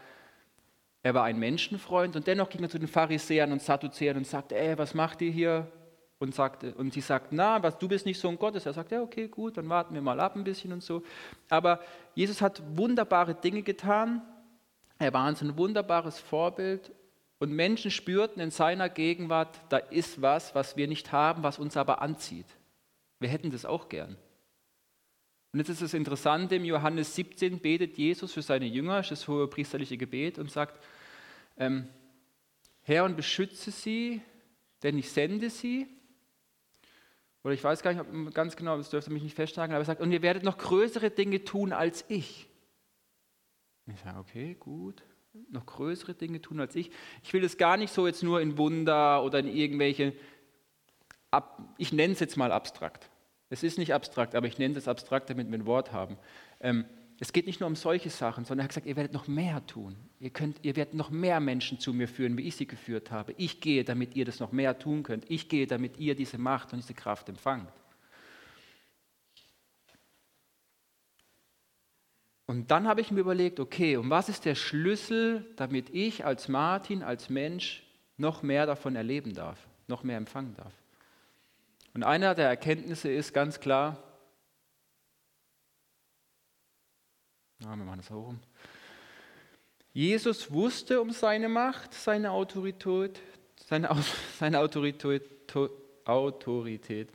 er 1.02 1.14
war 1.14 1.24
ein 1.24 1.38
Menschenfreund 1.38 2.14
und 2.14 2.26
dennoch 2.26 2.48
ging 2.48 2.62
er 2.62 2.70
zu 2.70 2.78
den 2.78 2.88
Pharisäern 2.88 3.50
und 3.52 3.60
Sadduzäern 3.60 4.16
und 4.16 4.26
sagte, 4.26 4.56
ey, 4.56 4.78
was 4.78 4.94
macht 4.94 5.20
ihr 5.20 5.30
hier? 5.30 5.70
Und, 6.20 6.36
sagte, 6.36 6.72
und 6.74 6.92
sie 6.92 7.00
sagten, 7.00 7.34
na, 7.34 7.60
was, 7.64 7.78
du 7.78 7.88
bist 7.88 8.06
nicht 8.06 8.20
Sohn 8.20 8.38
Gottes. 8.38 8.64
Er 8.64 8.72
sagte, 8.72 8.94
ja, 8.94 9.02
okay, 9.02 9.26
gut, 9.26 9.56
dann 9.56 9.68
warten 9.68 9.92
wir 9.92 10.02
mal 10.02 10.20
ab 10.20 10.36
ein 10.36 10.44
bisschen 10.44 10.72
und 10.72 10.80
so. 10.80 11.02
Aber 11.48 11.80
Jesus 12.14 12.40
hat 12.40 12.62
wunderbare 12.76 13.34
Dinge 13.34 13.62
getan. 13.62 14.22
Er 15.00 15.12
war 15.12 15.26
uns 15.26 15.42
ein 15.42 15.58
wunderbares 15.58 16.20
Vorbild 16.20 16.92
und 17.40 17.50
Menschen 17.50 17.90
spürten 17.90 18.40
in 18.40 18.52
seiner 18.52 18.88
Gegenwart, 18.88 19.60
da 19.68 19.78
ist 19.78 20.22
was, 20.22 20.54
was 20.54 20.76
wir 20.76 20.86
nicht 20.86 21.10
haben, 21.10 21.42
was 21.42 21.58
uns 21.58 21.76
aber 21.76 22.00
anzieht. 22.00 22.46
Wir 23.18 23.28
hätten 23.28 23.50
das 23.50 23.64
auch 23.64 23.88
gern. 23.88 24.16
Und 25.52 25.58
jetzt 25.58 25.68
ist 25.68 25.82
das 25.82 25.92
Interessante, 25.92 26.56
im 26.56 26.64
Johannes 26.64 27.14
17 27.14 27.58
betet 27.58 27.98
Jesus 27.98 28.32
für 28.32 28.40
seine 28.40 28.64
Jünger, 28.64 29.02
das 29.02 29.28
hohe 29.28 29.46
priesterliche 29.48 29.98
Gebet, 29.98 30.38
und 30.38 30.50
sagt, 30.50 30.82
ähm, 31.58 31.88
Herr, 32.82 33.04
und 33.04 33.16
beschütze 33.16 33.70
sie, 33.70 34.22
denn 34.82 34.96
ich 34.96 35.10
sende 35.10 35.50
sie. 35.50 35.86
Oder 37.44 37.52
ich 37.52 37.62
weiß 37.62 37.82
gar 37.82 37.92
nicht 37.92 38.34
ganz 38.34 38.56
genau, 38.56 38.78
das 38.78 38.88
dürfte 38.88 39.12
mich 39.12 39.22
nicht 39.22 39.34
festhalten, 39.34 39.72
aber 39.72 39.82
er 39.82 39.86
sagt, 39.86 40.00
und 40.00 40.10
ihr 40.10 40.22
werdet 40.22 40.42
noch 40.42 40.56
größere 40.56 41.10
Dinge 41.10 41.44
tun 41.44 41.72
als 41.72 42.04
ich. 42.08 42.48
ich 43.86 44.00
sage, 44.00 44.18
okay, 44.18 44.56
gut, 44.58 45.02
noch 45.50 45.66
größere 45.66 46.14
Dinge 46.14 46.40
tun 46.40 46.60
als 46.60 46.74
ich. 46.76 46.90
Ich 47.22 47.32
will 47.34 47.42
das 47.42 47.58
gar 47.58 47.76
nicht 47.76 47.92
so 47.92 48.06
jetzt 48.06 48.22
nur 48.22 48.40
in 48.40 48.56
Wunder 48.56 49.22
oder 49.22 49.40
in 49.40 49.48
irgendwelche, 49.48 50.14
ich 51.76 51.92
nenne 51.92 52.14
es 52.14 52.20
jetzt 52.20 52.38
mal 52.38 52.52
abstrakt. 52.52 53.10
Es 53.52 53.62
ist 53.62 53.76
nicht 53.76 53.92
abstrakt, 53.92 54.34
aber 54.34 54.46
ich 54.46 54.56
nenne 54.56 54.78
es 54.78 54.88
abstrakt, 54.88 55.28
damit 55.28 55.46
wir 55.50 55.58
ein 55.58 55.66
Wort 55.66 55.92
haben. 55.92 56.16
Ähm, 56.60 56.86
es 57.20 57.34
geht 57.34 57.46
nicht 57.46 57.60
nur 57.60 57.66
um 57.66 57.76
solche 57.76 58.08
Sachen, 58.08 58.46
sondern 58.46 58.60
er 58.60 58.64
hat 58.64 58.70
gesagt, 58.70 58.86
ihr 58.86 58.96
werdet 58.96 59.12
noch 59.12 59.28
mehr 59.28 59.64
tun. 59.66 59.94
Ihr, 60.20 60.30
könnt, 60.30 60.56
ihr 60.62 60.74
werdet 60.74 60.94
noch 60.94 61.10
mehr 61.10 61.38
Menschen 61.38 61.78
zu 61.78 61.92
mir 61.92 62.08
führen, 62.08 62.38
wie 62.38 62.48
ich 62.48 62.56
sie 62.56 62.66
geführt 62.66 63.10
habe. 63.10 63.34
Ich 63.36 63.60
gehe, 63.60 63.84
damit 63.84 64.16
ihr 64.16 64.24
das 64.24 64.40
noch 64.40 64.52
mehr 64.52 64.78
tun 64.78 65.02
könnt. 65.02 65.30
Ich 65.30 65.50
gehe, 65.50 65.66
damit 65.66 65.98
ihr 65.98 66.14
diese 66.14 66.38
Macht 66.38 66.72
und 66.72 66.78
diese 66.78 66.94
Kraft 66.94 67.28
empfangt. 67.28 67.70
Und 72.46 72.70
dann 72.70 72.88
habe 72.88 73.02
ich 73.02 73.10
mir 73.10 73.20
überlegt, 73.20 73.60
okay, 73.60 73.98
und 73.98 74.08
was 74.08 74.30
ist 74.30 74.46
der 74.46 74.54
Schlüssel, 74.54 75.44
damit 75.56 75.90
ich 75.90 76.24
als 76.24 76.48
Martin, 76.48 77.02
als 77.02 77.28
Mensch 77.28 77.84
noch 78.16 78.42
mehr 78.42 78.64
davon 78.64 78.96
erleben 78.96 79.34
darf, 79.34 79.58
noch 79.88 80.04
mehr 80.04 80.16
empfangen 80.16 80.54
darf? 80.56 80.72
Und 81.94 82.04
einer 82.04 82.34
der 82.34 82.48
Erkenntnisse 82.48 83.10
ist 83.10 83.32
ganz 83.32 83.60
klar, 83.60 84.02
ja, 87.60 87.68
wir 87.68 87.84
machen 87.84 87.98
das 87.98 88.10
auch 88.10 88.26
rum. 88.26 88.40
Jesus 89.92 90.50
wusste 90.50 91.00
um 91.02 91.10
seine 91.10 91.48
Macht, 91.48 91.92
seine 91.92 92.30
Autorität, 92.30 93.20
seine, 93.66 93.90
seine 94.38 94.60
Autorität, 94.60 95.22
Autorität. 96.04 97.08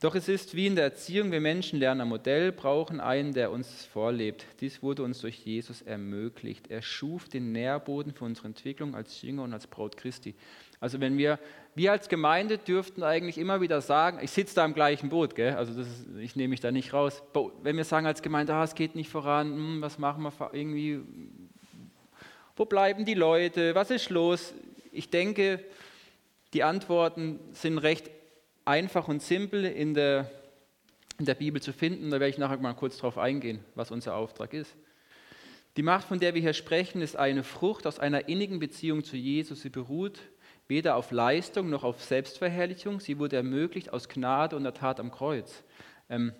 Doch 0.00 0.14
es 0.14 0.28
ist 0.28 0.54
wie 0.54 0.66
in 0.66 0.74
der 0.74 0.84
Erziehung, 0.84 1.32
wir 1.32 1.40
Menschen 1.40 1.78
lernen 1.78 2.02
ein 2.02 2.08
Modell, 2.08 2.52
brauchen 2.52 3.00
einen, 3.00 3.32
der 3.32 3.50
uns 3.50 3.86
vorlebt. 3.86 4.44
Dies 4.60 4.82
wurde 4.82 5.02
uns 5.02 5.20
durch 5.20 5.38
Jesus 5.38 5.82
ermöglicht. 5.82 6.66
Er 6.68 6.82
schuf 6.82 7.28
den 7.28 7.52
Nährboden 7.52 8.12
für 8.12 8.24
unsere 8.24 8.48
Entwicklung 8.48 8.94
als 8.94 9.22
Jünger 9.22 9.44
und 9.44 9.52
als 9.54 9.66
Braut 9.66 9.96
Christi. 9.96 10.34
Also 10.84 11.00
wenn 11.00 11.16
wir, 11.16 11.38
wir 11.74 11.92
als 11.92 12.10
Gemeinde 12.10 12.58
dürften 12.58 13.02
eigentlich 13.02 13.38
immer 13.38 13.62
wieder 13.62 13.80
sagen, 13.80 14.18
ich 14.20 14.30
sitze 14.30 14.54
da 14.54 14.66
im 14.66 14.74
gleichen 14.74 15.08
Boot, 15.08 15.34
gell? 15.34 15.54
also 15.54 15.80
ist, 15.80 16.06
ich 16.20 16.36
nehme 16.36 16.48
mich 16.48 16.60
da 16.60 16.70
nicht 16.70 16.92
raus. 16.92 17.22
Wenn 17.62 17.78
wir 17.78 17.84
sagen 17.84 18.06
als 18.06 18.20
Gemeinde, 18.20 18.52
ah, 18.52 18.64
es 18.64 18.74
geht 18.74 18.94
nicht 18.94 19.08
voran, 19.08 19.54
hm, 19.54 19.80
was 19.80 19.98
machen 19.98 20.22
wir 20.22 20.50
irgendwie, 20.52 21.00
wo 22.54 22.66
bleiben 22.66 23.06
die 23.06 23.14
Leute, 23.14 23.74
was 23.74 23.90
ist 23.90 24.10
los? 24.10 24.52
Ich 24.92 25.08
denke, 25.08 25.64
die 26.52 26.64
Antworten 26.64 27.40
sind 27.52 27.78
recht 27.78 28.10
einfach 28.66 29.08
und 29.08 29.22
simpel 29.22 29.64
in 29.64 29.94
der, 29.94 30.30
in 31.18 31.24
der 31.24 31.34
Bibel 31.34 31.62
zu 31.62 31.72
finden. 31.72 32.10
Da 32.10 32.20
werde 32.20 32.28
ich 32.28 32.36
nachher 32.36 32.58
mal 32.58 32.74
kurz 32.74 32.98
darauf 32.98 33.16
eingehen, 33.16 33.64
was 33.74 33.90
unser 33.90 34.16
Auftrag 34.16 34.52
ist. 34.52 34.76
Die 35.78 35.82
Macht, 35.82 36.06
von 36.06 36.20
der 36.20 36.34
wir 36.34 36.42
hier 36.42 36.52
sprechen, 36.52 37.00
ist 37.00 37.16
eine 37.16 37.42
Frucht 37.42 37.86
aus 37.86 37.98
einer 37.98 38.28
innigen 38.28 38.60
Beziehung 38.60 39.02
zu 39.02 39.16
Jesus. 39.16 39.62
Sie 39.62 39.70
beruht 39.70 40.20
weder 40.66 40.96
auf 40.96 41.10
Leistung 41.10 41.70
noch 41.70 41.84
auf 41.84 42.02
Selbstverherrlichung. 42.02 43.00
Sie 43.00 43.18
wurde 43.18 43.36
ermöglicht 43.36 43.92
aus 43.92 44.08
Gnade 44.08 44.56
und 44.56 44.64
der 44.64 44.74
Tat 44.74 45.00
am 45.00 45.10
Kreuz. 45.10 45.62
Ähm, 46.08 46.32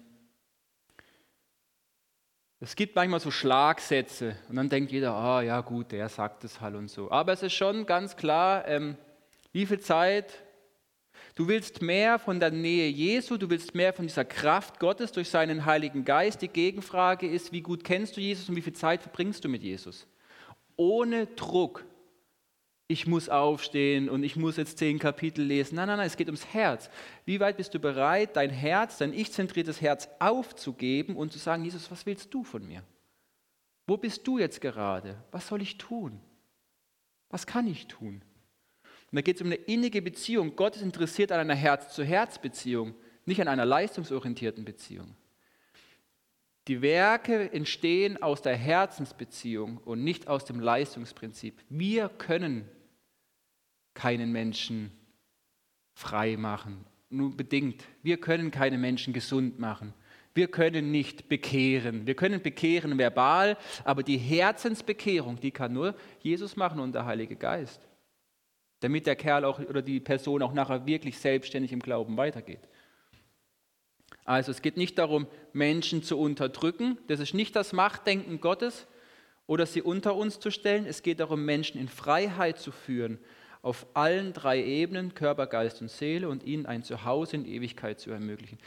es 2.60 2.76
gibt 2.76 2.96
manchmal 2.96 3.20
so 3.20 3.30
Schlagsätze 3.30 4.36
und 4.48 4.56
dann 4.56 4.68
denkt 4.68 4.90
jeder, 4.90 5.12
ah 5.14 5.42
ja 5.42 5.60
gut, 5.60 5.92
der 5.92 6.08
sagt 6.08 6.44
es 6.44 6.60
halt 6.60 6.74
und 6.74 6.90
so. 6.90 7.10
Aber 7.10 7.32
es 7.32 7.42
ist 7.42 7.52
schon 7.52 7.84
ganz 7.84 8.16
klar, 8.16 8.66
ähm, 8.66 8.96
wie 9.52 9.66
viel 9.66 9.80
Zeit 9.80 10.44
Du 11.34 11.48
willst 11.48 11.82
mehr 11.82 12.20
von 12.20 12.38
der 12.38 12.52
Nähe 12.52 12.88
Jesu, 12.88 13.36
du 13.36 13.50
willst 13.50 13.74
mehr 13.74 13.92
von 13.92 14.06
dieser 14.06 14.24
Kraft 14.24 14.78
Gottes 14.78 15.10
durch 15.10 15.28
seinen 15.28 15.64
Heiligen 15.64 16.04
Geist. 16.04 16.42
Die 16.42 16.48
Gegenfrage 16.48 17.26
ist, 17.26 17.50
wie 17.50 17.60
gut 17.60 17.82
kennst 17.82 18.16
du 18.16 18.20
Jesus 18.20 18.48
und 18.48 18.54
wie 18.54 18.62
viel 18.62 18.72
Zeit 18.72 19.02
verbringst 19.02 19.44
du 19.44 19.48
mit 19.48 19.64
Jesus? 19.64 20.06
Ohne 20.76 21.26
Druck. 21.26 21.84
Ich 22.86 23.06
muss 23.06 23.30
aufstehen 23.30 24.10
und 24.10 24.24
ich 24.24 24.36
muss 24.36 24.58
jetzt 24.58 24.76
zehn 24.76 24.98
Kapitel 24.98 25.42
lesen. 25.42 25.76
Nein, 25.76 25.88
nein, 25.88 25.96
nein, 25.96 26.06
es 26.06 26.16
geht 26.16 26.28
ums 26.28 26.46
Herz. 26.52 26.90
Wie 27.24 27.40
weit 27.40 27.56
bist 27.56 27.72
du 27.72 27.78
bereit, 27.78 28.36
dein 28.36 28.50
Herz, 28.50 28.98
dein 28.98 29.14
ich-zentriertes 29.14 29.80
Herz 29.80 30.08
aufzugeben 30.18 31.16
und 31.16 31.32
zu 31.32 31.38
sagen, 31.38 31.64
Jesus, 31.64 31.90
was 31.90 32.04
willst 32.04 32.32
du 32.34 32.44
von 32.44 32.66
mir? 32.66 32.82
Wo 33.86 33.96
bist 33.96 34.26
du 34.26 34.38
jetzt 34.38 34.60
gerade? 34.60 35.16
Was 35.30 35.48
soll 35.48 35.62
ich 35.62 35.78
tun? 35.78 36.20
Was 37.30 37.46
kann 37.46 37.66
ich 37.66 37.86
tun? 37.86 38.22
Und 39.10 39.16
da 39.16 39.22
geht 39.22 39.36
es 39.36 39.42
um 39.42 39.48
eine 39.48 39.56
innige 39.56 40.02
Beziehung. 40.02 40.54
Gott 40.54 40.76
ist 40.76 40.82
interessiert 40.82 41.32
an 41.32 41.40
einer 41.40 41.54
Herz-zu-Herz-Beziehung, 41.54 42.94
nicht 43.24 43.40
an 43.40 43.48
einer 43.48 43.64
leistungsorientierten 43.64 44.64
Beziehung. 44.64 45.16
Die 46.68 46.80
Werke 46.80 47.52
entstehen 47.52 48.22
aus 48.22 48.40
der 48.40 48.56
Herzensbeziehung 48.56 49.78
und 49.78 50.02
nicht 50.02 50.28
aus 50.28 50.44
dem 50.44 50.60
Leistungsprinzip. 50.60 51.62
Wir 51.68 52.08
können 52.08 52.68
keinen 53.92 54.32
Menschen 54.32 54.90
frei 55.92 56.36
machen, 56.36 56.84
nur 57.10 57.36
bedingt. 57.36 57.84
Wir 58.02 58.18
können 58.18 58.50
keine 58.50 58.78
Menschen 58.78 59.12
gesund 59.12 59.58
machen. 59.58 59.92
Wir 60.34 60.48
können 60.48 60.90
nicht 60.90 61.28
bekehren. 61.28 62.06
Wir 62.06 62.16
können 62.16 62.42
bekehren 62.42 62.98
verbal, 62.98 63.56
aber 63.84 64.02
die 64.02 64.18
Herzensbekehrung, 64.18 65.38
die 65.38 65.52
kann 65.52 65.72
nur 65.72 65.94
Jesus 66.20 66.56
machen 66.56 66.80
und 66.80 66.92
der 66.92 67.04
Heilige 67.04 67.36
Geist 67.36 67.86
damit 68.84 69.06
der 69.06 69.16
Kerl 69.16 69.46
auch 69.46 69.58
oder 69.60 69.80
die 69.80 69.98
Person 69.98 70.42
auch 70.42 70.52
nachher 70.52 70.84
wirklich 70.84 71.18
selbstständig 71.18 71.72
im 71.72 71.80
Glauben 71.80 72.18
weitergeht. 72.18 72.68
Also 74.24 74.50
es 74.50 74.62
geht 74.62 74.76
nicht 74.76 74.98
darum, 74.98 75.26
Menschen 75.52 76.02
zu 76.02 76.18
unterdrücken, 76.18 76.98
das 77.08 77.20
ist 77.20 77.34
nicht 77.34 77.54
das 77.56 77.72
Machtdenken 77.72 78.40
Gottes 78.40 78.86
oder 79.46 79.66
sie 79.66 79.82
unter 79.82 80.16
uns 80.16 80.40
zu 80.40 80.50
stellen, 80.50 80.86
es 80.86 81.02
geht 81.02 81.20
darum, 81.20 81.44
Menschen 81.44 81.78
in 81.78 81.88
Freiheit 81.88 82.58
zu 82.58 82.72
führen, 82.72 83.18
auf 83.60 83.86
allen 83.94 84.32
drei 84.32 84.62
Ebenen, 84.62 85.14
Körper, 85.14 85.46
Geist 85.46 85.80
und 85.80 85.90
Seele, 85.90 86.28
und 86.28 86.44
ihnen 86.44 86.66
ein 86.66 86.82
Zuhause 86.82 87.36
in 87.36 87.46
Ewigkeit 87.46 87.98
zu 87.98 88.10
ermöglichen. 88.10 88.58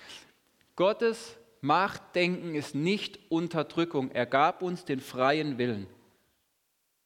Gottes 0.76 1.38
Machtdenken 1.62 2.56
ist 2.56 2.76
nicht 2.76 3.20
Unterdrückung, 3.30 4.12
er 4.12 4.26
gab 4.26 4.62
uns 4.62 4.86
den 4.86 5.00
freien 5.00 5.58
Willen. 5.58 5.88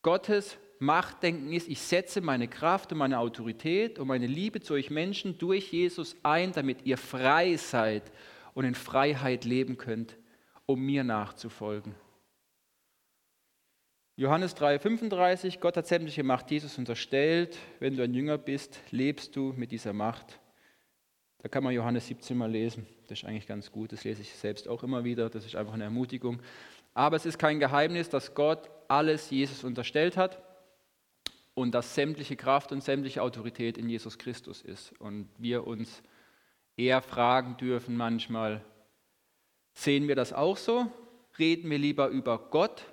Gottes 0.02 0.58
Machtdenken 0.80 1.54
ist, 1.54 1.70
ich 1.70 1.80
setze 1.80 2.22
meine 2.22 2.48
Kraft 2.48 2.92
und 2.92 2.98
meine 2.98 3.20
Autorität 3.20 4.00
und 4.00 4.08
meine 4.08 4.26
Liebe 4.26 4.62
zu 4.62 4.74
euch 4.74 4.90
Menschen 4.90 5.38
durch 5.38 5.72
Jesus 5.72 6.16
ein, 6.24 6.54
damit 6.54 6.86
ihr 6.86 6.98
frei 6.98 7.56
seid 7.56 8.12
und 8.54 8.66
in 8.66 8.76
Freiheit 8.76 9.46
leben 9.46 9.78
könnt, 9.78 10.18
um 10.66 10.82
mir 10.82 11.04
nachzufolgen. 11.04 11.96
Johannes 14.16 14.56
3,35, 14.56 15.60
Gott 15.60 15.78
hat 15.78 15.88
sämtliche 15.88 16.24
Macht 16.24 16.52
Jesus 16.52 16.78
unterstellt. 16.78 17.58
Wenn 17.80 17.96
du 17.96 18.04
ein 18.04 18.14
Jünger 18.14 18.38
bist, 18.38 18.80
lebst 18.92 19.36
du 19.36 19.54
mit 19.56 19.72
dieser 19.72 19.94
Macht. 19.94 20.40
Da 21.40 21.50
kann 21.50 21.64
man 21.64 21.74
Johannes 21.74 22.08
17 22.08 22.38
mal 22.38 22.52
lesen. 22.52 22.86
Das 23.08 23.20
ist 23.20 23.26
eigentlich 23.26 23.48
ganz 23.48 23.72
gut. 23.72 23.92
Das 23.94 24.04
lese 24.04 24.22
ich 24.22 24.32
selbst 24.36 24.68
auch 24.68 24.84
immer 24.84 25.04
wieder. 25.04 25.30
Das 25.30 25.46
ist 25.46 25.56
einfach 25.56 25.74
eine 25.74 25.86
Ermutigung. 25.86 26.40
Aber 26.94 27.16
es 27.16 27.26
ist 27.26 27.40
kein 27.40 27.60
Geheimnis, 27.60 28.10
dass 28.10 28.36
Gott 28.36 28.70
alles 28.88 29.30
Jesus 29.32 29.64
unterstellt 29.64 30.18
hat 30.18 30.40
und 31.54 31.74
dass 31.74 31.96
sämtliche 31.96 32.36
Kraft 32.36 32.72
und 32.72 32.84
sämtliche 32.84 33.24
Autorität 33.24 33.78
in 33.78 33.90
Jesus 33.90 34.18
Christus 34.18 34.62
ist. 34.62 34.94
Und 35.00 35.30
wir 35.38 35.66
uns 35.66 36.04
eher 36.82 37.02
fragen 37.02 37.58
dürfen 37.58 37.96
manchmal, 37.96 38.64
sehen 39.74 40.08
wir 40.08 40.16
das 40.16 40.34
auch 40.34 40.58
so? 40.58 40.92
Reden 41.38 41.70
wir 41.70 41.78
lieber 41.78 42.08
über 42.10 42.38
Gott 42.50 42.86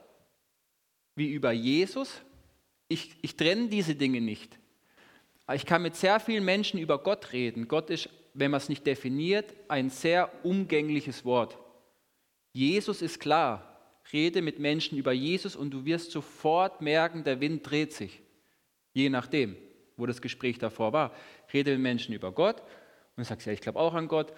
wie 1.15 1.33
über 1.33 1.51
Jesus? 1.51 2.23
Ich, 2.87 3.17
ich 3.23 3.37
trenne 3.37 3.69
diese 3.69 3.95
Dinge 3.97 4.21
nicht. 4.21 4.59
Ich 5.53 5.67
kann 5.67 5.83
mit 5.83 5.97
sehr 5.97 6.21
vielen 6.21 6.45
Menschen 6.45 6.79
über 6.79 6.99
Gott 6.99 7.33
reden. 7.33 7.67
Gott 7.67 7.91
ist, 7.91 8.09
wenn 8.35 8.51
man 8.51 8.59
es 8.59 8.69
nicht 8.69 8.87
definiert, 8.87 9.53
ein 9.67 9.91
sehr 9.91 10.31
umgängliches 10.45 11.25
Wort. 11.25 11.59
Jesus 12.53 13.03
ist 13.03 13.19
klar. 13.19 13.65
Rede 14.13 14.43
mit 14.43 14.59
Menschen 14.59 14.97
über 14.97 15.13
Jesus 15.13 15.57
und 15.57 15.71
du 15.71 15.85
wirst 15.85 16.13
sofort 16.13 16.81
merken, 16.81 17.25
der 17.25 17.41
Wind 17.41 17.69
dreht 17.69 17.93
sich 17.93 18.23
je 18.99 19.09
nachdem, 19.11 19.57
wo 19.97 20.07
das 20.07 20.21
Gespräch 20.21 20.59
davor 20.59 20.93
war. 20.93 21.15
Rede 21.53 21.73
mit 21.73 21.81
Menschen 21.81 22.15
über 22.15 22.33
Gott 22.33 22.63
und 23.19 23.25
sagst, 23.25 23.47
ja, 23.47 23.53
ich 23.53 23.61
glaube 23.61 23.79
auch 23.79 23.95
an 23.95 24.09
Gott. 24.09 24.33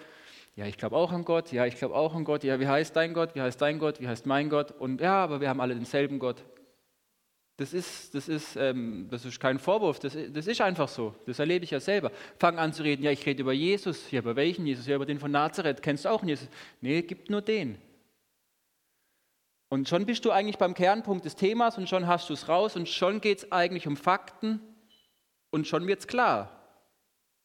Ja, 0.55 0.65
ich 0.65 0.77
glaube 0.77 0.97
auch 0.97 1.11
an 1.11 1.23
Gott. 1.23 1.51
Ja, 1.51 1.65
ich 1.65 1.77
glaube 1.77 1.95
auch 1.95 2.13
an 2.13 2.25
Gott. 2.25 2.43
Ja, 2.43 2.59
wie 2.59 2.67
heißt 2.67 2.95
dein 2.95 3.13
Gott? 3.13 3.35
Wie 3.35 3.41
heißt 3.41 3.61
dein 3.61 3.79
Gott? 3.79 4.01
Wie 4.01 4.07
heißt 4.07 4.25
mein 4.25 4.49
Gott? 4.49 4.71
Und 4.71 4.99
ja, 4.99 5.23
aber 5.23 5.39
wir 5.39 5.49
haben 5.49 5.61
alle 5.61 5.75
denselben 5.75 6.19
Gott. 6.19 6.43
Das 7.57 7.73
ist, 7.73 8.15
das 8.15 8.27
ist, 8.27 8.55
ähm, 8.55 9.07
das 9.11 9.23
ist 9.23 9.39
kein 9.39 9.59
Vorwurf, 9.59 9.99
das, 9.99 10.17
das 10.33 10.47
ist 10.47 10.61
einfach 10.61 10.87
so. 10.87 11.13
Das 11.27 11.37
erlebe 11.37 11.63
ich 11.63 11.71
ja 11.71 11.79
selber. 11.79 12.11
Fang 12.39 12.57
an 12.57 12.73
zu 12.73 12.81
reden, 12.81 13.03
ja, 13.03 13.11
ich 13.11 13.23
rede 13.25 13.41
über 13.41 13.53
Jesus. 13.53 14.09
Ja, 14.09 14.19
über 14.19 14.35
welchen 14.35 14.65
Jesus? 14.65 14.87
Ja, 14.87 14.95
über 14.95 15.05
den 15.05 15.19
von 15.19 15.31
Nazareth. 15.31 15.83
Kennst 15.83 16.05
du 16.05 16.09
auch 16.09 16.21
einen 16.21 16.29
Jesus? 16.29 16.49
Nee, 16.81 17.03
gibt 17.03 17.29
nur 17.29 17.41
den. 17.41 17.77
Und 19.69 19.87
schon 19.87 20.05
bist 20.05 20.25
du 20.25 20.31
eigentlich 20.31 20.57
beim 20.57 20.73
Kernpunkt 20.73 21.23
des 21.23 21.35
Themas 21.35 21.77
und 21.77 21.87
schon 21.87 22.07
hast 22.07 22.29
du 22.29 22.33
es 22.33 22.49
raus 22.49 22.75
und 22.75 22.89
schon 22.89 23.21
geht 23.21 23.37
es 23.37 23.51
eigentlich 23.51 23.87
um 23.87 23.95
Fakten 23.95 24.59
und 25.51 25.67
schon 25.67 25.87
wird 25.87 25.99
es 25.99 26.07
klar. 26.07 26.60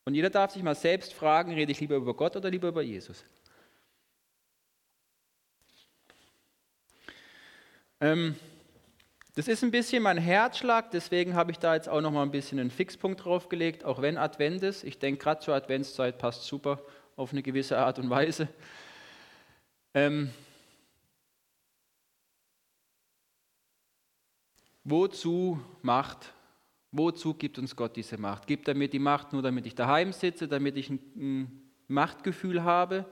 Und 0.07 0.14
jeder 0.14 0.31
darf 0.31 0.53
sich 0.53 0.62
mal 0.62 0.77
selbst 0.77 1.12
fragen, 1.12 1.53
rede 1.53 1.73
ich 1.73 1.81
lieber 1.81 1.97
über 1.97 2.14
Gott 2.14 2.37
oder 2.37 2.49
lieber 2.49 2.69
über 2.69 2.81
Jesus? 2.81 3.25
Ähm, 8.01 8.37
das 9.35 9.49
ist 9.49 9.64
ein 9.64 9.73
bisschen 9.73 10.05
mein 10.05 10.16
Herzschlag, 10.16 10.92
deswegen 10.92 11.35
habe 11.35 11.51
ich 11.51 11.59
da 11.59 11.75
jetzt 11.75 11.88
auch 11.88 12.01
noch 12.01 12.12
mal 12.12 12.23
ein 12.23 12.31
bisschen 12.31 12.61
einen 12.61 12.71
Fixpunkt 12.71 13.25
draufgelegt, 13.25 13.85
auch 13.85 14.01
wenn 14.01 14.16
Advent 14.16 14.62
ist. 14.62 14.85
Ich 14.85 15.01
denke, 15.01 15.25
gerade 15.25 15.40
zur 15.40 15.55
Adventszeit 15.55 16.19
passt 16.19 16.45
super 16.45 16.81
auf 17.16 17.33
eine 17.33 17.42
gewisse 17.42 17.77
Art 17.77 17.99
und 17.99 18.09
Weise. 18.09 18.49
Ähm, 19.92 20.31
Wozu 24.85 25.61
Macht? 25.83 26.33
Wozu 26.97 27.35
gibt 27.35 27.59
uns 27.59 27.77
Gott 27.77 27.97
diese 27.97 28.19
Macht? 28.19 28.47
Gibt 28.47 28.69
er 28.69 28.75
mir 28.75 28.89
die 28.89 28.99
Macht 28.99 29.33
nur, 29.33 29.43
damit 29.43 29.67
ich 29.67 29.75
daheim 29.75 30.13
sitze, 30.13 30.49
damit 30.49 30.77
ich 30.77 30.91
ein 30.91 31.71
Machtgefühl 31.89 32.65
habe? 32.65 33.05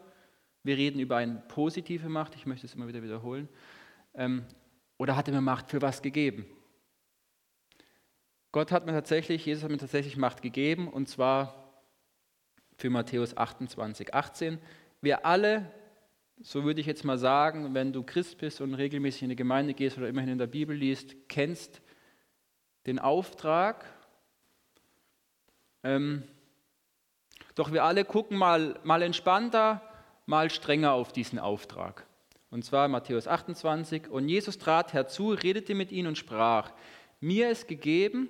Wir 0.62 0.76
reden 0.76 1.00
über 1.00 1.16
eine 1.16 1.42
positive 1.48 2.08
Macht, 2.08 2.34
ich 2.34 2.46
möchte 2.46 2.66
es 2.66 2.74
immer 2.74 2.88
wieder 2.88 3.02
wiederholen. 3.02 3.48
Ähm, 4.14 4.44
oder 4.96 5.16
hat 5.16 5.28
er 5.28 5.34
mir 5.34 5.40
Macht 5.40 5.70
für 5.70 5.82
was 5.82 6.00
gegeben? 6.00 6.46
Gott 8.52 8.72
hat 8.72 8.86
mir 8.86 8.92
tatsächlich, 8.92 9.44
Jesus 9.44 9.64
hat 9.64 9.70
mir 9.70 9.78
tatsächlich 9.78 10.16
Macht 10.16 10.40
gegeben, 10.40 10.88
und 10.88 11.08
zwar 11.08 11.82
für 12.78 12.88
Matthäus 12.88 13.36
28, 13.36 14.14
18. 14.14 14.58
Wir 15.00 15.26
alle 15.26 15.70
so 16.40 16.64
würde 16.64 16.80
ich 16.80 16.86
jetzt 16.86 17.04
mal 17.04 17.18
sagen, 17.18 17.74
wenn 17.74 17.92
du 17.92 18.02
Christ 18.02 18.38
bist 18.38 18.60
und 18.60 18.74
regelmäßig 18.74 19.22
in 19.22 19.28
die 19.30 19.36
Gemeinde 19.36 19.74
gehst 19.74 19.98
oder 19.98 20.08
immerhin 20.08 20.30
in 20.30 20.38
der 20.38 20.46
Bibel 20.46 20.76
liest, 20.76 21.14
kennst 21.28 21.80
den 22.86 22.98
Auftrag, 22.98 23.84
ähm, 25.82 26.22
doch 27.54 27.72
wir 27.72 27.84
alle 27.84 28.04
gucken 28.04 28.36
mal, 28.36 28.78
mal 28.82 29.02
entspannter, 29.02 29.80
mal 30.26 30.50
strenger 30.50 30.92
auf 30.92 31.12
diesen 31.12 31.38
Auftrag. 31.38 32.06
Und 32.50 32.64
zwar 32.64 32.88
Matthäus 32.88 33.26
28. 33.26 34.08
Und 34.08 34.28
Jesus 34.28 34.58
trat 34.58 34.92
herzu, 34.92 35.30
redete 35.30 35.74
mit 35.74 35.92
ihnen 35.92 36.08
und 36.08 36.18
sprach, 36.18 36.72
mir 37.20 37.50
ist 37.50 37.68
gegeben, 37.68 38.28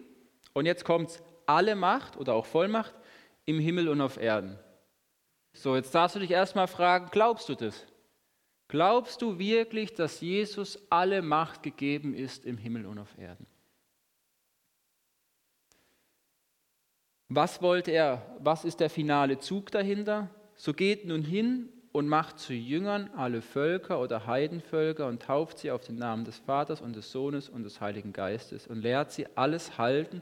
und 0.52 0.66
jetzt 0.66 0.84
kommt 0.84 1.22
alle 1.46 1.74
Macht 1.74 2.16
oder 2.16 2.34
auch 2.34 2.46
Vollmacht 2.46 2.94
im 3.44 3.58
Himmel 3.58 3.88
und 3.88 4.00
auf 4.00 4.16
Erden. 4.16 4.58
So, 5.52 5.76
jetzt 5.76 5.94
darfst 5.94 6.16
du 6.16 6.20
dich 6.20 6.30
erstmal 6.30 6.68
fragen, 6.68 7.08
glaubst 7.10 7.48
du 7.48 7.54
das? 7.54 7.86
Glaubst 8.68 9.20
du 9.20 9.38
wirklich, 9.38 9.94
dass 9.94 10.20
Jesus 10.20 10.78
alle 10.90 11.22
Macht 11.22 11.62
gegeben 11.62 12.14
ist 12.14 12.44
im 12.44 12.56
Himmel 12.56 12.86
und 12.86 12.98
auf 12.98 13.18
Erden? 13.18 13.46
Was 17.28 17.62
wollte 17.62 17.90
er? 17.90 18.22
Was 18.40 18.64
ist 18.64 18.80
der 18.80 18.90
finale 18.90 19.38
Zug 19.38 19.70
dahinter? 19.70 20.28
So 20.56 20.72
geht 20.74 21.06
nun 21.06 21.22
hin 21.22 21.68
und 21.92 22.08
macht 22.08 22.38
zu 22.38 22.52
Jüngern 22.52 23.08
alle 23.16 23.40
Völker 23.40 24.00
oder 24.00 24.26
Heidenvölker 24.26 25.06
und 25.06 25.22
tauft 25.22 25.58
sie 25.58 25.70
auf 25.70 25.84
den 25.84 25.96
Namen 25.96 26.24
des 26.24 26.38
Vaters 26.38 26.80
und 26.80 26.94
des 26.96 27.10
Sohnes 27.12 27.48
und 27.48 27.62
des 27.62 27.80
Heiligen 27.80 28.12
Geistes 28.12 28.66
und 28.66 28.80
lehrt 28.82 29.12
sie 29.12 29.26
alles 29.36 29.78
halten, 29.78 30.20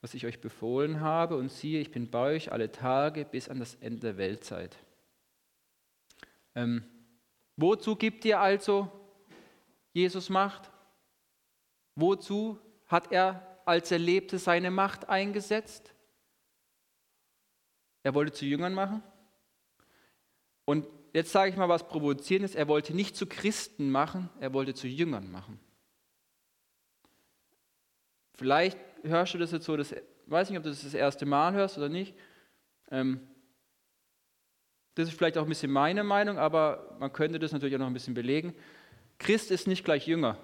was 0.00 0.14
ich 0.14 0.26
euch 0.26 0.40
befohlen 0.40 1.00
habe. 1.00 1.36
Und 1.36 1.50
siehe, 1.50 1.80
ich 1.80 1.90
bin 1.90 2.10
bei 2.10 2.34
euch 2.34 2.50
alle 2.50 2.72
Tage 2.72 3.24
bis 3.24 3.48
an 3.48 3.60
das 3.60 3.76
Ende 3.76 4.00
der 4.00 4.16
Weltzeit. 4.16 4.76
Ähm, 6.54 6.82
wozu 7.56 7.94
gibt 7.94 8.24
ihr 8.24 8.40
also 8.40 8.90
Jesus 9.92 10.28
Macht? 10.28 10.70
Wozu 11.94 12.58
hat 12.86 13.12
er, 13.12 13.58
als 13.64 13.90
er 13.90 13.98
lebte, 13.98 14.38
seine 14.38 14.70
Macht 14.70 15.08
eingesetzt? 15.08 15.91
Er 18.02 18.14
wollte 18.14 18.32
zu 18.32 18.44
Jüngern 18.44 18.74
machen. 18.74 19.02
Und 20.64 20.86
jetzt 21.12 21.32
sage 21.32 21.50
ich 21.50 21.56
mal 21.56 21.68
was 21.68 21.86
Provozierendes. 21.86 22.54
Er 22.54 22.68
wollte 22.68 22.94
nicht 22.94 23.16
zu 23.16 23.26
Christen 23.26 23.90
machen, 23.90 24.30
er 24.40 24.52
wollte 24.52 24.74
zu 24.74 24.88
Jüngern 24.88 25.30
machen. 25.30 25.60
Vielleicht 28.34 28.78
hörst 29.02 29.34
du 29.34 29.38
das 29.38 29.52
jetzt 29.52 29.66
so, 29.66 29.76
das, 29.76 29.94
weiß 30.26 30.50
nicht, 30.50 30.58
ob 30.58 30.64
du 30.64 30.70
das 30.70 30.82
das 30.82 30.94
erste 30.94 31.26
Mal 31.26 31.52
hörst 31.52 31.78
oder 31.78 31.88
nicht. 31.88 32.14
Ähm, 32.90 33.20
das 34.94 35.08
ist 35.08 35.16
vielleicht 35.16 35.38
auch 35.38 35.44
ein 35.44 35.48
bisschen 35.48 35.72
meine 35.72 36.04
Meinung, 36.04 36.38
aber 36.38 36.96
man 36.98 37.12
könnte 37.12 37.38
das 37.38 37.52
natürlich 37.52 37.74
auch 37.74 37.80
noch 37.80 37.86
ein 37.86 37.94
bisschen 37.94 38.14
belegen. 38.14 38.54
Christ 39.18 39.50
ist 39.50 39.66
nicht 39.66 39.84
gleich 39.84 40.06
Jünger. 40.06 40.38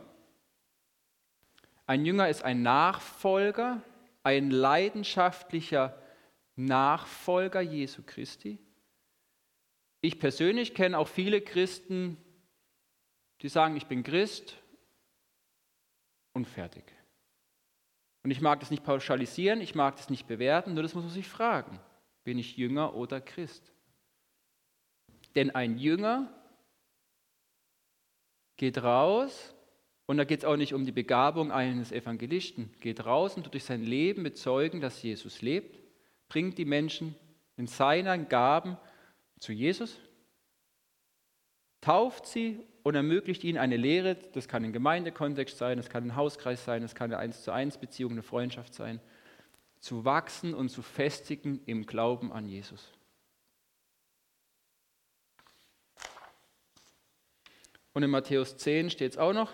Ein 1.87 2.05
Jünger 2.05 2.29
ist 2.29 2.45
ein 2.45 2.63
Nachfolger, 2.63 3.83
ein 4.23 4.51
leidenschaftlicher 4.51 5.99
Nachfolger 6.59 7.61
Jesu 7.61 8.03
Christi. 8.05 8.59
Ich 10.01 10.19
persönlich 10.19 10.75
kenne 10.75 10.99
auch 10.99 11.09
viele 11.09 11.41
Christen, 11.41 12.17
die 13.43 13.49
sagen, 13.49 13.77
ich 13.77 13.87
bin 13.87 14.03
Christ 14.03 14.57
und 16.33 16.47
fertig. 16.47 16.85
Und 18.25 18.33
ich 18.33 18.41
mag 18.41 18.59
das 18.61 18.71
nicht 18.71 18.83
pauschalisieren, 18.83 19.61
ich 19.61 19.77
mag 19.77 19.97
das 19.97 20.11
nicht 20.11 20.27
bewerten, 20.27 20.75
nur 20.75 20.83
das 20.83 20.95
muss 20.95 21.05
man 21.05 21.13
sich 21.13 21.29
fragen. 21.29 21.79
Bin 22.25 22.39
ich 22.39 22.57
Jünger 22.57 22.95
oder 22.95 23.21
Christ? 23.21 23.73
Denn 25.37 25.53
ein 25.53 25.79
Jünger 25.79 26.33
geht 28.57 28.83
raus, 28.83 29.55
und 30.07 30.17
da 30.17 30.25
geht 30.25 30.41
es 30.41 30.45
auch 30.45 30.57
nicht 30.57 30.75
um 30.75 30.85
die 30.85 30.93
Begabung 30.93 31.53
eines 31.53 31.93
Evangelisten, 31.93 32.73
geht 32.81 33.05
raus 33.05 33.37
und 33.37 33.45
tut 33.45 33.55
durch 33.55 33.65
sein 33.65 33.85
Leben 33.85 34.25
bezeugen, 34.25 34.81
dass 34.81 35.03
Jesus 35.03 35.41
lebt 35.41 35.88
bringt 36.29 36.59
die 36.59 36.65
Menschen 36.65 37.15
in 37.57 37.67
seinen 37.67 38.29
Gaben 38.29 38.77
zu 39.41 39.53
Jesus, 39.53 39.99
tauft 41.81 42.27
sie 42.27 42.61
und 42.83 42.95
ermöglicht 42.95 43.45
ihnen 43.45 43.59
eine 43.59 43.77
Lehre, 43.77 44.17
das 44.33 44.49
kann 44.49 44.65
ein 44.65 44.73
Gemeindekontext 44.73 45.59
sein, 45.59 45.77
das 45.77 45.89
kann 45.89 46.05
ein 46.05 46.17
Hauskreis 46.17 46.65
sein, 46.65 46.83
das 46.83 46.95
kann 46.95 47.13
eine 47.13 47.19
1 47.19 47.43
zu 47.43 47.53
1 47.53 47.79
Beziehung, 47.79 48.13
eine 48.13 48.23
Freundschaft 48.23 48.75
sein, 48.75 49.01
zu 49.81 50.05
wachsen 50.05 50.55
und 50.55 50.71
zu 50.71 50.83
festigen 50.83 51.61
im 51.67 51.87
Glauben 51.87 52.33
an 52.33 52.47
Jesus. 52.47 52.93
Und 57.93 58.03
in 58.03 58.11
Matthäus 58.11 58.57
10 58.57 58.91
steht 58.91 59.13
es 59.13 59.19
auch 59.19 59.33
noch, 59.33 59.53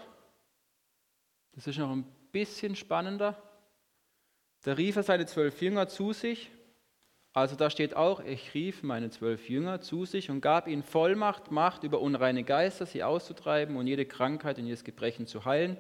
das 1.53 1.67
ist 1.67 1.79
noch 1.79 1.91
ein 1.91 2.05
bisschen 2.33 2.77
spannender, 2.77 3.41
da 4.63 4.73
rief 4.73 4.97
er 4.97 5.03
seine 5.03 5.27
zwölf 5.27 5.61
Jünger 5.63 5.89
zu 5.89 6.13
sich 6.13 6.51
also 7.35 7.57
da 7.57 7.68
steht 7.68 7.97
auch, 7.97 8.20
ich 8.25 8.55
rief 8.55 8.85
meine 8.85 9.11
zwölf 9.11 9.49
Jünger 9.49 9.81
zu 9.81 10.05
sich 10.05 10.31
und 10.31 10.40
gab 10.40 10.68
ihnen 10.68 10.85
Vollmacht, 10.85 11.51
Macht 11.51 11.83
über 11.83 12.01
unreine 12.01 12.44
Geister, 12.44 12.87
sie 12.87 13.03
auszutreiben 13.03 13.77
und 13.77 13.88
jede 13.88 14.07
Krankheit 14.07 14.57
und 14.59 14.66
jedes 14.66 14.85
Gebrechen 14.85 15.27
zu 15.27 15.44
heilen. 15.44 15.77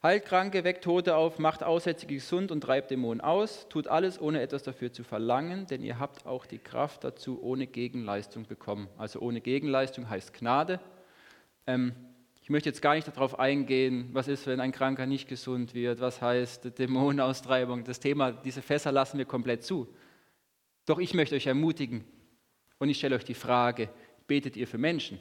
Heilt 0.00 0.26
Kranke, 0.26 0.62
weckt 0.62 0.84
Tote 0.84 1.16
auf, 1.16 1.40
macht 1.40 1.64
Aussätzige 1.64 2.14
gesund 2.14 2.52
und 2.52 2.60
treibt 2.60 2.92
Dämonen 2.92 3.20
aus. 3.20 3.68
Tut 3.68 3.88
alles, 3.88 4.20
ohne 4.20 4.40
etwas 4.40 4.62
dafür 4.62 4.92
zu 4.92 5.02
verlangen, 5.02 5.66
denn 5.66 5.82
ihr 5.82 5.98
habt 5.98 6.24
auch 6.24 6.46
die 6.46 6.60
Kraft 6.60 7.02
dazu 7.02 7.42
ohne 7.42 7.66
Gegenleistung 7.66 8.46
bekommen. 8.46 8.86
Also 8.96 9.18
ohne 9.18 9.40
Gegenleistung 9.40 10.08
heißt 10.08 10.32
Gnade. 10.32 10.78
Ähm, 11.66 11.92
ich 12.40 12.50
möchte 12.50 12.68
jetzt 12.68 12.80
gar 12.80 12.94
nicht 12.94 13.08
darauf 13.08 13.40
eingehen, 13.40 14.10
was 14.12 14.28
ist, 14.28 14.46
wenn 14.46 14.60
ein 14.60 14.70
Kranker 14.70 15.06
nicht 15.06 15.28
gesund 15.28 15.74
wird, 15.74 15.98
was 15.98 16.22
heißt 16.22 16.78
Dämonenaustreibung. 16.78 17.82
Das 17.82 17.98
Thema, 17.98 18.30
diese 18.30 18.62
Fässer 18.62 18.92
lassen 18.92 19.18
wir 19.18 19.24
komplett 19.24 19.64
zu. 19.64 19.88
Doch 20.88 20.98
ich 20.98 21.12
möchte 21.12 21.34
euch 21.34 21.46
ermutigen 21.46 22.02
und 22.78 22.88
ich 22.88 22.96
stelle 22.96 23.14
euch 23.14 23.24
die 23.24 23.34
Frage, 23.34 23.90
betet 24.26 24.56
ihr 24.56 24.66
für 24.66 24.78
Menschen? 24.78 25.20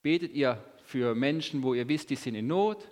Betet 0.00 0.32
ihr 0.32 0.64
für 0.84 1.14
Menschen, 1.14 1.62
wo 1.62 1.74
ihr 1.74 1.86
wisst, 1.86 2.08
die 2.08 2.16
sind 2.16 2.34
in 2.34 2.46
Not? 2.46 2.90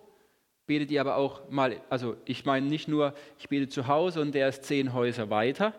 Betet 0.67 0.91
ihr 0.91 1.01
aber 1.01 1.17
auch 1.17 1.49
mal, 1.49 1.81
also 1.89 2.19
ich 2.27 2.45
meine 2.45 2.67
nicht 2.67 2.89
nur, 2.89 3.15
ich 3.39 3.49
bete 3.49 3.71
zu 3.71 3.87
Hause 3.87 4.21
und 4.21 4.35
der 4.35 4.51
ist 4.51 4.65
zehn 4.65 4.93
Häuser 4.93 5.31
weiter, 5.31 5.73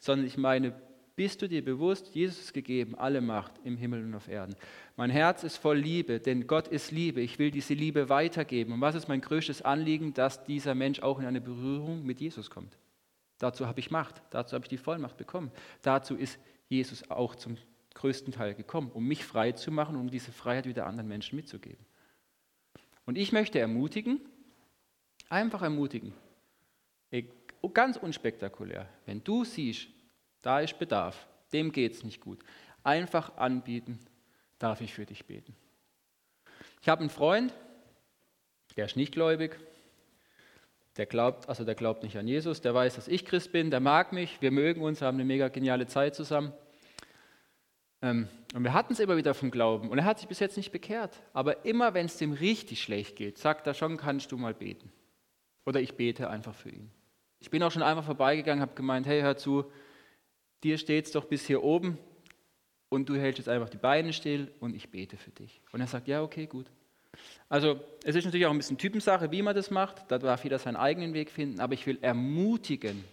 sondern 0.00 0.26
ich 0.26 0.36
meine, 0.36 0.74
bist 1.14 1.42
du 1.42 1.48
dir 1.48 1.64
bewusst, 1.64 2.12
Jesus 2.12 2.52
gegeben, 2.52 2.96
alle 2.96 3.20
Macht 3.20 3.52
im 3.62 3.76
Himmel 3.76 4.02
und 4.02 4.16
auf 4.16 4.26
Erden. 4.26 4.56
Mein 4.96 5.10
Herz 5.10 5.44
ist 5.44 5.58
voll 5.58 5.78
Liebe, 5.78 6.18
denn 6.18 6.48
Gott 6.48 6.66
ist 6.66 6.90
Liebe. 6.90 7.20
Ich 7.20 7.38
will 7.38 7.52
diese 7.52 7.74
Liebe 7.74 8.08
weitergeben. 8.08 8.72
Und 8.72 8.80
was 8.80 8.96
ist 8.96 9.06
mein 9.06 9.20
größtes 9.20 9.62
Anliegen, 9.62 10.12
dass 10.12 10.42
dieser 10.42 10.74
Mensch 10.74 10.98
auch 10.98 11.20
in 11.20 11.26
eine 11.26 11.40
Berührung 11.40 12.04
mit 12.04 12.20
Jesus 12.20 12.50
kommt? 12.50 12.76
Dazu 13.42 13.66
habe 13.66 13.80
ich 13.80 13.90
Macht, 13.90 14.22
dazu 14.30 14.54
habe 14.54 14.64
ich 14.64 14.68
die 14.68 14.78
Vollmacht 14.78 15.16
bekommen. 15.16 15.50
Dazu 15.82 16.14
ist 16.14 16.38
Jesus 16.68 17.10
auch 17.10 17.34
zum 17.34 17.56
größten 17.94 18.32
Teil 18.32 18.54
gekommen, 18.54 18.92
um 18.92 19.04
mich 19.04 19.24
frei 19.24 19.50
zu 19.50 19.72
machen, 19.72 19.96
um 19.96 20.08
diese 20.10 20.30
Freiheit 20.30 20.64
wieder 20.66 20.86
anderen 20.86 21.08
Menschen 21.08 21.34
mitzugeben. 21.34 21.84
Und 23.04 23.18
ich 23.18 23.32
möchte 23.32 23.58
ermutigen, 23.58 24.20
einfach 25.28 25.62
ermutigen, 25.62 26.14
ganz 27.74 27.96
unspektakulär, 27.96 28.88
wenn 29.06 29.24
du 29.24 29.44
siehst, 29.44 29.88
da 30.40 30.60
ist 30.60 30.78
Bedarf, 30.78 31.26
dem 31.52 31.72
geht 31.72 31.94
es 31.94 32.04
nicht 32.04 32.20
gut, 32.20 32.38
einfach 32.84 33.36
anbieten, 33.38 33.98
darf 34.60 34.80
ich 34.80 34.94
für 34.94 35.04
dich 35.04 35.26
beten. 35.26 35.56
Ich 36.80 36.88
habe 36.88 37.00
einen 37.00 37.10
Freund, 37.10 37.52
der 38.76 38.84
ist 38.84 38.94
nicht 38.94 39.10
gläubig, 39.10 39.58
der 40.96 41.06
glaubt, 41.06 41.48
also 41.48 41.64
der 41.64 41.74
glaubt 41.74 42.02
nicht 42.02 42.16
an 42.16 42.28
Jesus, 42.28 42.60
der 42.60 42.74
weiß, 42.74 42.96
dass 42.96 43.08
ich 43.08 43.24
Christ 43.24 43.52
bin, 43.52 43.70
der 43.70 43.80
mag 43.80 44.12
mich, 44.12 44.40
wir 44.40 44.50
mögen 44.50 44.82
uns, 44.82 45.00
haben 45.00 45.16
eine 45.16 45.24
mega 45.24 45.48
geniale 45.48 45.86
Zeit 45.86 46.14
zusammen. 46.14 46.52
Ähm, 48.02 48.28
und 48.54 48.64
wir 48.64 48.74
hatten 48.74 48.92
es 48.92 49.00
immer 49.00 49.16
wieder 49.16 49.32
vom 49.32 49.50
Glauben 49.50 49.88
und 49.88 49.98
er 49.98 50.04
hat 50.04 50.18
sich 50.18 50.28
bis 50.28 50.40
jetzt 50.40 50.56
nicht 50.56 50.72
bekehrt. 50.72 51.22
Aber 51.32 51.64
immer 51.64 51.94
wenn 51.94 52.06
es 52.06 52.18
dem 52.18 52.32
richtig 52.32 52.82
schlecht 52.82 53.16
geht, 53.16 53.38
sagt 53.38 53.66
er 53.66 53.74
schon, 53.74 53.96
kannst 53.96 54.32
du 54.32 54.36
mal 54.36 54.52
beten. 54.52 54.92
Oder 55.64 55.80
ich 55.80 55.94
bete 55.94 56.28
einfach 56.28 56.54
für 56.54 56.70
ihn. 56.70 56.90
Ich 57.40 57.50
bin 57.50 57.62
auch 57.62 57.70
schon 57.70 57.82
einmal 57.82 58.04
vorbeigegangen, 58.04 58.60
habe 58.60 58.74
gemeint, 58.74 59.06
hey, 59.06 59.22
hör 59.22 59.36
zu, 59.36 59.64
dir 60.62 60.78
steht 60.78 61.06
es 61.06 61.12
doch 61.12 61.24
bis 61.24 61.46
hier 61.46 61.62
oben 61.62 61.98
und 62.88 63.08
du 63.08 63.16
hältst 63.16 63.38
jetzt 63.38 63.48
einfach 63.48 63.70
die 63.70 63.78
Beine 63.78 64.12
still 64.12 64.52
und 64.60 64.76
ich 64.76 64.90
bete 64.90 65.16
für 65.16 65.30
dich. 65.30 65.62
Und 65.72 65.80
er 65.80 65.86
sagt, 65.86 66.08
ja, 66.08 66.22
okay, 66.22 66.46
gut. 66.46 66.70
Also 67.48 67.80
es 68.04 68.14
ist 68.14 68.24
natürlich 68.24 68.46
auch 68.46 68.50
ein 68.50 68.56
bisschen 68.56 68.78
Typensache, 68.78 69.30
wie 69.30 69.42
man 69.42 69.54
das 69.54 69.70
macht. 69.70 70.10
Da 70.10 70.18
darf 70.18 70.44
jeder 70.44 70.58
seinen 70.58 70.76
eigenen 70.76 71.14
Weg 71.14 71.30
finden. 71.30 71.60
Aber 71.60 71.74
ich 71.74 71.86
will 71.86 71.98
ermutigen, 72.00 73.04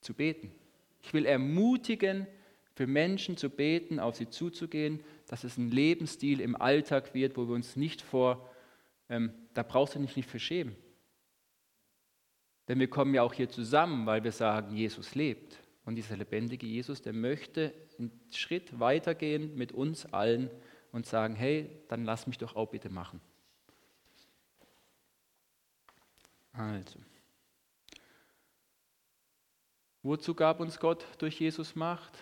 zu 0.00 0.14
beten. 0.14 0.52
Ich 1.02 1.14
will 1.14 1.26
ermutigen, 1.26 2.26
für 2.74 2.86
Menschen 2.86 3.36
zu 3.36 3.50
beten, 3.50 4.00
auf 4.00 4.16
sie 4.16 4.28
zuzugehen, 4.28 5.00
dass 5.28 5.44
es 5.44 5.58
ein 5.58 5.70
Lebensstil 5.70 6.40
im 6.40 6.56
Alltag 6.56 7.14
wird, 7.14 7.36
wo 7.36 7.46
wir 7.46 7.54
uns 7.54 7.76
nicht 7.76 8.00
vor, 8.00 8.50
ähm, 9.08 9.32
da 9.54 9.62
brauchst 9.62 9.94
du 9.94 9.98
dich 9.98 10.16
nicht 10.16 10.28
für 10.28 10.38
schämen. 10.38 10.74
Denn 12.68 12.78
wir 12.78 12.88
kommen 12.88 13.14
ja 13.14 13.22
auch 13.22 13.34
hier 13.34 13.48
zusammen, 13.48 14.06
weil 14.06 14.24
wir 14.24 14.32
sagen, 14.32 14.74
Jesus 14.74 15.14
lebt. 15.14 15.58
Und 15.84 15.96
dieser 15.96 16.16
lebendige 16.16 16.66
Jesus, 16.66 17.02
der 17.02 17.12
möchte 17.12 17.74
einen 17.98 18.12
Schritt 18.30 18.78
weitergehen 18.78 19.54
mit 19.56 19.72
uns 19.72 20.06
allen 20.06 20.48
und 20.92 21.06
sagen, 21.06 21.34
hey, 21.34 21.70
dann 21.88 22.04
lass 22.04 22.26
mich 22.26 22.38
doch 22.38 22.54
auch 22.54 22.68
bitte 22.68 22.90
machen. 22.90 23.20
Also. 26.52 27.00
Wozu 30.02 30.34
gab 30.34 30.60
uns 30.60 30.78
Gott 30.78 31.06
durch 31.18 31.40
Jesus 31.40 31.74
Macht? 31.74 32.18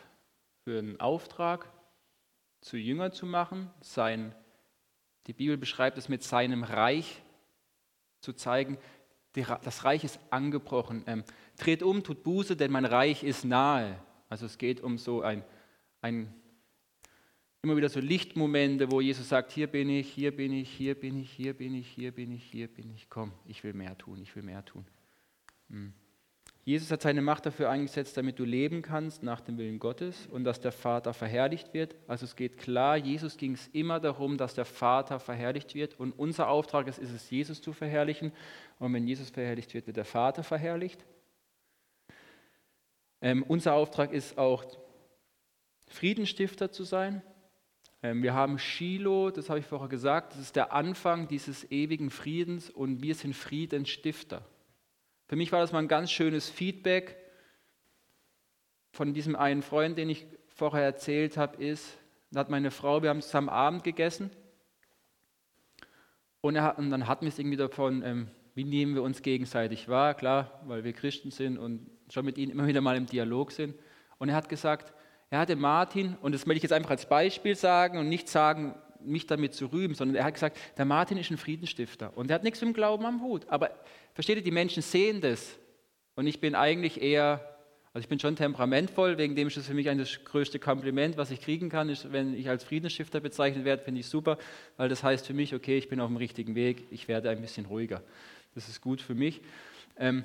Für 0.64 0.78
einen 0.78 1.00
Auftrag, 1.00 1.68
zu 2.60 2.76
Jünger 2.76 3.12
zu 3.12 3.24
machen, 3.24 3.70
sein, 3.80 4.34
die 5.26 5.32
Bibel 5.32 5.56
beschreibt 5.56 5.96
es 5.96 6.08
mit 6.08 6.22
seinem 6.22 6.62
Reich 6.62 7.22
zu 8.20 8.34
zeigen, 8.34 8.78
das 9.32 9.84
Reich 9.84 10.04
ist 10.04 10.18
angebrochen. 10.30 11.04
Ähm, 11.06 11.24
dreht 11.56 11.82
um, 11.82 12.02
tut 12.02 12.22
Buße, 12.22 12.56
denn 12.56 12.72
mein 12.72 12.84
Reich 12.84 13.22
ist 13.22 13.44
nahe. 13.44 13.98
Also 14.28 14.46
es 14.46 14.58
geht 14.58 14.80
um 14.80 14.98
so 14.98 15.22
ein, 15.22 15.44
ein 16.02 16.34
immer 17.62 17.76
wieder 17.76 17.88
so 17.88 18.00
Lichtmomente, 18.00 18.90
wo 18.90 19.00
Jesus 19.00 19.28
sagt, 19.28 19.52
hier 19.52 19.66
bin 19.66 19.90
ich, 19.90 20.10
hier 20.12 20.34
bin 20.34 20.52
ich, 20.52 20.70
hier 20.70 20.94
bin 20.94 21.20
ich, 21.20 21.30
hier 21.30 21.54
bin 21.54 21.74
ich, 21.74 21.88
hier 21.88 22.12
bin 22.12 22.32
ich, 22.32 22.44
hier 22.44 22.68
bin 22.68 22.90
ich, 22.94 23.08
komm, 23.10 23.32
ich 23.46 23.62
will 23.64 23.74
mehr 23.74 23.96
tun, 23.98 24.20
ich 24.22 24.34
will 24.34 24.42
mehr 24.42 24.64
tun. 24.64 24.86
Hm. 25.68 25.92
Jesus 26.64 26.90
hat 26.90 27.02
seine 27.02 27.22
Macht 27.22 27.46
dafür 27.46 27.70
eingesetzt, 27.70 28.16
damit 28.16 28.38
du 28.38 28.44
leben 28.44 28.82
kannst 28.82 29.22
nach 29.22 29.40
dem 29.40 29.58
Willen 29.58 29.78
Gottes 29.78 30.26
und 30.26 30.44
dass 30.44 30.60
der 30.60 30.72
Vater 30.72 31.14
verherrlicht 31.14 31.72
wird. 31.74 31.96
Also 32.06 32.26
es 32.26 32.36
geht 32.36 32.58
klar, 32.58 32.96
Jesus 32.96 33.36
ging 33.38 33.54
es 33.54 33.68
immer 33.68 33.98
darum, 33.98 34.36
dass 34.36 34.54
der 34.54 34.66
Vater 34.66 35.18
verherrlicht 35.20 35.74
wird 35.74 35.98
und 35.98 36.12
unser 36.12 36.48
Auftrag 36.48 36.86
ist, 36.86 36.98
ist 36.98 37.12
es, 37.12 37.30
Jesus 37.30 37.60
zu 37.60 37.72
verherrlichen. 37.72 38.32
Und 38.78 38.92
wenn 38.92 39.06
Jesus 39.06 39.30
verherrlicht 39.30 39.72
wird, 39.74 39.86
wird 39.86 39.96
der 39.96 40.04
Vater 40.04 40.42
verherrlicht. 40.42 41.04
Ähm, 43.22 43.42
unser 43.42 43.74
Auftrag 43.74 44.12
ist 44.12 44.38
auch, 44.38 44.64
Friedenstifter 45.90 46.70
zu 46.70 46.84
sein. 46.84 47.20
Ähm, 48.02 48.22
wir 48.22 48.34
haben 48.34 48.58
Shiloh, 48.58 49.30
das 49.30 49.50
habe 49.50 49.58
ich 49.58 49.66
vorher 49.66 49.88
gesagt, 49.88 50.32
das 50.32 50.40
ist 50.40 50.56
der 50.56 50.72
Anfang 50.72 51.28
dieses 51.28 51.70
ewigen 51.70 52.10
Friedens 52.10 52.70
und 52.70 53.02
wir 53.02 53.14
sind 53.14 53.34
Friedensstifter. 53.34 54.42
Für 55.26 55.36
mich 55.36 55.52
war 55.52 55.60
das 55.60 55.72
mal 55.72 55.80
ein 55.80 55.88
ganz 55.88 56.10
schönes 56.10 56.48
Feedback 56.48 57.16
von 58.92 59.14
diesem 59.14 59.36
einen 59.36 59.62
Freund, 59.62 59.98
den 59.98 60.08
ich 60.08 60.26
vorher 60.48 60.82
erzählt 60.82 61.36
habe, 61.36 61.62
ist, 61.62 61.96
da 62.30 62.40
hat 62.40 62.50
meine 62.50 62.70
Frau, 62.70 63.02
wir 63.02 63.10
haben 63.10 63.22
zusammen 63.22 63.48
Abend 63.48 63.84
gegessen 63.84 64.30
und, 66.40 66.56
er, 66.56 66.78
und 66.78 66.90
dann 66.90 67.06
hatten 67.06 67.26
wir 67.26 67.28
es 67.28 67.38
irgendwie 67.38 67.56
davon, 67.56 68.02
ähm, 68.02 68.28
wie 68.54 68.64
nehmen 68.64 68.94
wir 68.94 69.02
uns 69.02 69.22
gegenseitig 69.22 69.88
wahr, 69.88 70.14
klar, 70.14 70.60
weil 70.66 70.84
wir 70.84 70.92
Christen 70.92 71.30
sind 71.30 71.58
und 71.58 71.90
schon 72.10 72.24
mit 72.24 72.38
ihnen 72.38 72.50
immer 72.50 72.66
wieder 72.66 72.80
mal 72.80 72.96
im 72.96 73.06
Dialog 73.06 73.52
sind. 73.52 73.74
Und 74.18 74.28
er 74.28 74.34
hat 74.34 74.48
gesagt, 74.48 74.92
er 75.30 75.38
hatte 75.38 75.54
Martin, 75.54 76.16
und 76.22 76.34
das 76.34 76.44
möchte 76.44 76.58
ich 76.58 76.62
jetzt 76.64 76.72
einfach 76.72 76.90
als 76.90 77.06
Beispiel 77.06 77.54
sagen 77.54 77.98
und 77.98 78.08
nicht 78.08 78.28
sagen, 78.28 78.74
mich 79.02 79.26
damit 79.26 79.54
zu 79.54 79.66
rühmen, 79.66 79.94
sondern 79.94 80.16
er 80.16 80.24
hat 80.24 80.34
gesagt, 80.34 80.58
der 80.76 80.84
Martin 80.84 81.16
ist 81.16 81.30
ein 81.30 81.38
Friedensstifter 81.38 82.12
und 82.16 82.30
er 82.30 82.34
hat 82.34 82.44
nichts 82.44 82.60
mit 82.60 82.68
dem 82.68 82.74
Glauben 82.74 83.06
am 83.06 83.22
Hut. 83.22 83.46
Aber 83.48 83.70
versteht 84.12 84.36
ihr, 84.36 84.42
die 84.42 84.50
Menschen 84.50 84.82
sehen 84.82 85.20
das. 85.20 85.56
Und 86.16 86.26
ich 86.26 86.40
bin 86.40 86.54
eigentlich 86.54 87.00
eher, 87.00 87.40
also 87.92 88.04
ich 88.04 88.08
bin 88.08 88.18
schon 88.18 88.36
temperamentvoll, 88.36 89.16
wegen 89.18 89.36
dem 89.36 89.48
ist 89.48 89.56
es 89.56 89.68
für 89.68 89.74
mich 89.74 89.86
das 89.86 90.24
größte 90.24 90.58
Kompliment, 90.58 91.16
was 91.16 91.30
ich 91.30 91.40
kriegen 91.40 91.70
kann, 91.70 91.88
ist, 91.88 92.12
wenn 92.12 92.34
ich 92.34 92.48
als 92.48 92.64
Friedensstifter 92.64 93.20
bezeichnet 93.20 93.64
werde, 93.64 93.82
finde 93.82 94.00
ich 94.00 94.06
super, 94.06 94.36
weil 94.76 94.88
das 94.88 95.02
heißt 95.02 95.26
für 95.26 95.34
mich, 95.34 95.54
okay, 95.54 95.78
ich 95.78 95.88
bin 95.88 96.00
auf 96.00 96.08
dem 96.08 96.16
richtigen 96.16 96.56
Weg, 96.56 96.88
ich 96.90 97.08
werde 97.08 97.30
ein 97.30 97.40
bisschen 97.40 97.66
ruhiger. 97.66 98.02
Das 98.54 98.68
ist 98.68 98.80
gut 98.80 99.00
für 99.00 99.14
mich. 99.14 99.40
Ähm, 99.96 100.24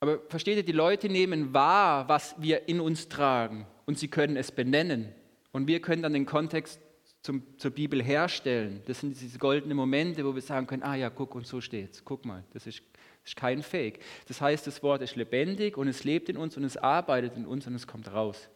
aber 0.00 0.20
versteht 0.28 0.56
ihr, 0.56 0.64
die 0.64 0.72
Leute 0.72 1.08
nehmen 1.08 1.54
wahr, 1.54 2.08
was 2.08 2.34
wir 2.38 2.68
in 2.68 2.80
uns 2.80 3.08
tragen 3.08 3.66
und 3.86 3.98
sie 3.98 4.08
können 4.08 4.36
es 4.36 4.52
benennen. 4.52 5.14
Und 5.52 5.66
wir 5.68 5.80
können 5.80 6.02
dann 6.02 6.12
den 6.12 6.26
Kontext 6.26 6.80
zum, 7.22 7.42
zur 7.58 7.70
Bibel 7.70 8.02
herstellen. 8.02 8.82
Das 8.86 9.00
sind 9.00 9.18
diese 9.20 9.38
goldenen 9.38 9.76
Momente, 9.76 10.24
wo 10.24 10.34
wir 10.34 10.42
sagen 10.42 10.66
können, 10.66 10.82
ah 10.82 10.94
ja, 10.94 11.08
guck, 11.08 11.34
und 11.34 11.46
so 11.46 11.60
steht's. 11.60 12.04
Guck 12.04 12.24
mal, 12.26 12.44
das 12.52 12.66
ist, 12.66 12.82
das 13.22 13.30
ist 13.30 13.36
kein 13.36 13.62
Fake. 13.62 14.00
Das 14.28 14.40
heißt, 14.40 14.66
das 14.66 14.82
Wort 14.82 15.00
ist 15.02 15.16
lebendig 15.16 15.78
und 15.78 15.88
es 15.88 16.04
lebt 16.04 16.28
in 16.28 16.36
uns 16.36 16.56
und 16.56 16.64
es 16.64 16.76
arbeitet 16.76 17.36
in 17.36 17.46
uns 17.46 17.66
und 17.66 17.74
es 17.74 17.86
kommt 17.86 18.12
raus. 18.12 18.50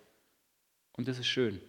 Und 0.93 1.09
das 1.09 1.19
ist 1.19 1.27
schön. 1.27 1.61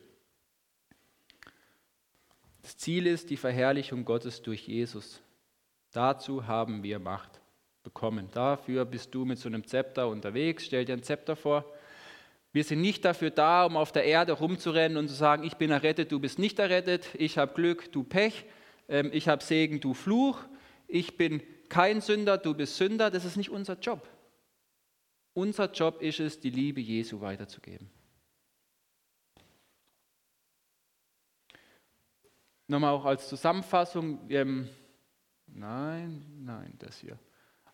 Das 2.62 2.78
Ziel 2.78 3.08
ist 3.08 3.30
die 3.30 3.38
Verherrlichung 3.38 4.06
Gottes 4.06 4.42
durch 4.42 4.68
Jesus. 4.68 5.22
Dazu 5.92 6.46
haben 6.46 6.84
wir 6.84 7.00
Macht 7.00 7.41
bekommen. 7.84 8.30
Dafür 8.32 8.86
bist 8.86 9.14
du 9.14 9.26
mit 9.26 9.40
so 9.40 9.50
einem 9.50 9.66
Zepter 9.66 10.08
unterwegs. 10.08 10.66
Stell 10.66 10.86
dir 10.86 10.94
ein 10.94 11.04
Zepter 11.04 11.36
vor. 11.36 11.66
Wir 12.54 12.64
sind 12.64 12.82
nicht 12.82 13.06
dafür 13.06 13.30
da, 13.30 13.66
um 13.66 13.78
auf 13.78 13.92
der 13.92 14.04
Erde 14.04 14.34
rumzurennen 14.34 14.98
und 14.98 15.08
zu 15.08 15.14
sagen, 15.14 15.44
ich 15.44 15.56
bin 15.56 15.72
errettet, 15.72 16.12
du 16.12 16.20
bist 16.20 16.38
nicht 16.38 16.60
errettet, 16.60 17.08
ich 17.14 17.38
habe 17.38 17.54
Glück, 17.54 17.92
du 17.94 18.04
Pech, 18.04 18.46
ähm, 18.90 19.10
ich 19.14 19.30
habe 19.30 19.42
Segen, 19.42 19.80
du 19.80 19.94
Fluch, 19.94 20.38
ich 20.88 21.16
bin 21.16 21.42
kein 21.70 22.02
Sünder, 22.02 22.38
du 22.38 22.54
bist 22.54 22.76
Sünder. 22.76 23.10
Das 23.10 23.24
ist 23.24 23.38
nicht 23.38 23.50
unser 23.50 23.80
Job. 23.80 24.08
Unser 25.34 25.72
Job 25.72 26.02
ist 26.02 26.20
es, 26.20 26.40
die 26.42 26.50
Liebe 26.50 26.82
Jesu 26.82 27.22
weiterzugeben. 27.22 27.90
Nochmal 32.68 32.94
auch 32.94 33.06
als 33.06 33.28
Zusammenfassung, 33.30 34.20
nein, 35.48 36.26
nein, 36.44 36.74
das 36.80 37.00
hier. 37.00 37.18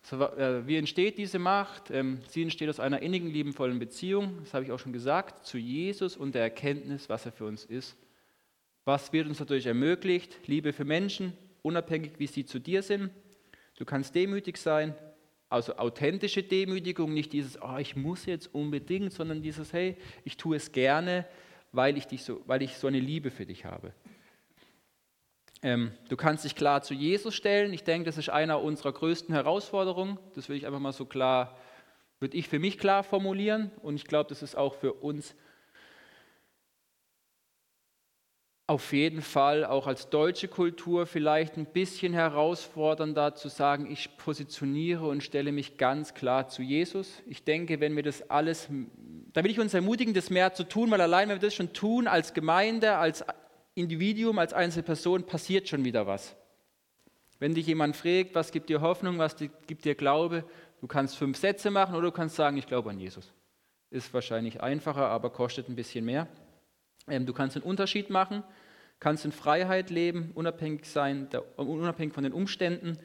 So, 0.09 0.21
äh, 0.21 0.65
wie 0.65 0.77
entsteht 0.77 1.17
diese 1.17 1.37
Macht? 1.37 1.91
Ähm, 1.91 2.19
sie 2.29 2.41
entsteht 2.41 2.69
aus 2.69 2.79
einer 2.79 3.01
innigen, 3.01 3.29
liebenvollen 3.29 3.77
Beziehung, 3.77 4.37
das 4.39 4.53
habe 4.53 4.63
ich 4.63 4.71
auch 4.71 4.79
schon 4.79 4.93
gesagt, 4.93 5.45
zu 5.45 5.57
Jesus 5.57 6.15
und 6.15 6.33
der 6.33 6.43
Erkenntnis, 6.43 7.09
was 7.09 7.25
er 7.25 7.33
für 7.33 7.43
uns 7.43 7.65
ist. 7.65 7.97
Was 8.85 9.11
wird 9.11 9.27
uns 9.27 9.39
dadurch 9.39 9.65
ermöglicht? 9.65 10.39
Liebe 10.45 10.71
für 10.71 10.85
Menschen, 10.85 11.33
unabhängig 11.61 12.13
wie 12.19 12.27
sie 12.27 12.45
zu 12.45 12.57
dir 12.57 12.83
sind. 12.83 13.09
Du 13.75 13.83
kannst 13.83 14.15
demütig 14.15 14.55
sein, 14.55 14.95
also 15.49 15.75
authentische 15.75 16.41
Demütigung, 16.41 17.13
nicht 17.13 17.33
dieses, 17.33 17.61
oh, 17.61 17.75
ich 17.77 17.97
muss 17.97 18.25
jetzt 18.27 18.55
unbedingt, 18.55 19.11
sondern 19.11 19.41
dieses, 19.41 19.73
hey, 19.73 19.97
ich 20.23 20.37
tue 20.37 20.55
es 20.55 20.71
gerne, 20.71 21.25
weil 21.73 21.97
ich, 21.97 22.07
dich 22.07 22.23
so, 22.23 22.41
weil 22.47 22.61
ich 22.61 22.77
so 22.77 22.87
eine 22.87 23.01
Liebe 23.01 23.29
für 23.29 23.45
dich 23.45 23.65
habe. 23.65 23.91
Ähm, 25.63 25.91
du 26.09 26.15
kannst 26.15 26.45
dich 26.45 26.55
klar 26.55 26.83
zu 26.83 26.93
Jesus 26.93 27.33
stellen. 27.33 27.73
Ich 27.73 27.83
denke, 27.83 28.05
das 28.05 28.17
ist 28.17 28.29
einer 28.29 28.61
unserer 28.61 28.91
größten 28.91 29.33
Herausforderungen. 29.33 30.19
Das 30.35 30.49
will 30.49 30.57
ich 30.57 30.65
einfach 30.67 30.79
mal 30.79 30.93
so 30.93 31.05
klar, 31.05 31.57
würde 32.19 32.37
ich 32.37 32.47
für 32.47 32.59
mich 32.59 32.77
klar 32.77 33.03
formulieren. 33.03 33.71
Und 33.81 33.95
ich 33.95 34.05
glaube, 34.05 34.29
das 34.29 34.43
ist 34.43 34.55
auch 34.55 34.75
für 34.75 34.93
uns 34.93 35.35
auf 38.69 38.91
jeden 38.91 39.21
Fall 39.21 39.63
auch 39.63 39.87
als 39.87 40.09
deutsche 40.09 40.49
Kultur 40.49 41.05
vielleicht 41.05 41.55
ein 41.55 41.65
bisschen 41.65 42.11
herausfordernder 42.11 43.33
zu 43.33 43.47
sagen, 43.47 43.89
ich 43.89 44.17
positioniere 44.17 45.07
und 45.07 45.23
stelle 45.23 45.53
mich 45.53 45.77
ganz 45.77 46.13
klar 46.13 46.49
zu 46.49 46.61
Jesus. 46.61 47.23
Ich 47.27 47.45
denke, 47.45 47.79
wenn 47.79 47.95
wir 47.95 48.03
das 48.03 48.29
alles, 48.29 48.67
da 49.31 49.41
will 49.45 49.51
ich 49.51 49.59
uns 49.61 49.73
ermutigen, 49.73 50.13
das 50.13 50.29
mehr 50.29 50.53
zu 50.53 50.65
tun, 50.65 50.91
weil 50.91 50.99
allein 50.99 51.29
wenn 51.29 51.41
wir 51.41 51.47
das 51.47 51.55
schon 51.55 51.71
tun 51.71 52.07
als 52.07 52.33
Gemeinde, 52.33 52.97
als 52.97 53.23
Individuum, 53.77 54.39
als 54.39 54.53
Einzelperson 54.53 55.25
passiert 55.25 55.67
schon 55.67 55.85
wieder 55.85 56.07
was. 56.07 56.35
Wenn 57.39 57.53
dich 57.53 57.67
jemand 57.67 57.95
fragt, 57.95 58.33
was 58.33 58.51
gibt 58.51 58.69
dir 58.69 58.81
Hoffnung, 58.81 59.19
was 59.19 59.35
gibt 59.37 59.85
dir 59.85 59.93
Glaube, 59.93 60.43
du 60.81 60.87
kannst 60.87 61.15
fünf 61.15 61.37
Sätze 61.37 61.69
machen 61.69 61.93
oder 61.93 62.07
du 62.07 62.11
kannst 62.11 62.35
sagen, 62.35 62.57
ich 62.57 62.65
glaube 62.65 62.89
an 62.89 62.99
Jesus. 62.99 63.31
Ist 63.91 64.11
wahrscheinlich 64.13 64.61
einfacher, 64.61 65.07
aber 65.07 65.29
kostet 65.29 65.69
ein 65.69 65.75
bisschen 65.75 66.05
mehr. 66.05 66.27
Ähm, 67.07 67.27
du 67.27 67.33
kannst 67.33 67.55
einen 67.55 67.65
Unterschied 67.65 68.09
machen, 68.09 68.43
kannst 68.99 69.25
in 69.25 69.31
Freiheit 69.31 69.91
leben, 69.91 70.31
unabhängig 70.33 70.85
sein, 70.85 71.29
unabhängig 71.55 72.15
von 72.15 72.23
den 72.23 72.33
Umständen. 72.33 72.97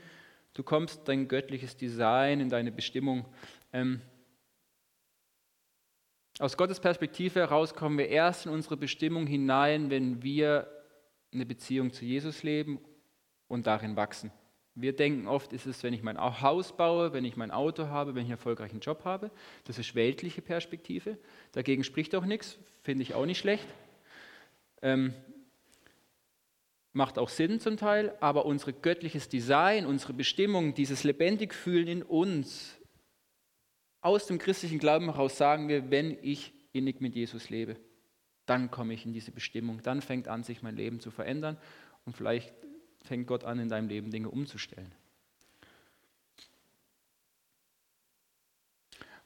Du 0.55 0.63
kommst 0.63 1.07
dein 1.07 1.29
göttliches 1.29 1.77
Design 1.77 2.41
in 2.41 2.49
deine 2.49 2.73
Bestimmung 2.73 3.27
ähm, 3.75 4.01
aus 6.43 6.57
Gottes 6.57 6.81
Perspektive 6.81 7.39
heraus 7.39 7.73
kommen 7.73 7.97
wir 7.99 8.09
erst 8.09 8.47
in 8.47 8.53
unsere 8.53 8.77
Bestimmung 8.77 9.29
hinein, 9.29 9.91
wenn 9.91 10.25
wir 10.25 10.67
eine 11.33 11.47
Beziehung 11.47 11.93
zu 11.93 12.05
Jesus 12.05 12.43
leben 12.43 12.81
und 13.47 13.69
darin 13.69 13.95
wachsen. 13.95 14.33
Wir 14.75 14.97
denken 14.97 15.29
oft, 15.29 15.53
ist 15.53 15.67
es, 15.67 15.85
wenn 15.85 15.95
ich 15.95 16.03
mein 16.03 16.19
Haus 16.19 16.77
baue, 16.77 17.13
wenn 17.13 17.25
ich 17.25 17.37
mein 17.37 17.53
Auto 17.53 17.87
habe, 17.87 18.17
wenn 18.17 18.23
ich 18.23 18.27
einen 18.27 18.38
erfolgreichen 18.38 18.81
Job 18.81 19.05
habe. 19.05 19.31
Das 19.65 19.79
ist 19.79 19.95
weltliche 19.95 20.43
Perspektive. 20.43 21.17
Dagegen 21.53 21.85
spricht 21.85 22.13
auch 22.17 22.25
nichts, 22.25 22.59
finde 22.83 23.05
ich 23.05 23.15
auch 23.15 23.27
nicht 23.27 23.38
schlecht. 23.38 23.69
Ähm, 24.81 25.15
macht 26.93 27.21
auch 27.21 27.29
Sinn 27.29 27.61
zum 27.61 27.77
Teil, 27.77 28.17
aber 28.19 28.47
unser 28.47 28.73
göttliches 28.73 29.29
Design, 29.29 29.87
unsere 29.87 30.13
Bestimmung, 30.13 30.75
dieses 30.75 31.05
lebendig 31.05 31.55
fühlen 31.55 31.87
in 31.87 32.03
uns, 32.03 32.82
aus 34.03 34.27
dem 34.27 34.38
christlichen 34.38 34.79
Glauben 34.79 35.07
heraus 35.07 35.38
sagen 35.38 35.69
wir, 35.69 35.90
wenn 35.90 36.19
ich 36.23 36.53
innig 36.73 37.00
mit 37.00 37.15
Jesus 37.15 37.48
lebe, 37.48 37.77
dann 38.46 38.71
komme 38.71 38.92
ich 38.92 39.07
in 39.07 39.13
diese 39.13 39.31
Bestimmung, 39.31 39.81
dann 39.83 40.03
fängt 40.03 40.29
an, 40.29 40.42
sich 40.42 40.63
mein 40.63 40.77
Leben 40.77 41.00
zu 41.00 41.11
verändern 41.11 41.57
und 42.05 42.17
vielleicht 42.17 42.53
fängt 43.05 43.27
Gott 43.27 43.44
an, 43.44 43.59
in 43.59 43.69
deinem 43.69 43.88
Leben 43.88 44.11
Dinge 44.11 44.29
umzustellen. 44.29 44.92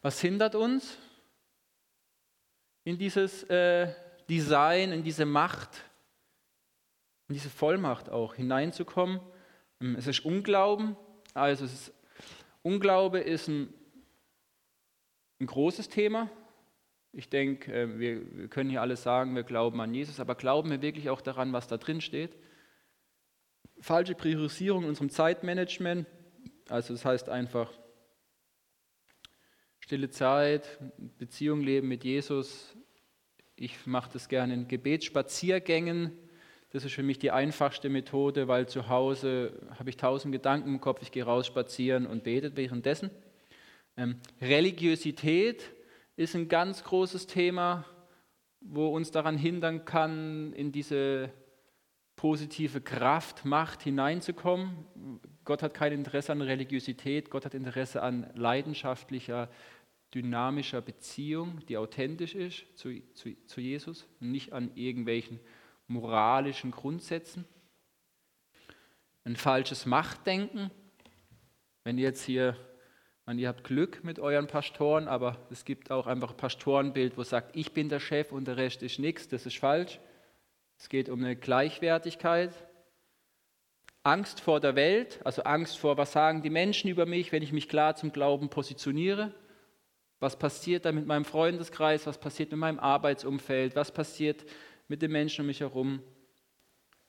Was 0.03 0.20
hindert 0.20 0.55
uns 0.55 0.99
in 2.85 2.99
dieses 2.99 3.43
äh, 3.45 3.93
Design, 4.29 4.93
in 4.93 5.03
diese 5.03 5.24
Macht, 5.24 5.83
in 7.29 7.35
diese 7.35 7.51
Vollmacht 7.51 8.11
auch 8.11 8.35
hineinzukommen? 8.35 9.20
Es 9.97 10.07
ist 10.07 10.24
Unglauben, 10.24 10.97
also 11.35 11.64
ist 11.64 11.93
Unglaube 12.62 13.20
ist 13.20 13.49
ein, 13.49 13.72
ein 15.41 15.47
großes 15.47 15.89
Thema. 15.89 16.30
Ich 17.12 17.28
denke, 17.28 17.72
äh, 17.72 17.99
wir, 17.99 18.37
wir 18.37 18.49
können 18.49 18.70
hier 18.70 18.82
alles 18.82 19.03
sagen, 19.03 19.34
wir 19.34 19.43
glauben 19.43 19.80
an 19.80 19.95
Jesus, 19.95 20.20
aber 20.20 20.34
glauben 20.34 20.70
wir 20.70 20.82
wirklich 20.82 21.11
auch 21.11 21.20
daran, 21.20 21.53
was 21.53 21.68
da 21.68 21.76
drin 21.76 22.01
steht? 22.01 22.37
Falsche 23.80 24.14
Priorisierung 24.14 24.84
in 24.84 24.89
unserem 24.91 25.11
Zeitmanagement, 25.11 26.07
also 26.68 26.95
das 26.95 27.05
heißt 27.05 27.28
einfach 27.28 27.72
stille 29.80 30.11
Zeit, 30.11 30.78
Beziehung 31.18 31.61
leben 31.61 31.89
mit 31.89 32.03
Jesus. 32.03 32.74
Ich 33.55 33.87
mache 33.87 34.11
das 34.12 34.28
gerne 34.28 34.55
in 34.55 34.68
Gebetsspaziergängen. 34.68 36.12
Das 36.70 36.84
ist 36.84 36.93
für 36.93 37.03
mich 37.03 37.18
die 37.18 37.30
einfachste 37.30 37.89
Methode, 37.89 38.49
weil 38.49 38.68
zu 38.68 38.89
Hause 38.89 39.66
habe 39.78 39.89
ich 39.89 39.97
tausend 39.97 40.32
Gedanken 40.32 40.68
im 40.70 40.80
Kopf. 40.80 41.03
Ich 41.03 41.12
gehe 41.12 41.24
raus 41.24 41.47
spazieren 41.47 42.07
und 42.07 42.24
bete 42.24 42.57
währenddessen. 42.57 43.11
Ähm, 43.97 44.20
Religiosität 44.40 45.72
ist 46.16 46.34
ein 46.34 46.49
ganz 46.49 46.84
großes 46.84 47.26
Thema, 47.26 47.84
wo 48.61 48.88
uns 48.88 49.11
daran 49.11 49.38
hindern 49.38 49.84
kann, 49.84 50.53
in 50.53 50.72
diese 50.72 51.30
positive 52.16 52.80
Kraft, 52.80 53.44
Macht 53.44 53.82
hineinzukommen. 53.82 55.20
Gott 55.44 55.62
hat 55.62 55.74
kein 55.74 55.92
Interesse 55.92 56.32
an 56.32 56.42
Religiosität, 56.42 57.30
Gott 57.30 57.44
hat 57.44 57.55
Interesse 57.55 58.03
an 58.03 58.30
leidenschaftlicher, 58.34 59.51
dynamischer 60.14 60.80
Beziehung, 60.80 61.61
die 61.68 61.76
authentisch 61.76 62.34
ist 62.34 62.64
zu, 62.74 63.03
zu, 63.12 63.36
zu 63.47 63.61
Jesus, 63.61 64.07
nicht 64.18 64.53
an 64.53 64.70
irgendwelchen 64.74 65.40
moralischen 65.86 66.70
Grundsätzen. 66.70 67.44
Ein 69.24 69.36
falsches 69.36 69.86
Machtdenken. 69.86 70.70
Wenn 71.84 71.99
jetzt 71.99 72.24
hier, 72.24 72.57
man, 73.27 73.39
ihr 73.41 73.49
habt 73.49 73.64
Glück 73.64 74.05
mit 74.05 74.20
euren 74.20 74.47
Pastoren, 74.47 75.09
aber 75.09 75.37
es 75.51 75.64
gibt 75.64 75.91
auch 75.91 76.07
einfach 76.07 76.31
ein 76.31 76.37
Pastorenbild, 76.37 77.18
wo 77.18 77.24
sagt, 77.24 77.57
ich 77.57 77.72
bin 77.72 77.89
der 77.89 77.99
Chef 77.99 78.31
und 78.31 78.47
der 78.47 78.57
Rest 78.57 78.83
ist 78.85 79.01
nichts, 79.01 79.27
das 79.27 79.47
ist 79.47 79.59
falsch. 79.59 79.99
Es 80.79 80.89
geht 80.89 81.09
um 81.09 81.24
eine 81.24 81.35
Gleichwertigkeit. 81.35 82.53
Angst 84.05 84.41
vor 84.41 84.61
der 84.61 84.77
Welt, 84.77 85.18
also 85.24 85.43
Angst 85.43 85.77
vor, 85.79 85.97
was 85.97 86.12
sagen 86.12 86.43
die 86.43 86.51
Menschen 86.51 86.89
über 86.89 87.07
mich, 87.07 87.33
wenn 87.33 87.43
ich 87.43 87.53
mich 87.53 87.68
klar 87.68 87.97
zum 87.97 88.12
Glauben 88.12 88.49
positioniere. 88.49 89.35
Was 90.20 90.39
passiert 90.39 90.85
da 90.85 90.93
mit 90.93 91.07
meinem 91.07 91.24
Freundeskreis? 91.24 92.07
Was 92.07 92.18
passiert 92.18 92.53
mit 92.53 92.61
meinem 92.61 92.79
Arbeitsumfeld? 92.79 93.74
Was 93.74 93.91
passiert 93.93 94.45
mit 94.87 95.03
den 95.03 95.11
Menschen 95.11 95.41
um 95.41 95.49
mich 95.49 95.61
herum? 95.61 96.01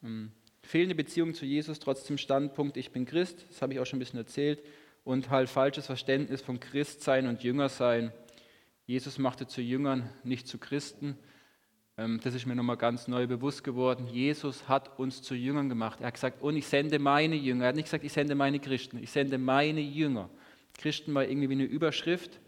Hm. 0.01 0.31
Fehlende 0.63 0.95
Beziehung 0.95 1.35
zu 1.35 1.45
Jesus, 1.45 1.77
trotzdem 1.79 2.17
Standpunkt, 2.17 2.75
ich 2.75 2.91
bin 2.91 3.05
Christ, 3.05 3.45
das 3.47 3.61
habe 3.61 3.73
ich 3.73 3.79
auch 3.79 3.85
schon 3.85 3.97
ein 3.97 3.99
bisschen 3.99 4.19
erzählt. 4.19 4.63
Und 5.07 5.29
halt 5.29 5.47
falsches 5.47 5.85
Verständnis 5.85 6.41
von 6.41 6.59
Christsein 6.59 7.27
und 7.27 7.41
Jüngersein. 7.41 8.11
Jesus 8.85 9.17
machte 9.17 9.47
zu 9.47 9.61
Jüngern, 9.61 10.09
nicht 10.25 10.49
zu 10.49 10.57
Christen. 10.57 11.17
Ähm, 11.97 12.19
das 12.21 12.33
ist 12.33 12.45
mir 12.45 12.55
nochmal 12.55 12.75
ganz 12.75 13.07
neu 13.07 13.25
bewusst 13.25 13.63
geworden. 13.63 14.07
Jesus 14.07 14.67
hat 14.67 14.99
uns 14.99 15.21
zu 15.21 15.33
Jüngern 15.33 15.69
gemacht. 15.69 16.01
Er 16.01 16.07
hat 16.07 16.15
gesagt, 16.15 16.41
und 16.41 16.57
ich 16.57 16.67
sende 16.67 16.99
meine 16.99 17.37
Jünger. 17.37 17.63
Er 17.63 17.67
hat 17.69 17.77
nicht 17.77 17.85
gesagt, 17.85 18.03
ich 18.03 18.11
sende 18.11 18.35
meine 18.35 18.59
Christen. 18.59 19.01
Ich 19.01 19.09
sende 19.09 19.37
meine 19.37 19.79
Jünger. 19.79 20.29
Christen 20.77 21.13
war 21.13 21.23
irgendwie 21.23 21.47
wie 21.47 21.53
eine 21.53 21.63
Überschrift, 21.63 22.41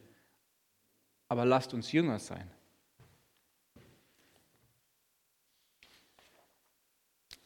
aber 1.29 1.45
lasst 1.45 1.73
uns 1.73 1.93
Jünger 1.93 2.19
sein. 2.19 2.51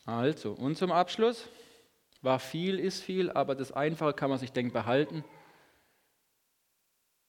Also, 0.05 0.53
und 0.53 0.75
zum 0.75 0.91
Abschluss, 0.91 1.47
war 2.23 2.39
viel, 2.39 2.79
ist 2.79 3.03
viel, 3.03 3.29
aber 3.29 3.53
das 3.53 3.71
Einfache 3.71 4.13
kann 4.13 4.29
man 4.29 4.39
sich, 4.39 4.51
denken, 4.51 4.73
behalten. 4.73 5.23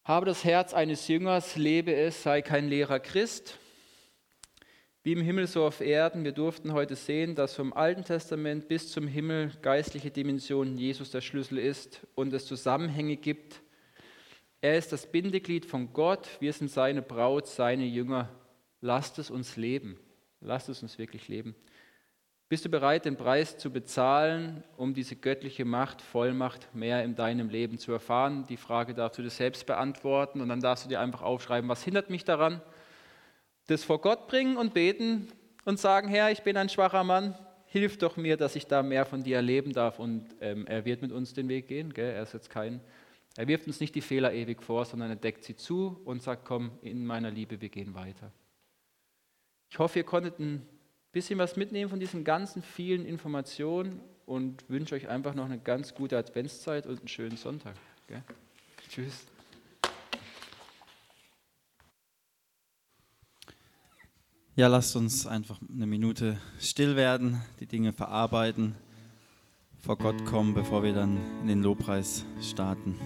Habe 0.05 0.27
das 0.27 0.45
Herz 0.45 0.73
eines 0.73 1.09
Jüngers, 1.09 1.57
lebe 1.57 1.95
es, 1.95 2.23
sei 2.23 2.43
kein 2.43 2.69
leerer 2.69 3.01
Christ. 3.01 3.59
Wie 5.03 5.13
im 5.13 5.21
Himmel, 5.21 5.47
so 5.47 5.67
auf 5.67 5.81
Erden. 5.81 6.25
Wir 6.25 6.33
durften 6.33 6.73
heute 6.73 6.95
sehen, 6.97 7.35
dass 7.35 7.55
vom 7.55 7.73
Alten 7.73 8.05
Testament 8.05 8.69
bis 8.69 8.91
zum 8.91 9.07
Himmel 9.07 9.53
geistliche 9.61 10.11
Dimensionen 10.11 10.79
Jesus 10.79 11.11
der 11.11 11.21
Schlüssel 11.21 11.59
ist 11.59 12.07
und 12.15 12.33
es 12.33 12.47
Zusammenhänge 12.47 13.17
gibt. 13.17 13.61
Er 14.61 14.79
ist 14.79 14.93
das 14.93 15.11
Bindeglied 15.11 15.67
von 15.67 15.93
Gott. 15.93 16.29
Wir 16.41 16.53
sind 16.53 16.71
seine 16.71 17.03
Braut, 17.03 17.47
seine 17.47 17.85
Jünger. 17.85 18.31
Lasst 18.81 19.19
es 19.19 19.31
uns 19.31 19.57
leben. 19.57 19.99
Lasst 20.41 20.69
es 20.69 20.83
uns 20.83 20.99
wirklich 20.99 21.29
leben. 21.29 21.55
Bist 22.49 22.65
du 22.65 22.69
bereit, 22.69 23.05
den 23.05 23.17
Preis 23.17 23.57
zu 23.57 23.71
bezahlen, 23.71 24.63
um 24.77 24.95
diese 24.95 25.17
göttliche 25.17 25.65
Macht, 25.65 26.03
Vollmacht 26.03 26.75
mehr 26.75 27.03
in 27.03 27.15
deinem 27.17 27.49
Leben 27.49 27.79
zu 27.79 27.93
erfahren? 27.93 28.47
Die 28.49 28.57
Frage 28.57 28.95
darfst 28.95 29.19
du 29.19 29.23
dir 29.23 29.31
selbst 29.31 29.67
beantworten 29.67 30.41
und 30.41 30.49
dann 30.49 30.61
darfst 30.61 30.85
du 30.85 30.89
dir 30.89 31.01
einfach 31.01 31.23
aufschreiben, 31.23 31.69
was 31.69 31.83
hindert 31.83 32.11
mich 32.11 32.25
daran? 32.25 32.61
das 33.67 33.85
vor 33.85 34.01
Gott 34.01 34.27
bringen 34.29 34.57
und 34.57 34.75
beten 34.75 35.29
und 35.65 35.79
sagen, 35.79 36.09
Herr, 36.09 36.31
ich 36.31 36.43
bin 36.43 36.57
ein 36.57 36.69
schwacher 36.69 37.05
Mann, 37.05 37.35
hilf 37.67 37.99
doch 37.99 38.17
mir, 38.17 38.37
dass 38.37 38.57
ich 38.57 38.67
da 38.67 38.83
mehr 38.83 39.07
von 39.07 39.23
dir 39.23 39.37
erleben 39.37 39.73
darf. 39.73 39.99
Und 39.99 40.27
ähm, 40.41 40.67
er 40.67 40.85
wird 40.85 41.03
mit 41.03 41.13
uns 41.13 41.33
den 41.33 41.49
Weg 41.49 41.69
gehen. 41.69 41.93
Gell? 41.93 42.13
Er 42.13 42.23
ist 42.23 42.35
jetzt 42.35 42.51
kein, 42.51 42.81
er 43.37 43.49
wirft 43.49 43.67
uns 43.67 43.81
nicht 43.81 43.95
die 43.95 44.01
Fehler 44.01 44.33
ewig 44.33 44.63
vor, 44.63 44.85
sondern 44.85 45.11
er 45.11 45.17
deckt 45.17 45.45
sie 45.45 45.57
zu 45.57 46.01
und 46.05 46.23
sagt, 46.23 46.45
komm, 46.45 46.73
in 46.83 47.05
meiner 47.07 47.31
Liebe, 47.31 47.61
wir 47.61 47.69
gehen 47.69 47.95
weiter. 47.95 48.31
Ich 49.71 49.79
hoffe, 49.79 50.01
ihr 50.01 50.05
konntet 50.05 50.39
ein 50.39 50.69
bisschen 51.15 51.39
was 51.39 51.57
mitnehmen 51.57 51.89
von 51.89 52.01
diesen 52.01 52.25
ganzen 52.25 52.61
vielen 52.61 53.07
Informationen 53.07 54.01
und 54.27 54.69
wünsche 54.69 54.97
euch 54.97 55.09
einfach 55.09 55.35
noch 55.35 55.45
eine 55.47 55.59
ganz 55.59 55.95
gute 55.95 56.19
Adventszeit 56.19 56.87
und 56.87 56.99
einen 56.99 57.09
schönen 57.09 57.37
Sonntag. 57.37 57.77
Gell? 58.09 58.23
Tschüss. 58.91 59.27
Ja, 64.57 64.69
lasst 64.69 64.95
uns 64.95 65.27
einfach 65.27 65.61
eine 65.73 65.87
Minute 65.87 66.39
still 66.61 66.95
werden, 66.97 67.41
die 67.61 67.67
Dinge 67.67 67.93
verarbeiten, 67.93 68.75
vor 69.81 69.99
Gott 69.99 70.25
kommen, 70.27 70.55
bevor 70.55 70.83
wir 70.83 70.93
dann 70.93 71.19
in 71.43 71.49
den 71.49 71.63
Lobpreis 71.63 72.25
starten. 72.41 72.99